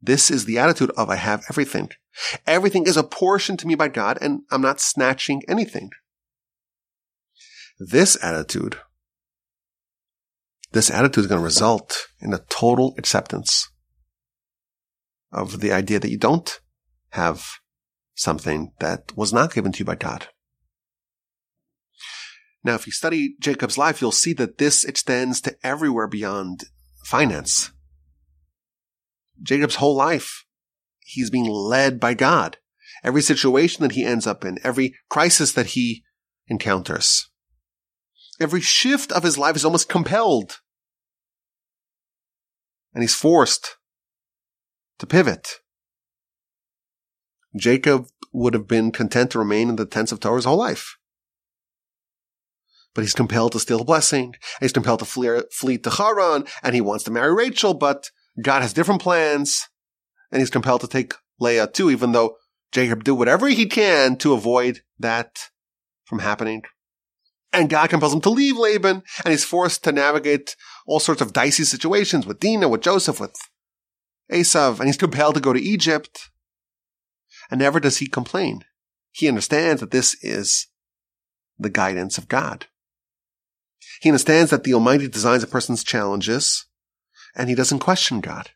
This 0.00 0.30
is 0.30 0.44
the 0.44 0.58
attitude 0.58 0.90
of 0.96 1.10
I 1.10 1.16
have 1.16 1.44
everything. 1.50 1.90
Everything 2.46 2.86
is 2.86 2.96
apportioned 2.96 3.58
to 3.60 3.66
me 3.66 3.74
by 3.74 3.88
God 3.88 4.18
and 4.20 4.42
I'm 4.50 4.62
not 4.62 4.80
snatching 4.80 5.42
anything. 5.48 5.90
This 7.78 8.22
attitude, 8.22 8.78
this 10.72 10.90
attitude 10.90 11.24
is 11.24 11.28
going 11.28 11.40
to 11.40 11.44
result 11.44 12.08
in 12.20 12.32
a 12.34 12.44
total 12.50 12.94
acceptance 12.98 13.70
of 15.32 15.60
the 15.60 15.72
idea 15.72 15.98
that 15.98 16.10
you 16.10 16.18
don't 16.18 16.60
have 17.10 17.46
something 18.14 18.72
that 18.80 19.16
was 19.16 19.32
not 19.32 19.54
given 19.54 19.72
to 19.72 19.78
you 19.80 19.84
by 19.84 19.94
God. 19.94 20.28
Now, 22.62 22.74
if 22.74 22.86
you 22.86 22.92
study 22.92 23.36
Jacob's 23.40 23.78
life, 23.78 24.00
you'll 24.00 24.12
see 24.12 24.34
that 24.34 24.58
this 24.58 24.84
extends 24.84 25.40
to 25.42 25.56
everywhere 25.62 26.06
beyond 26.06 26.64
finance. 27.04 27.72
Jacob's 29.42 29.76
whole 29.76 29.96
life, 29.96 30.44
he's 31.00 31.30
being 31.30 31.48
led 31.48 31.98
by 31.98 32.12
God. 32.12 32.58
Every 33.02 33.22
situation 33.22 33.82
that 33.82 33.92
he 33.92 34.04
ends 34.04 34.26
up 34.26 34.44
in, 34.44 34.58
every 34.62 34.94
crisis 35.08 35.52
that 35.52 35.68
he 35.68 36.04
encounters, 36.48 37.30
every 38.38 38.60
shift 38.60 39.10
of 39.12 39.22
his 39.22 39.38
life 39.38 39.56
is 39.56 39.64
almost 39.64 39.88
compelled. 39.88 40.60
And 42.92 43.02
he's 43.02 43.14
forced 43.14 43.76
to 45.00 45.06
pivot. 45.06 45.60
Jacob 47.56 48.06
would 48.32 48.54
have 48.54 48.68
been 48.68 48.92
content 48.92 49.32
to 49.32 49.38
remain 49.38 49.68
in 49.68 49.76
the 49.76 49.86
tents 49.86 50.12
of 50.12 50.20
Torah 50.20 50.36
his 50.36 50.44
whole 50.44 50.56
life. 50.56 50.96
But 52.94 53.02
he's 53.02 53.14
compelled 53.14 53.52
to 53.52 53.60
steal 53.60 53.80
a 53.80 53.84
blessing. 53.84 54.34
he's 54.60 54.72
compelled 54.72 55.00
to 55.00 55.04
flee, 55.04 55.42
flee 55.52 55.78
to 55.78 55.90
Haran, 55.90 56.44
and 56.62 56.74
he 56.74 56.80
wants 56.80 57.04
to 57.04 57.10
marry 57.10 57.34
Rachel, 57.34 57.74
but 57.74 58.10
God 58.40 58.62
has 58.62 58.72
different 58.72 59.02
plans, 59.02 59.68
and 60.30 60.40
he's 60.40 60.50
compelled 60.50 60.80
to 60.82 60.88
take 60.88 61.14
Leah 61.38 61.66
too, 61.66 61.90
even 61.90 62.12
though 62.12 62.36
Jacob 62.72 63.02
do 63.02 63.14
whatever 63.14 63.48
he 63.48 63.66
can 63.66 64.16
to 64.18 64.32
avoid 64.32 64.82
that 64.98 65.50
from 66.04 66.20
happening. 66.20 66.62
And 67.52 67.70
God 67.70 67.90
compels 67.90 68.14
him 68.14 68.20
to 68.22 68.30
leave 68.30 68.56
Laban, 68.56 69.02
and 69.24 69.32
he's 69.32 69.44
forced 69.44 69.82
to 69.84 69.92
navigate 69.92 70.54
all 70.86 71.00
sorts 71.00 71.20
of 71.20 71.32
dicey 71.32 71.64
situations 71.64 72.26
with 72.26 72.38
Dinah, 72.38 72.68
with 72.68 72.82
Joseph, 72.82 73.18
with 73.18 73.34
Esav, 74.30 74.78
and 74.78 74.86
he's 74.86 74.96
compelled 74.96 75.34
to 75.34 75.40
go 75.40 75.52
to 75.52 75.60
Egypt. 75.60 76.30
And 77.50 77.60
never 77.60 77.80
does 77.80 77.98
he 77.98 78.06
complain. 78.06 78.64
He 79.10 79.28
understands 79.28 79.80
that 79.80 79.90
this 79.90 80.16
is 80.22 80.68
the 81.58 81.70
guidance 81.70 82.16
of 82.16 82.28
God. 82.28 82.66
He 84.00 84.08
understands 84.08 84.50
that 84.50 84.64
the 84.64 84.72
Almighty 84.72 85.08
designs 85.08 85.42
a 85.42 85.46
person's 85.46 85.84
challenges, 85.84 86.66
and 87.34 87.48
he 87.48 87.54
doesn't 87.54 87.80
question 87.80 88.20
God. 88.20 88.50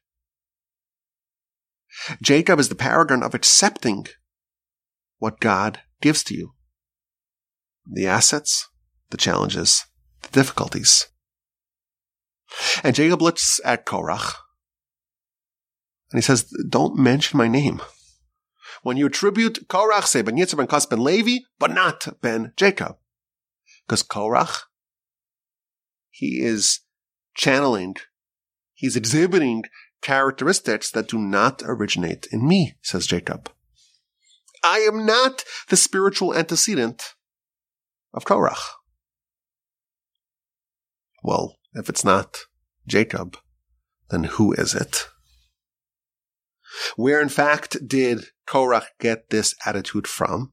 Jacob 2.22 2.59
is 2.59 2.68
the 2.68 2.75
paragon 2.75 3.22
of 3.22 3.35
accepting 3.35 4.07
what 5.18 5.41
God 5.41 5.81
gives 6.01 6.22
to 6.25 6.35
you. 6.35 6.55
The 7.87 8.07
assets, 8.07 8.68
the 9.11 9.16
challenges, 9.16 9.85
the 10.22 10.31
difficulties. 10.31 11.09
And 12.83 12.95
Jacob 12.95 13.20
looks 13.20 13.61
at 13.64 13.87
Korach 13.87 14.35
and 16.11 16.19
he 16.19 16.23
says, 16.23 16.45
don't 16.69 16.99
mention 16.99 17.39
my 17.39 17.49
name. 17.49 17.81
When 18.83 18.97
you 18.97 19.07
attribute 19.07 19.67
Korach, 19.69 20.05
say 20.05 20.23
Ben 20.23 20.37
Yitzhar 20.37 20.59
ben 20.59 20.67
Kahas 20.67 20.89
ben 20.89 21.03
Levi, 21.03 21.45
but 21.59 21.73
not 21.73 22.21
Ben 22.21 22.53
Jacob. 22.57 22.97
Because 23.87 24.03
Korach, 24.03 24.65
he 26.11 26.41
is 26.41 26.81
channeling, 27.35 27.97
he's 28.75 28.97
exhibiting 28.97 29.65
characteristics 30.03 30.91
that 30.91 31.09
do 31.09 31.19
not 31.19 31.63
originate 31.65 32.27
in 32.31 32.47
me, 32.47 32.75
says 32.83 33.07
Jacob. 33.07 33.51
I 34.63 34.79
am 34.79 35.05
not 35.05 35.45
the 35.69 35.77
spiritual 35.77 36.35
antecedent 36.35 37.15
of 38.13 38.25
Korach. 38.25 38.61
Well, 41.23 41.57
if 41.73 41.89
it's 41.89 42.05
not 42.05 42.41
Jacob, 42.87 43.39
then 44.11 44.25
who 44.25 44.53
is 44.53 44.75
it? 44.75 45.09
Where 46.97 47.20
in 47.20 47.29
fact 47.29 47.77
did 47.87 48.27
Korach 48.47 48.87
get 49.01 49.31
this 49.31 49.55
attitude 49.64 50.07
from? 50.07 50.53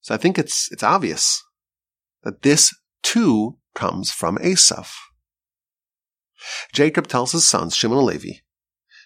So 0.00 0.14
I 0.14 0.18
think 0.18 0.38
it's, 0.38 0.70
it's 0.72 0.82
obvious 0.82 1.42
that 2.22 2.42
this 2.42 2.74
too 3.02 3.58
comes 3.74 4.10
from 4.10 4.38
Esav. 4.38 4.92
Jacob 6.72 7.06
tells 7.06 7.32
his 7.32 7.48
sons, 7.48 7.74
Shimon 7.74 7.98
and 7.98 8.06
Levi, 8.06 8.38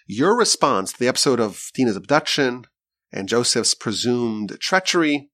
your 0.05 0.37
response 0.37 0.93
to 0.93 0.99
the 0.99 1.07
episode 1.07 1.39
of 1.39 1.69
Dinah's 1.73 1.95
abduction 1.95 2.65
and 3.11 3.29
Joseph's 3.29 3.73
presumed 3.73 4.57
treachery, 4.59 5.29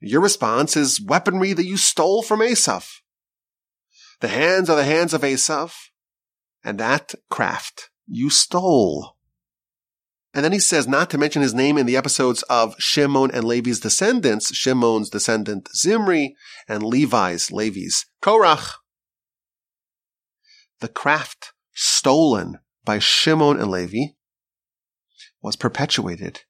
your 0.00 0.20
response 0.20 0.76
is 0.76 1.00
weaponry 1.00 1.52
that 1.52 1.66
you 1.66 1.76
stole 1.76 2.22
from 2.22 2.40
Esav. 2.40 2.88
The 4.20 4.28
hands 4.28 4.70
are 4.70 4.76
the 4.76 4.84
hands 4.84 5.12
of 5.12 5.20
Esav, 5.20 5.74
and 6.64 6.78
that 6.80 7.14
craft 7.28 7.89
you 8.10 8.30
stole. 8.30 9.16
And 10.34 10.44
then 10.44 10.52
he 10.52 10.60
says 10.60 10.86
not 10.86 11.10
to 11.10 11.18
mention 11.18 11.42
his 11.42 11.54
name 11.54 11.76
in 11.76 11.86
the 11.86 11.96
episodes 11.96 12.42
of 12.44 12.76
Shimon 12.78 13.30
and 13.32 13.44
Levi's 13.44 13.80
descendants, 13.80 14.54
Shimon's 14.54 15.10
descendant 15.10 15.68
Zimri 15.74 16.36
and 16.68 16.82
Levi's, 16.82 17.50
Levi's 17.50 18.06
Korach 18.22 18.80
the 20.80 20.88
craft 20.88 21.52
stolen 21.72 22.58
by 22.84 22.98
Shimon 22.98 23.58
and 23.60 23.70
Levi 23.70 24.12
was 25.42 25.56
perpetuated 25.56 26.40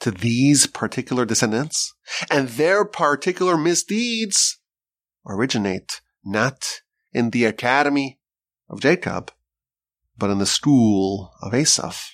to 0.00 0.10
these 0.10 0.66
particular 0.66 1.24
descendants 1.24 1.94
and 2.30 2.48
their 2.50 2.84
particular 2.84 3.56
misdeeds 3.56 4.58
originate 5.26 6.00
not 6.24 6.82
in 7.12 7.30
the 7.30 7.44
academy 7.44 8.18
of 8.68 8.80
Jacob, 8.80 9.30
but 10.16 10.30
in 10.30 10.38
the 10.38 10.46
school 10.46 11.32
of 11.42 11.52
Esav. 11.52 12.10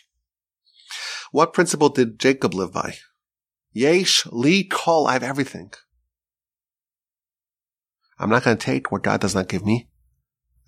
What 1.30 1.52
principle 1.52 1.88
did 1.88 2.18
Jacob 2.18 2.54
live 2.54 2.72
by? 2.72 2.96
Yesh, 3.72 4.26
li, 4.32 4.64
kol, 4.64 5.06
I 5.06 5.14
have 5.14 5.22
everything. 5.22 5.72
I'm 8.18 8.30
not 8.30 8.44
going 8.44 8.56
to 8.56 8.64
take 8.64 8.90
what 8.90 9.02
God 9.02 9.20
does 9.20 9.34
not 9.34 9.48
give 9.48 9.64
me 9.64 9.88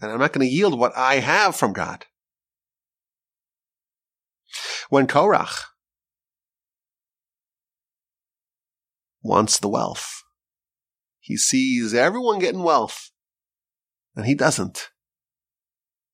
and 0.00 0.10
I'm 0.10 0.18
not 0.18 0.32
going 0.32 0.46
to 0.46 0.52
yield 0.52 0.78
what 0.78 0.96
I 0.96 1.16
have 1.16 1.54
from 1.54 1.72
God. 1.72 2.06
When 4.88 5.06
Korach 5.06 5.64
wants 9.22 9.58
the 9.58 9.68
wealth, 9.68 10.22
he 11.20 11.36
sees 11.36 11.94
everyone 11.94 12.38
getting 12.38 12.62
wealth, 12.62 13.10
and 14.16 14.26
he 14.26 14.34
doesn't. 14.34 14.89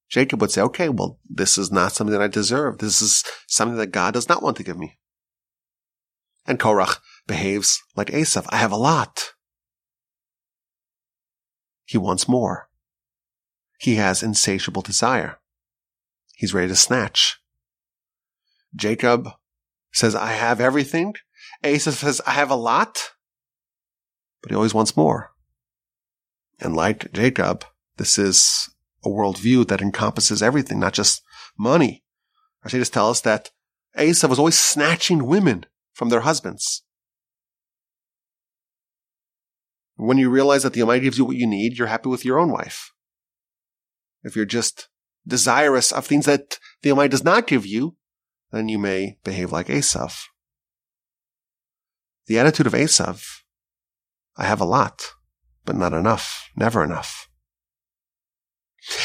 Jacob 0.08 0.40
would 0.40 0.50
say, 0.50 0.62
okay, 0.62 0.88
well, 0.88 1.18
this 1.28 1.58
is 1.58 1.72
not 1.72 1.92
something 1.92 2.12
that 2.12 2.22
I 2.22 2.28
deserve. 2.28 2.78
This 2.78 3.02
is 3.02 3.24
something 3.48 3.76
that 3.78 3.88
God 3.88 4.14
does 4.14 4.28
not 4.28 4.42
want 4.42 4.56
to 4.58 4.62
give 4.62 4.78
me. 4.78 4.98
And 6.46 6.60
Korach 6.60 7.00
behaves 7.26 7.82
like 7.96 8.08
Esav. 8.08 8.46
I 8.50 8.56
have 8.56 8.70
a 8.70 8.76
lot. 8.76 9.32
He 11.84 11.98
wants 11.98 12.28
more. 12.28 12.68
He 13.78 13.96
has 13.96 14.22
insatiable 14.22 14.82
desire. 14.82 15.38
He's 16.34 16.54
ready 16.54 16.68
to 16.68 16.76
snatch. 16.76 17.40
Jacob 18.74 19.30
says, 19.92 20.14
I 20.14 20.32
have 20.32 20.60
everything. 20.60 21.14
Esav 21.64 21.92
says, 21.92 22.20
I 22.26 22.32
have 22.32 22.50
a 22.50 22.56
lot, 22.56 23.12
but 24.42 24.50
he 24.50 24.54
always 24.54 24.74
wants 24.74 24.96
more. 24.96 25.32
And 26.60 26.76
like 26.76 27.12
Jacob, 27.12 27.64
this 27.96 28.18
is 28.18 28.68
a 29.06 29.08
worldview 29.08 29.66
that 29.68 29.80
encompasses 29.80 30.42
everything, 30.42 30.80
not 30.80 30.92
just 30.92 31.22
money. 31.58 32.04
just 32.66 32.92
tell 32.92 33.08
us 33.08 33.20
that 33.22 33.50
Esav 33.96 34.28
was 34.28 34.38
always 34.38 34.58
snatching 34.58 35.26
women 35.26 35.64
from 35.94 36.10
their 36.10 36.20
husbands. 36.20 36.82
When 39.94 40.18
you 40.18 40.28
realize 40.28 40.62
that 40.64 40.74
the 40.74 40.82
Almighty 40.82 41.04
gives 41.04 41.16
you 41.16 41.24
what 41.24 41.36
you 41.36 41.46
need, 41.46 41.78
you're 41.78 41.86
happy 41.86 42.10
with 42.10 42.24
your 42.24 42.38
own 42.38 42.52
wife 42.52 42.92
if 44.26 44.34
you're 44.34 44.44
just 44.44 44.88
desirous 45.26 45.92
of 45.92 46.04
things 46.04 46.26
that 46.26 46.58
the 46.82 46.90
Almighty 46.90 47.10
does 47.10 47.24
not 47.24 47.46
give 47.46 47.64
you, 47.64 47.96
then 48.50 48.68
you 48.68 48.78
may 48.78 49.18
behave 49.22 49.52
like 49.52 49.68
Esav. 49.68 50.24
The 52.26 52.38
attitude 52.40 52.66
of 52.66 52.72
Esav, 52.72 53.24
I 54.36 54.44
have 54.44 54.60
a 54.60 54.64
lot, 54.64 55.12
but 55.64 55.76
not 55.76 55.92
enough, 55.92 56.50
never 56.56 56.82
enough. 56.82 57.25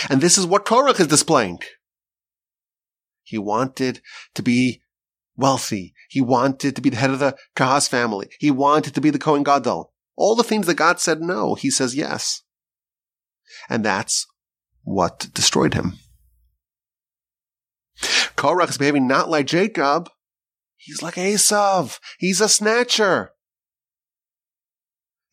And 0.10 0.22
this 0.22 0.38
is 0.38 0.46
what 0.46 0.66
Korach 0.66 1.00
is 1.00 1.08
displaying. 1.08 1.60
He 3.24 3.38
wanted 3.38 4.02
to 4.36 4.44
be 4.44 4.82
wealthy. 5.36 5.94
He 6.10 6.22
wanted 6.22 6.76
to 6.76 6.82
be 6.82 6.90
the 6.90 6.98
head 6.98 7.10
of 7.10 7.20
the 7.20 7.38
Kahas 7.56 7.88
family. 7.88 8.30
He 8.40 8.52
wanted 8.52 8.94
to 8.96 9.02
be 9.02 9.10
the 9.10 9.20
Kohen 9.20 9.44
Gadol. 9.44 9.94
All 10.18 10.36
the 10.36 10.44
things 10.44 10.68
that 10.68 10.76
God 10.76 11.00
said 11.00 11.22
no, 11.22 11.56
he 11.56 11.72
says 11.72 11.96
yes. 11.96 12.44
And 13.70 13.84
that's 13.84 14.28
what 14.84 15.30
destroyed 15.34 15.74
him. 15.74 15.94
Korach 18.36 18.70
is 18.70 18.78
behaving 18.78 19.08
not 19.08 19.30
like 19.30 19.48
Jacob. 19.48 20.10
He's 20.78 21.02
like 21.02 21.16
Esav. 21.16 22.00
He's 22.18 22.42
a 22.42 22.50
snatcher. 22.50 23.32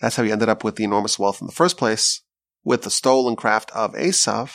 That's 0.00 0.16
how 0.16 0.22
he 0.22 0.30
ended 0.30 0.48
up 0.48 0.62
with 0.62 0.76
the 0.76 0.84
enormous 0.84 1.18
wealth 1.18 1.40
in 1.40 1.46
the 1.46 1.52
first 1.52 1.76
place, 1.76 2.22
with 2.64 2.82
the 2.82 2.90
stolen 2.90 3.36
craft 3.36 3.70
of 3.72 3.94
Esav. 3.94 4.52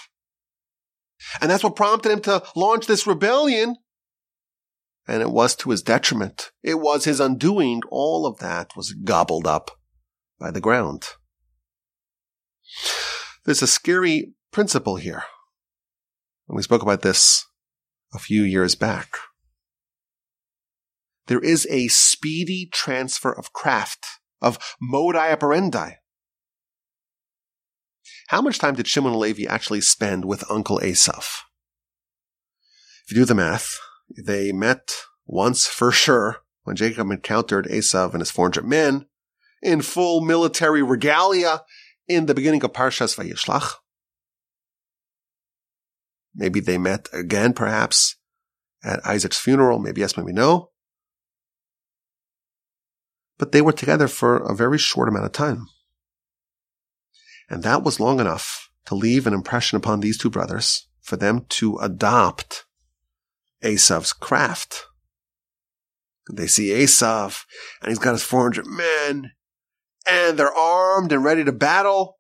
And 1.42 1.50
that's 1.50 1.64
what 1.64 1.76
prompted 1.76 2.12
him 2.12 2.22
to 2.22 2.44
launch 2.56 2.86
this 2.86 3.08
rebellion. 3.08 3.78
And 5.08 5.22
it 5.22 5.32
was 5.32 5.56
to 5.58 5.70
his 5.70 5.82
detriment. 5.82 6.52
It 6.64 6.80
was 6.80 7.06
his 7.06 7.20
undoing. 7.20 7.82
All 7.90 8.26
of 8.26 8.40
that 8.40 8.76
was 8.76 8.94
gobbled 8.94 9.48
up 9.48 9.72
by 10.40 10.52
the 10.52 10.62
ground. 10.62 11.04
There's 13.46 13.62
a 13.62 13.68
scary 13.68 14.34
principle 14.52 14.96
here. 14.96 15.24
And 16.48 16.56
we 16.56 16.64
spoke 16.64 16.82
about 16.82 17.02
this 17.02 17.46
a 18.14 18.20
few 18.20 18.44
years 18.44 18.76
back. 18.76 19.18
There 21.28 21.40
is 21.40 21.68
a 21.70 21.88
speedy 21.88 22.70
transfer 22.72 23.32
of 23.32 23.54
craft, 23.54 24.06
of 24.42 24.60
modi 24.82 25.18
operandi. 25.18 25.94
How 28.28 28.42
much 28.42 28.60
time 28.60 28.76
did 28.76 28.88
Shimon 28.88 29.20
Levi 29.20 29.46
actually 29.46 29.82
spend 29.82 30.26
with 30.26 30.50
Uncle 30.50 30.80
Esav? 30.80 31.42
If 33.06 33.12
you 33.12 33.18
do 33.18 33.26
the 33.26 33.36
math, 33.36 33.80
they 34.26 34.52
met 34.52 34.94
once 35.26 35.68
for 35.68 35.92
sure 35.92 36.38
when 36.64 36.76
Jacob 36.76 37.12
encountered 37.12 37.66
Esav 37.66 38.12
and 38.12 38.22
his 38.22 38.32
400 38.32 38.66
men 38.66 39.08
in 39.62 39.82
full 39.82 40.22
military 40.22 40.82
regalia 40.82 41.64
in 42.08 42.26
the 42.26 42.34
beginning 42.34 42.64
of 42.64 42.74
Parshas 42.74 43.16
Vayishlach. 43.18 43.74
Maybe 46.36 46.60
they 46.60 46.78
met 46.78 47.10
again, 47.14 47.54
perhaps, 47.54 48.16
at 48.84 49.06
Isaac's 49.06 49.40
funeral. 49.40 49.80
Maybe 49.80 50.02
yes, 50.02 50.18
maybe 50.18 50.34
no. 50.34 50.72
But 53.38 53.52
they 53.52 53.62
were 53.62 53.72
together 53.72 54.08
for 54.08 54.38
a 54.38 54.56
very 54.56 54.78
short 54.78 55.10
amount 55.10 55.26
of 55.26 55.32
time. 55.32 55.68
And 57.54 57.62
that 57.62 57.84
was 57.84 58.00
long 58.00 58.20
enough 58.20 58.72
to 58.88 58.96
leave 58.96 59.28
an 59.28 59.34
impression 59.36 59.78
upon 59.78 60.00
these 60.00 60.18
two 60.18 60.32
brothers 60.32 60.88
for 61.02 61.18
them 61.18 61.46
to 61.50 61.78
adopt 61.78 62.66
Esav's 63.62 64.12
craft. 64.12 64.88
They 66.32 66.48
see 66.48 66.70
Esav 66.70 67.44
and 67.80 67.90
he's 67.90 68.00
got 68.00 68.14
his 68.14 68.24
400 68.24 68.66
men 68.66 69.34
and 70.08 70.40
they're 70.40 70.52
armed 70.52 71.12
and 71.12 71.24
ready 71.24 71.44
to 71.44 71.52
battle. 71.52 72.18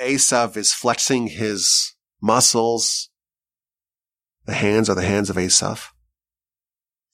Esav 0.00 0.56
is 0.56 0.72
flexing 0.72 1.26
his 1.26 1.96
muscles. 2.22 3.10
The 4.46 4.54
hands 4.54 4.88
are 4.88 4.94
the 4.94 5.04
hands 5.04 5.28
of 5.28 5.36
Esav. 5.36 5.88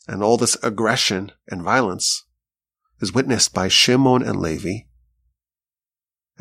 And 0.07 0.23
all 0.23 0.37
this 0.37 0.57
aggression 0.63 1.33
and 1.49 1.63
violence 1.63 2.25
is 3.01 3.13
witnessed 3.13 3.53
by 3.53 3.67
Shimon 3.67 4.23
and 4.23 4.39
Levi. 4.39 4.83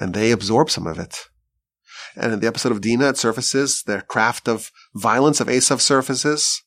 And 0.01 0.15
they 0.15 0.31
absorb 0.31 0.71
some 0.71 0.87
of 0.87 0.97
it. 0.97 1.15
And 2.15 2.33
in 2.33 2.39
the 2.39 2.47
episode 2.47 2.71
of 2.71 2.81
Dinah, 2.81 3.09
it 3.09 3.17
surfaces 3.17 3.83
the 3.83 4.01
craft 4.01 4.47
of 4.47 4.71
violence 4.95 5.39
of 5.39 5.47
Esav 5.47 5.79
surfaces. 5.79 6.63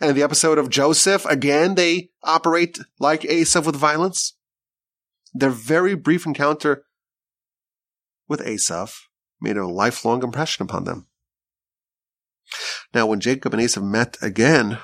And 0.00 0.10
in 0.10 0.16
the 0.16 0.22
episode 0.22 0.58
of 0.58 0.70
Joseph, 0.70 1.24
again, 1.24 1.74
they 1.74 2.10
operate 2.22 2.78
like 3.00 3.22
Esav 3.22 3.66
with 3.66 3.74
violence. 3.74 4.36
Their 5.34 5.50
very 5.50 5.96
brief 5.96 6.24
encounter 6.24 6.84
with 8.28 8.38
Esav 8.38 8.96
made 9.40 9.56
a 9.56 9.66
lifelong 9.66 10.22
impression 10.22 10.62
upon 10.62 10.84
them. 10.84 11.08
Now, 12.94 13.06
when 13.06 13.18
Jacob 13.18 13.54
and 13.54 13.62
Esav 13.62 13.82
met 13.82 14.18
again, 14.22 14.78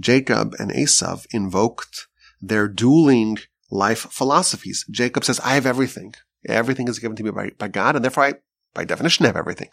Jacob 0.00 0.54
and 0.60 0.70
Esav 0.70 1.26
invoked 1.32 2.06
their 2.40 2.68
dueling 2.68 3.38
life 3.70 4.00
philosophies. 4.10 4.84
Jacob 4.90 5.24
says, 5.24 5.40
I 5.40 5.54
have 5.54 5.66
everything. 5.66 6.14
Everything 6.46 6.88
is 6.88 6.98
given 6.98 7.16
to 7.16 7.22
me 7.22 7.30
by, 7.30 7.50
by 7.58 7.68
God, 7.68 7.96
and 7.96 8.04
therefore 8.04 8.24
I, 8.24 8.34
by 8.74 8.84
definition, 8.84 9.26
have 9.26 9.36
everything. 9.36 9.68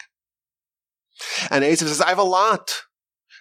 And 1.50 1.64
Esav 1.64 1.88
says, 1.88 2.00
I 2.00 2.10
have 2.10 2.18
a 2.18 2.22
lot. 2.22 2.82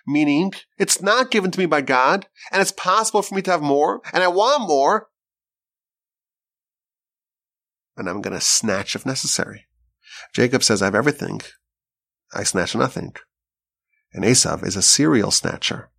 Meaning, 0.07 0.53
it's 0.77 1.01
not 1.01 1.31
given 1.31 1.51
to 1.51 1.59
me 1.59 1.65
by 1.65 1.81
God, 1.81 2.27
and 2.51 2.61
it's 2.61 2.71
possible 2.71 3.21
for 3.21 3.35
me 3.35 3.41
to 3.41 3.51
have 3.51 3.61
more, 3.61 4.01
and 4.13 4.23
I 4.23 4.29
want 4.29 4.65
more, 4.65 5.09
and 7.97 8.07
I'm 8.07 8.21
going 8.21 8.33
to 8.33 8.39
snatch 8.39 8.95
if 8.95 9.05
necessary. 9.05 9.65
Jacob 10.33 10.63
says, 10.63 10.81
I 10.81 10.85
have 10.85 10.95
everything. 10.95 11.41
I 12.33 12.43
snatch 12.43 12.75
nothing. 12.75 13.15
And 14.13 14.23
Esav 14.23 14.65
is 14.65 14.75
a 14.75 14.81
serial 14.81 15.31
snatcher. 15.31 15.89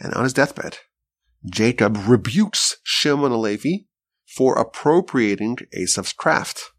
And 0.00 0.14
on 0.14 0.24
his 0.24 0.32
deathbed, 0.32 0.78
Jacob 1.48 1.96
rebukes 2.06 2.76
Shimon 2.82 3.32
and 3.32 3.40
Levi 3.40 3.84
for 4.26 4.58
appropriating 4.58 5.56
Esav's 5.76 6.12
craft. 6.12 6.72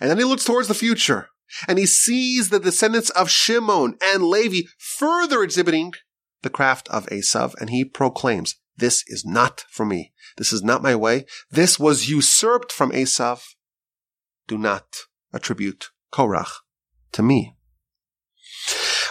And 0.00 0.10
then 0.10 0.18
he 0.18 0.24
looks 0.24 0.44
towards 0.44 0.68
the 0.68 0.74
future 0.74 1.28
and 1.66 1.78
he 1.78 1.86
sees 1.86 2.50
the 2.50 2.60
descendants 2.60 3.10
of 3.10 3.30
Shimon 3.30 3.96
and 4.02 4.24
Levi 4.24 4.68
further 4.78 5.42
exhibiting 5.42 5.92
the 6.42 6.50
craft 6.50 6.88
of 6.88 7.06
Esav 7.06 7.54
and 7.60 7.70
he 7.70 7.84
proclaims, 7.84 8.56
this 8.76 9.02
is 9.06 9.24
not 9.24 9.64
for 9.70 9.86
me. 9.86 10.12
This 10.36 10.52
is 10.52 10.62
not 10.62 10.82
my 10.82 10.94
way. 10.94 11.24
This 11.50 11.78
was 11.78 12.08
usurped 12.08 12.70
from 12.70 12.92
Esav. 12.92 13.42
Do 14.46 14.58
not 14.58 14.86
attribute 15.32 15.90
Korach 16.12 16.50
to 17.12 17.22
me. 17.22 17.56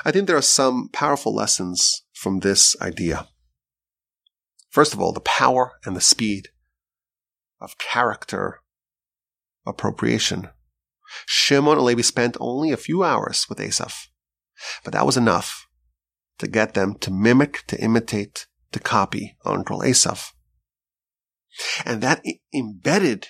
I 0.06 0.12
think 0.12 0.28
there 0.28 0.38
are 0.38 0.41
some 0.41 0.89
powerful 0.93 1.34
lessons 1.34 2.06
from 2.14 2.39
this 2.39 2.80
idea. 2.80 3.28
First 4.76 4.93
of 4.93 4.99
all, 4.99 5.13
the 5.13 5.21
power 5.21 5.80
and 5.86 5.95
the 5.95 6.01
speed 6.01 6.49
of 7.61 7.78
character 7.78 8.59
appropriation. 9.65 10.49
Shimon 11.26 11.78
and 11.78 11.86
Levi 11.86 12.01
spent 12.01 12.36
only 12.41 12.73
a 12.73 12.84
few 12.86 13.01
hours 13.01 13.45
with 13.47 13.57
Esav, 13.57 14.07
but 14.84 14.91
that 14.91 15.05
was 15.05 15.15
enough 15.15 15.65
to 16.39 16.47
get 16.47 16.73
them 16.73 16.95
to 16.95 17.09
mimic, 17.09 17.63
to 17.67 17.82
imitate, 17.82 18.47
to 18.73 18.82
copy 18.82 19.38
Uncle 19.45 19.80
Esav. 19.80 20.34
And 21.86 22.03
that 22.03 22.21
embedded 22.53 23.28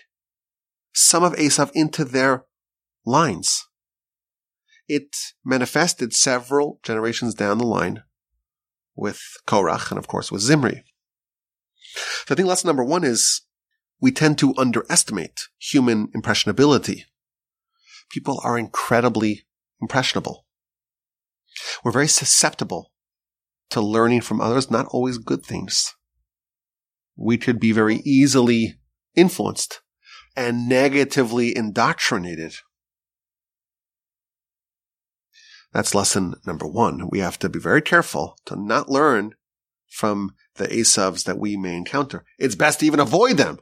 some 0.95 1.23
of 1.23 1.33
Esav 1.33 1.69
into 1.75 2.03
their 2.03 2.45
lines. 3.05 3.67
It 4.87 5.15
manifested 5.45 6.11
several 6.11 6.79
generations 6.81 7.35
down 7.35 7.59
the 7.59 7.67
line 7.67 8.01
with 8.95 9.21
Korach 9.45 9.91
and 9.91 9.99
of 9.99 10.07
course 10.07 10.31
with 10.31 10.41
Zimri. 10.41 10.85
So 12.25 12.33
I 12.33 12.35
think 12.35 12.47
lesson 12.47 12.67
number 12.67 12.83
one 12.83 13.03
is 13.03 13.41
we 14.01 14.11
tend 14.11 14.37
to 14.39 14.53
underestimate 14.57 15.47
human 15.57 16.09
impressionability. 16.13 17.05
People 18.09 18.39
are 18.43 18.57
incredibly 18.57 19.45
impressionable. 19.81 20.45
We're 21.83 21.91
very 21.91 22.07
susceptible 22.07 22.91
to 23.69 23.81
learning 23.81 24.21
from 24.21 24.41
others, 24.41 24.69
not 24.69 24.87
always 24.87 25.17
good 25.17 25.45
things. 25.45 25.95
We 27.15 27.37
could 27.37 27.59
be 27.59 27.71
very 27.71 27.97
easily 28.05 28.75
influenced 29.15 29.81
and 30.35 30.67
negatively 30.67 31.55
indoctrinated. 31.55 32.55
That's 35.71 35.95
lesson 35.95 36.35
number 36.45 36.67
one. 36.67 37.09
We 37.09 37.19
have 37.19 37.39
to 37.39 37.49
be 37.49 37.59
very 37.59 37.81
careful 37.81 38.37
to 38.45 38.55
not 38.55 38.89
learn 38.89 39.31
from 39.89 40.31
the 40.55 40.67
Esavs 40.67 41.23
that 41.25 41.39
we 41.39 41.57
may 41.57 41.75
encounter. 41.75 42.23
It's 42.37 42.55
best 42.55 42.79
to 42.79 42.85
even 42.85 42.99
avoid 42.99 43.37
them. 43.37 43.59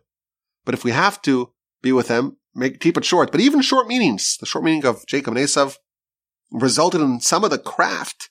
But 0.66 0.74
if 0.74 0.84
we 0.84 0.92
have 0.92 1.22
to 1.24 1.52
be 1.82 1.92
with 1.92 2.08
them, 2.08 2.38
make, 2.56 2.80
keep 2.80 2.98
it 2.98 3.06
short. 3.06 3.32
But 3.32 3.42
even 3.42 3.62
short 3.62 3.88
meetings, 3.88 4.38
the 4.40 4.46
short 4.46 4.64
meeting 4.64 4.86
of 4.86 5.06
Jacob 5.08 5.36
and 5.36 5.46
Esav 5.46 5.78
resulted 6.52 7.02
in 7.02 7.20
some 7.20 7.44
of 7.44 7.50
the 7.50 7.58
craft 7.58 8.30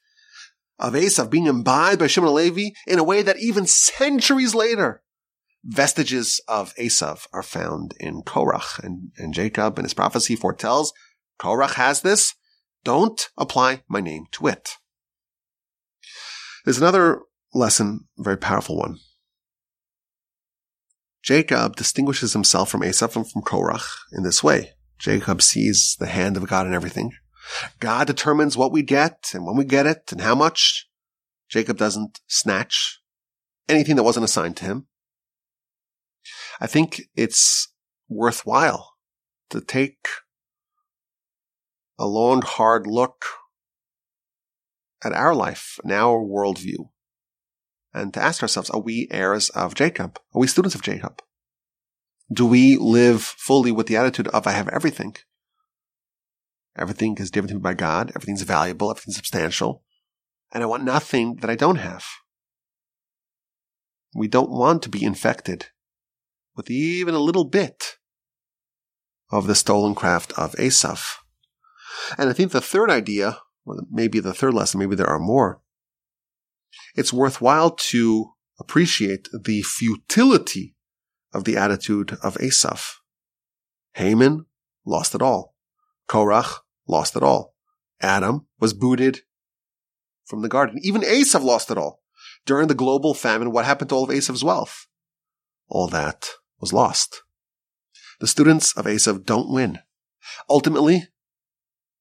of 0.78 0.94
Esav 0.94 1.30
being 1.30 1.46
imbibed 1.46 1.98
by 1.98 2.06
Shimon 2.06 2.34
Levi 2.34 2.70
in 2.86 2.98
a 2.98 3.04
way 3.04 3.22
that 3.22 3.38
even 3.38 3.66
centuries 3.66 4.54
later, 4.54 5.02
vestiges 5.64 6.40
of 6.48 6.74
Esav 6.76 7.26
are 7.32 7.42
found 7.42 7.94
in 8.00 8.22
Korach 8.22 8.82
and, 8.82 9.12
and 9.16 9.34
Jacob 9.34 9.78
and 9.78 9.84
his 9.84 9.94
prophecy 9.94 10.34
foretells 10.34 10.92
Korach 11.38 11.74
has 11.74 12.02
this. 12.02 12.34
Don't 12.84 13.28
apply 13.36 13.82
my 13.88 14.00
name 14.00 14.26
to 14.32 14.46
it. 14.46 14.76
There's 16.64 16.78
another 16.78 17.22
lesson, 17.54 18.08
very 18.18 18.36
powerful 18.36 18.76
one. 18.76 18.98
Jacob 21.22 21.76
distinguishes 21.76 22.32
himself 22.32 22.68
from 22.68 22.80
Esav 22.80 23.14
and 23.14 23.30
from 23.30 23.42
Korach 23.42 23.86
in 24.12 24.24
this 24.24 24.42
way. 24.42 24.72
Jacob 24.98 25.40
sees 25.40 25.96
the 25.98 26.06
hand 26.06 26.36
of 26.36 26.48
God 26.48 26.66
in 26.66 26.74
everything. 26.74 27.12
God 27.80 28.06
determines 28.06 28.56
what 28.56 28.72
we 28.72 28.82
get 28.82 29.30
and 29.34 29.44
when 29.44 29.56
we 29.56 29.64
get 29.64 29.86
it 29.86 30.10
and 30.10 30.20
how 30.20 30.34
much. 30.34 30.88
Jacob 31.48 31.76
doesn't 31.76 32.20
snatch 32.26 33.00
anything 33.68 33.96
that 33.96 34.04
wasn't 34.04 34.24
assigned 34.24 34.56
to 34.56 34.64
him. 34.64 34.86
I 36.60 36.66
think 36.66 37.02
it's 37.14 37.68
worthwhile 38.08 38.94
to 39.50 39.60
take 39.60 40.06
a 41.98 42.06
long, 42.06 42.42
hard 42.42 42.86
look 42.86 43.24
at 45.04 45.12
our 45.12 45.34
life 45.34 45.78
and 45.82 45.92
our 45.92 46.18
worldview 46.18 46.88
and 47.94 48.12
to 48.14 48.22
ask 48.22 48.42
ourselves, 48.42 48.70
are 48.70 48.80
we 48.80 49.08
heirs 49.10 49.50
of 49.50 49.74
Jacob? 49.74 50.18
Are 50.34 50.40
we 50.40 50.46
students 50.46 50.74
of 50.74 50.82
Jacob? 50.82 51.22
Do 52.32 52.46
we 52.46 52.76
live 52.76 53.22
fully 53.22 53.72
with 53.72 53.86
the 53.86 53.96
attitude 53.96 54.28
of, 54.28 54.46
I 54.46 54.52
have 54.52 54.68
everything? 54.68 55.16
Everything 56.76 57.16
is 57.18 57.30
given 57.30 57.48
to 57.48 57.54
me 57.54 57.60
by 57.60 57.74
God. 57.74 58.10
Everything's 58.16 58.42
valuable. 58.42 58.90
Everything's 58.90 59.16
substantial. 59.16 59.82
And 60.52 60.62
I 60.62 60.66
want 60.66 60.84
nothing 60.84 61.36
that 61.36 61.50
I 61.50 61.56
don't 61.56 61.76
have. 61.76 62.04
We 64.14 64.28
don't 64.28 64.50
want 64.50 64.82
to 64.82 64.88
be 64.88 65.04
infected 65.04 65.66
with 66.56 66.70
even 66.70 67.14
a 67.14 67.18
little 67.18 67.44
bit 67.44 67.96
of 69.30 69.46
the 69.46 69.54
stolen 69.54 69.94
craft 69.94 70.32
of 70.38 70.52
Esav. 70.56 71.16
And 72.18 72.28
I 72.28 72.32
think 72.34 72.52
the 72.52 72.60
third 72.60 72.90
idea, 72.90 73.38
or 73.64 73.82
maybe 73.90 74.20
the 74.20 74.34
third 74.34 74.52
lesson, 74.52 74.78
maybe 74.78 74.94
there 74.94 75.06
are 75.06 75.18
more, 75.18 75.61
it's 76.94 77.12
worthwhile 77.12 77.70
to 77.70 78.32
appreciate 78.58 79.28
the 79.32 79.62
futility 79.62 80.74
of 81.32 81.44
the 81.44 81.56
attitude 81.56 82.16
of 82.22 82.34
Esav. 82.36 82.94
Haman 83.94 84.46
lost 84.84 85.14
it 85.14 85.22
all. 85.22 85.54
Korach 86.08 86.58
lost 86.86 87.16
it 87.16 87.22
all. 87.22 87.54
Adam 88.00 88.46
was 88.60 88.74
booted 88.74 89.20
from 90.26 90.42
the 90.42 90.48
garden. 90.48 90.78
Even 90.82 91.02
Esav 91.02 91.42
lost 91.42 91.70
it 91.70 91.78
all. 91.78 92.00
During 92.44 92.68
the 92.68 92.74
global 92.74 93.14
famine, 93.14 93.52
what 93.52 93.64
happened 93.64 93.90
to 93.90 93.94
all 93.94 94.04
of 94.04 94.10
Esav's 94.10 94.44
wealth? 94.44 94.86
All 95.68 95.86
that 95.88 96.30
was 96.60 96.72
lost. 96.72 97.22
The 98.20 98.26
students 98.26 98.76
of 98.76 98.86
Esav 98.86 99.24
don't 99.24 99.50
win. 99.50 99.78
Ultimately, 100.48 101.08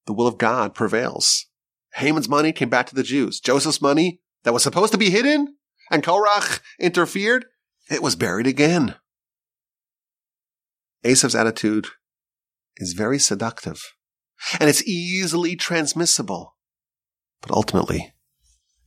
the 0.06 0.14
will 0.14 0.28
of 0.28 0.38
God 0.38 0.74
prevails. 0.74 1.48
Haman's 1.96 2.30
money 2.30 2.52
came 2.52 2.70
back 2.70 2.88
to 2.88 2.96
the 2.96 3.04
Jews. 3.04 3.42
Joseph's 3.42 3.82
money 3.82 4.22
that 4.44 4.54
was 4.54 4.64
supposed 4.64 4.92
to 4.92 4.98
be 4.98 5.10
hidden 5.10 5.56
and 5.92 6.04
Korach 6.04 6.62
interfered, 6.80 7.46
it 7.90 8.02
was 8.02 8.16
buried 8.16 8.48
again. 8.48 8.96
Esav's 11.04 11.36
attitude 11.36 11.88
is 12.78 12.94
very 12.94 13.20
seductive 13.20 13.82
and 14.60 14.70
it's 14.70 14.84
easily 14.88 15.56
transmissible, 15.56 16.56
but 17.42 17.52
ultimately 17.52 18.14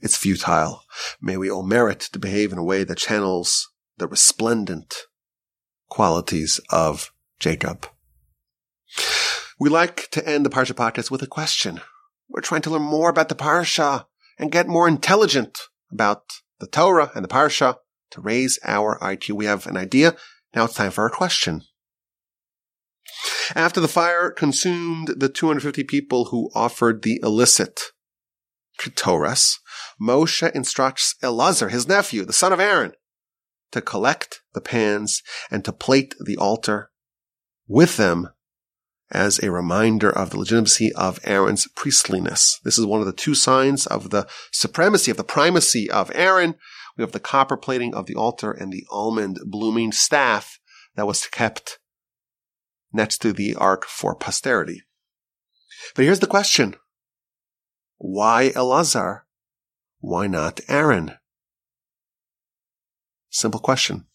it's 0.01 0.17
futile. 0.17 0.83
May 1.21 1.37
we 1.37 1.51
all 1.51 1.63
merit 1.63 2.01
to 2.13 2.19
behave 2.19 2.53
in 2.53 2.59
a 2.59 2.65
way 2.65 2.85
that 2.85 2.99
channels 2.99 3.71
the 3.97 4.07
resplendent 4.07 4.95
qualities 5.89 6.61
of 6.71 7.13
Jacob. 7.39 7.87
We 9.59 9.71
like 9.71 10.09
to 10.11 10.27
end 10.29 10.45
the 10.45 10.51
Parsha 10.51 10.73
podcast 10.73 11.11
with 11.11 11.23
a 11.23 11.27
question. 11.27 11.81
We're 12.29 12.41
trying 12.41 12.63
to 12.63 12.71
learn 12.71 12.83
more 12.83 13.11
about 13.11 13.29
the 13.29 13.35
Parsha 13.35 14.07
and 14.39 14.53
get 14.53 14.69
more 14.69 14.89
intelligent 14.89 15.59
about 15.91 16.25
the 16.61 16.67
Torah 16.67 17.11
and 17.15 17.25
the 17.25 17.29
Parsha 17.29 17.77
to 18.11 18.21
raise 18.21 18.59
our 18.65 18.99
IQ. 19.01 19.31
We 19.31 19.47
have 19.47 19.67
an 19.67 19.77
idea. 19.77 20.17
Now 20.55 20.65
it's 20.65 20.75
time 20.75 20.91
for 20.91 21.03
our 21.03 21.11
question. 21.11 21.63
After 23.55 23.81
the 23.81 23.89
fire 23.89 24.31
consumed 24.31 25.15
the 25.17 25.29
250 25.29 25.85
people 25.85 26.27
who 26.27 26.51
offered 26.55 27.03
the 27.03 27.21
illicit 27.23 27.81
Ketores, 28.81 29.59
Moshe 30.01 30.51
instructs 30.53 31.15
Elazar, 31.23 31.71
his 31.71 31.87
nephew, 31.87 32.25
the 32.25 32.33
son 32.33 32.53
of 32.53 32.61
Aaron, 32.61 32.93
to 33.73 33.81
collect 33.81 34.43
the 34.55 34.61
pans 34.61 35.23
and 35.51 35.65
to 35.65 35.73
plate 35.73 36.15
the 36.25 36.37
altar 36.37 36.91
with 37.67 37.97
them 37.97 38.29
as 39.15 39.39
a 39.43 39.51
reminder 39.51 40.11
of 40.11 40.31
the 40.31 40.39
legitimacy 40.39 40.93
of 40.95 41.21
Aaron's 41.25 41.67
priestliness. 41.69 42.61
This 42.65 42.79
is 42.79 42.85
one 42.85 43.01
of 43.01 43.07
the 43.07 43.13
two 43.13 43.35
signs 43.35 43.87
of 43.87 44.11
the 44.11 44.27
supremacy, 44.53 45.11
of 45.11 45.17
the 45.17 45.25
primacy 45.25 45.91
of 45.91 46.11
Aaron. 46.15 46.57
We 46.97 47.03
have 47.03 47.13
the 47.13 47.21
copper 47.21 47.57
plating 47.57 47.95
of 47.95 48.07
the 48.07 48.15
altar 48.15 48.51
and 48.51 48.73
the 48.73 48.85
almond 48.91 49.39
blooming 49.47 49.93
staff 49.93 50.59
that 50.97 51.07
was 51.07 51.27
kept 51.27 51.79
next 52.93 53.19
to 53.19 53.33
the 53.33 53.55
ark 53.55 53.85
for 53.87 54.15
posterity. 54.15 54.83
But 55.95 56.05
here's 56.05 56.21
the 56.21 56.27
question. 56.27 56.77
Why 57.99 58.53
Elazar? 58.55 59.23
Why 60.01 60.27
not 60.27 60.61
Aaron? 60.69 61.15
Simple 63.31 63.61
question. 63.61 64.07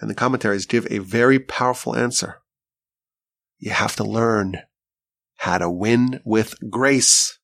And 0.00 0.10
the 0.10 0.14
commentaries 0.14 0.66
give 0.66 0.86
a 0.90 0.98
very 0.98 1.38
powerful 1.38 1.96
answer. 1.96 2.42
You 3.58 3.70
have 3.70 3.96
to 3.96 4.04
learn 4.04 4.58
how 5.38 5.58
to 5.58 5.70
win 5.70 6.20
with 6.24 6.54
grace. 6.70 7.38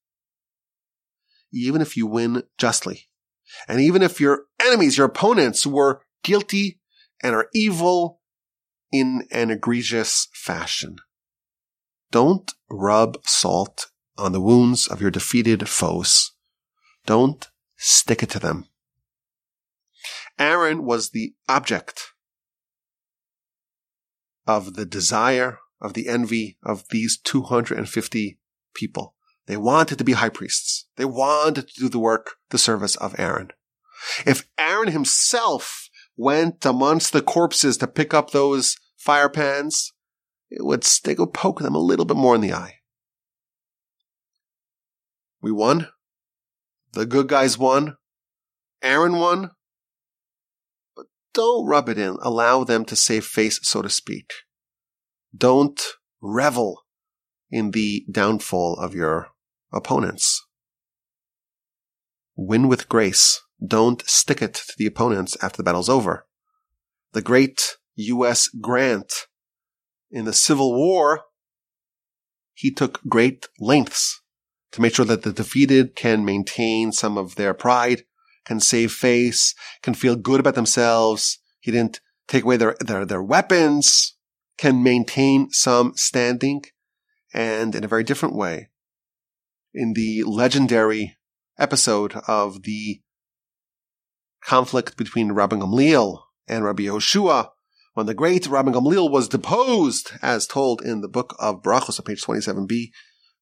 Even 1.53 1.81
if 1.83 1.97
you 1.97 2.07
win 2.07 2.45
justly. 2.59 3.09
And 3.69 3.81
even 3.81 4.03
if 4.03 4.21
your 4.21 4.45
enemies, 4.61 4.97
your 4.97 5.07
opponents 5.07 5.67
were 5.67 6.03
guilty 6.23 6.81
and 7.23 7.35
are 7.35 7.49
evil 7.55 8.21
in 8.91 9.27
an 9.31 9.51
egregious 9.51 10.29
fashion. 10.33 10.97
Don't 12.11 12.53
rub 12.71 13.19
salt 13.27 13.91
on 14.19 14.33
the 14.33 14.41
wounds 14.41 14.87
of 14.87 15.01
your 15.01 15.11
defeated 15.11 15.69
foes. 15.69 16.33
Don't 17.07 17.49
stick 17.77 18.23
it 18.23 18.31
to 18.31 18.39
them. 18.39 18.67
Aaron 20.39 20.85
was 20.85 21.11
the 21.11 21.35
object 21.49 22.13
of 24.47 24.75
the 24.75 24.85
desire 24.85 25.59
of 25.83 25.93
the 25.93 26.09
envy 26.09 26.57
of 26.63 26.85
these 26.91 27.19
250 27.19 28.39
people. 28.75 29.15
They 29.47 29.57
wanted 29.57 29.99
to 29.99 30.05
be 30.05 30.13
high 30.13 30.29
priests. 30.29 30.87
They 30.97 31.05
wanted 31.05 31.69
to 31.69 31.81
do 31.81 31.89
the 31.89 31.99
work, 31.99 32.37
the 32.51 32.59
service 32.59 32.97
of 32.97 33.15
Aaron. 33.19 33.49
If 34.25 34.49
Aaron 34.57 34.93
himself 34.93 35.89
went 36.17 36.65
amongst 36.65 37.13
the 37.13 37.21
corpses 37.23 37.77
to 37.79 37.87
pick 37.87 38.15
up 38.15 38.31
those 38.31 38.77
fire 38.97 39.29
pans, 39.29 39.93
it 40.51 40.65
would, 40.65 40.85
they 41.05 41.15
would 41.15 41.35
poke 41.35 41.61
them 41.61 41.75
a 41.75 41.81
little 41.81 42.05
bit 42.05 42.17
more 42.17 42.37
in 42.37 42.41
the 42.41 42.53
eye. 42.53 42.77
We 45.41 45.51
won. 45.51 45.89
The 46.93 47.07
good 47.07 47.27
guys 47.27 47.59
won. 47.59 47.97
Aaron 48.83 49.17
won. 49.17 49.51
But 50.95 51.07
don't 51.35 51.67
rub 51.67 51.89
it 51.89 51.99
in. 51.99 52.17
Allow 52.23 52.63
them 52.65 52.85
to 52.85 52.97
save 52.97 53.25
face, 53.25 53.59
so 53.63 53.83
to 53.83 53.89
speak. 53.89 54.33
Don't 55.37 55.81
revel 56.21 56.83
in 57.51 57.71
the 57.71 58.05
downfall 58.11 58.77
of 58.77 58.95
your 58.95 59.29
opponents. 59.73 60.47
Win 62.37 62.69
with 62.69 62.89
grace. 62.89 63.41
Don't 63.65 64.03
stick 64.09 64.43
it 64.43 64.55
to 64.55 64.75
the 64.77 64.87
opponents 64.87 65.37
after 65.43 65.59
the 65.59 65.63
battle's 65.63 65.89
over. 65.89 66.27
The 67.13 67.23
great 67.23 67.77
U.S. 67.95 68.49
Grant 68.49 69.27
in 70.11 70.25
the 70.25 70.33
Civil 70.33 70.75
War, 70.75 71.23
he 72.55 72.71
took 72.73 73.01
great 73.09 73.47
lengths 73.59 74.21
to 74.73 74.81
make 74.81 74.95
sure 74.95 75.05
that 75.05 75.23
the 75.23 75.33
defeated 75.33 75.95
can 75.95 76.25
maintain 76.25 76.93
some 76.93 77.19
of 77.19 77.35
their 77.35 77.55
pride, 77.55 78.05
can 78.45 78.61
save 78.61 78.93
face, 78.93 79.55
can 79.83 79.95
feel 79.95 80.17
good 80.17 80.41
about 80.41 80.55
themselves. 80.55 81.39
He 81.61 81.71
didn't 81.71 82.01
take 82.29 82.45
away 82.45 82.57
their, 82.57 82.77
their, 82.81 83.05
their 83.05 83.23
weapons 83.23 84.17
can 84.63 84.81
maintain 84.81 85.51
some 85.51 85.93
standing 85.97 86.63
and 87.35 87.75
in 87.75 87.83
a 87.83 87.89
very 87.89 88.05
different 88.05 88.37
way. 88.37 88.71
In 89.75 89.95
the 89.95 90.23
legendary 90.23 91.19
episode 91.59 92.15
of 92.29 92.63
the 92.63 93.01
conflict 94.45 94.97
between 94.97 95.33
Rabbi 95.33 95.57
Gamliel 95.57 96.21
and 96.47 96.65
Rabbi 96.65 96.85
Yehoshua, 96.85 97.49
when 97.95 98.07
the 98.07 98.15
great 98.15 98.47
Rabbi 98.47 98.71
Gamliel 98.71 99.11
was 99.11 99.27
deposed, 99.27 100.13
as 100.23 100.47
told 100.47 100.81
in 100.81 101.01
the 101.01 101.09
book 101.09 101.35
of 101.41 101.61
Brachos 101.61 101.99
on 101.99 102.05
page 102.05 102.23
27b, 102.23 102.91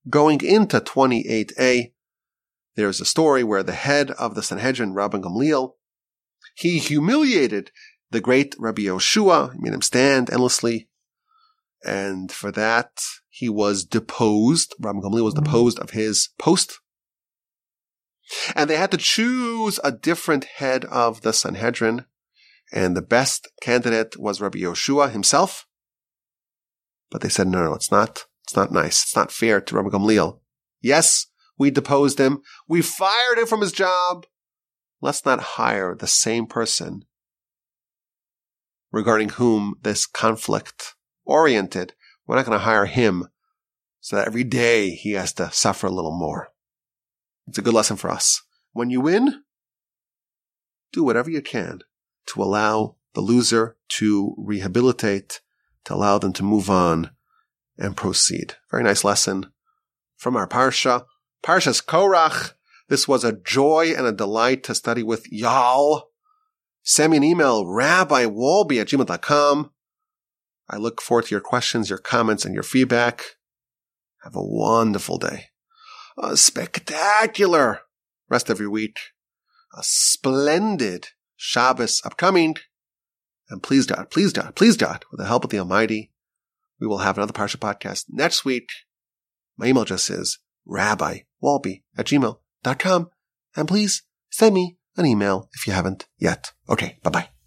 going 0.08 0.42
into 0.42 0.80
28a, 0.80 1.92
there's 2.76 3.00
a 3.02 3.04
story 3.04 3.44
where 3.44 3.62
the 3.62 3.72
head 3.72 4.10
of 4.12 4.34
the 4.34 4.42
Sanhedrin, 4.42 4.94
Rabbi 4.94 5.18
Gamliel, 5.18 5.72
he 6.54 6.78
humiliated 6.78 7.72
the 8.10 8.22
great 8.22 8.56
Rabbi 8.58 8.84
Yehoshua, 8.84 9.52
he 9.52 9.58
made 9.60 9.74
him 9.74 9.82
stand 9.82 10.30
endlessly, 10.30 10.88
and 11.84 12.30
for 12.30 12.52
that, 12.52 13.02
he 13.28 13.48
was 13.48 13.84
deposed. 13.84 14.74
Rabbi 14.78 15.00
Gamliel 15.00 15.24
was 15.24 15.34
mm-hmm. 15.34 15.44
deposed 15.44 15.78
of 15.78 15.90
his 15.90 16.28
post. 16.38 16.80
And 18.54 18.68
they 18.68 18.76
had 18.76 18.90
to 18.92 18.96
choose 18.96 19.80
a 19.82 19.90
different 19.90 20.44
head 20.44 20.84
of 20.84 21.22
the 21.22 21.32
Sanhedrin. 21.32 22.04
And 22.72 22.96
the 22.96 23.02
best 23.02 23.48
candidate 23.60 24.16
was 24.18 24.40
Rabbi 24.40 24.58
Yehoshua 24.58 25.10
himself. 25.10 25.66
But 27.10 27.22
they 27.22 27.28
said, 27.28 27.48
no, 27.48 27.64
no, 27.64 27.74
it's 27.74 27.90
not, 27.90 28.26
it's 28.44 28.54
not 28.54 28.70
nice. 28.70 29.02
It's 29.02 29.16
not 29.16 29.32
fair 29.32 29.60
to 29.60 29.74
Rabbi 29.74 29.88
Gamliel. 29.88 30.38
Yes, 30.80 31.26
we 31.58 31.70
deposed 31.70 32.20
him. 32.20 32.42
We 32.68 32.82
fired 32.82 33.38
him 33.38 33.46
from 33.46 33.62
his 33.62 33.72
job. 33.72 34.26
Let's 35.00 35.24
not 35.24 35.40
hire 35.40 35.96
the 35.96 36.06
same 36.06 36.46
person 36.46 37.04
regarding 38.92 39.30
whom 39.30 39.74
this 39.82 40.06
conflict 40.06 40.94
oriented. 41.24 41.94
We're 42.26 42.36
not 42.36 42.46
going 42.46 42.58
to 42.58 42.64
hire 42.64 42.86
him 42.86 43.28
so 44.00 44.16
that 44.16 44.26
every 44.26 44.44
day 44.44 44.90
he 44.90 45.12
has 45.12 45.32
to 45.34 45.50
suffer 45.52 45.86
a 45.86 45.92
little 45.92 46.16
more. 46.16 46.48
It's 47.46 47.58
a 47.58 47.62
good 47.62 47.74
lesson 47.74 47.96
for 47.96 48.10
us. 48.10 48.42
When 48.72 48.90
you 48.90 49.00
win, 49.00 49.42
do 50.92 51.04
whatever 51.04 51.30
you 51.30 51.42
can 51.42 51.80
to 52.26 52.42
allow 52.42 52.96
the 53.14 53.20
loser 53.20 53.76
to 53.88 54.34
rehabilitate, 54.38 55.40
to 55.84 55.94
allow 55.94 56.18
them 56.18 56.32
to 56.34 56.42
move 56.42 56.70
on 56.70 57.10
and 57.76 57.96
proceed. 57.96 58.54
Very 58.70 58.84
nice 58.84 59.04
lesson 59.04 59.46
from 60.16 60.36
our 60.36 60.46
Parsha. 60.46 61.04
Parsha's 61.42 61.80
Korach. 61.80 62.52
This 62.88 63.08
was 63.08 63.24
a 63.24 63.32
joy 63.32 63.94
and 63.96 64.06
a 64.06 64.12
delight 64.12 64.62
to 64.64 64.74
study 64.74 65.02
with 65.02 65.30
y'all. 65.32 66.10
Send 66.82 67.12
me 67.12 67.16
an 67.18 67.24
email, 67.24 67.64
rabbiwolbe 67.64 68.80
at 68.80 68.88
gmail.com. 68.88 69.70
I 70.70 70.76
look 70.76 71.02
forward 71.02 71.26
to 71.26 71.34
your 71.34 71.40
questions, 71.40 71.90
your 71.90 71.98
comments, 71.98 72.44
and 72.44 72.54
your 72.54 72.62
feedback. 72.62 73.24
Have 74.22 74.36
a 74.36 74.42
wonderful 74.42 75.18
day. 75.18 75.46
A 76.16 76.36
spectacular 76.36 77.80
rest 78.28 78.48
of 78.48 78.60
your 78.60 78.70
week. 78.70 78.96
A 79.76 79.82
splendid 79.82 81.08
Shabbos 81.36 82.00
upcoming. 82.04 82.56
And 83.48 83.62
please 83.62 83.86
God, 83.86 84.10
please 84.10 84.32
God, 84.32 84.54
please 84.54 84.76
God, 84.76 85.04
with 85.10 85.18
the 85.18 85.26
help 85.26 85.42
of 85.42 85.50
the 85.50 85.58
Almighty, 85.58 86.12
we 86.80 86.86
will 86.86 86.98
have 86.98 87.18
another 87.18 87.32
Parsha 87.32 87.56
podcast 87.56 88.04
next 88.08 88.44
week. 88.44 88.68
My 89.56 89.66
email 89.66 89.82
address 89.82 90.08
is 90.08 90.38
rabbiwolbe 90.68 91.82
at 91.98 92.06
gmail.com. 92.06 93.10
And 93.56 93.68
please 93.68 94.02
send 94.30 94.54
me 94.54 94.78
an 94.96 95.06
email 95.06 95.48
if 95.52 95.66
you 95.66 95.72
haven't 95.72 96.06
yet. 96.18 96.52
Okay, 96.68 96.98
bye 97.02 97.10
bye. 97.10 97.39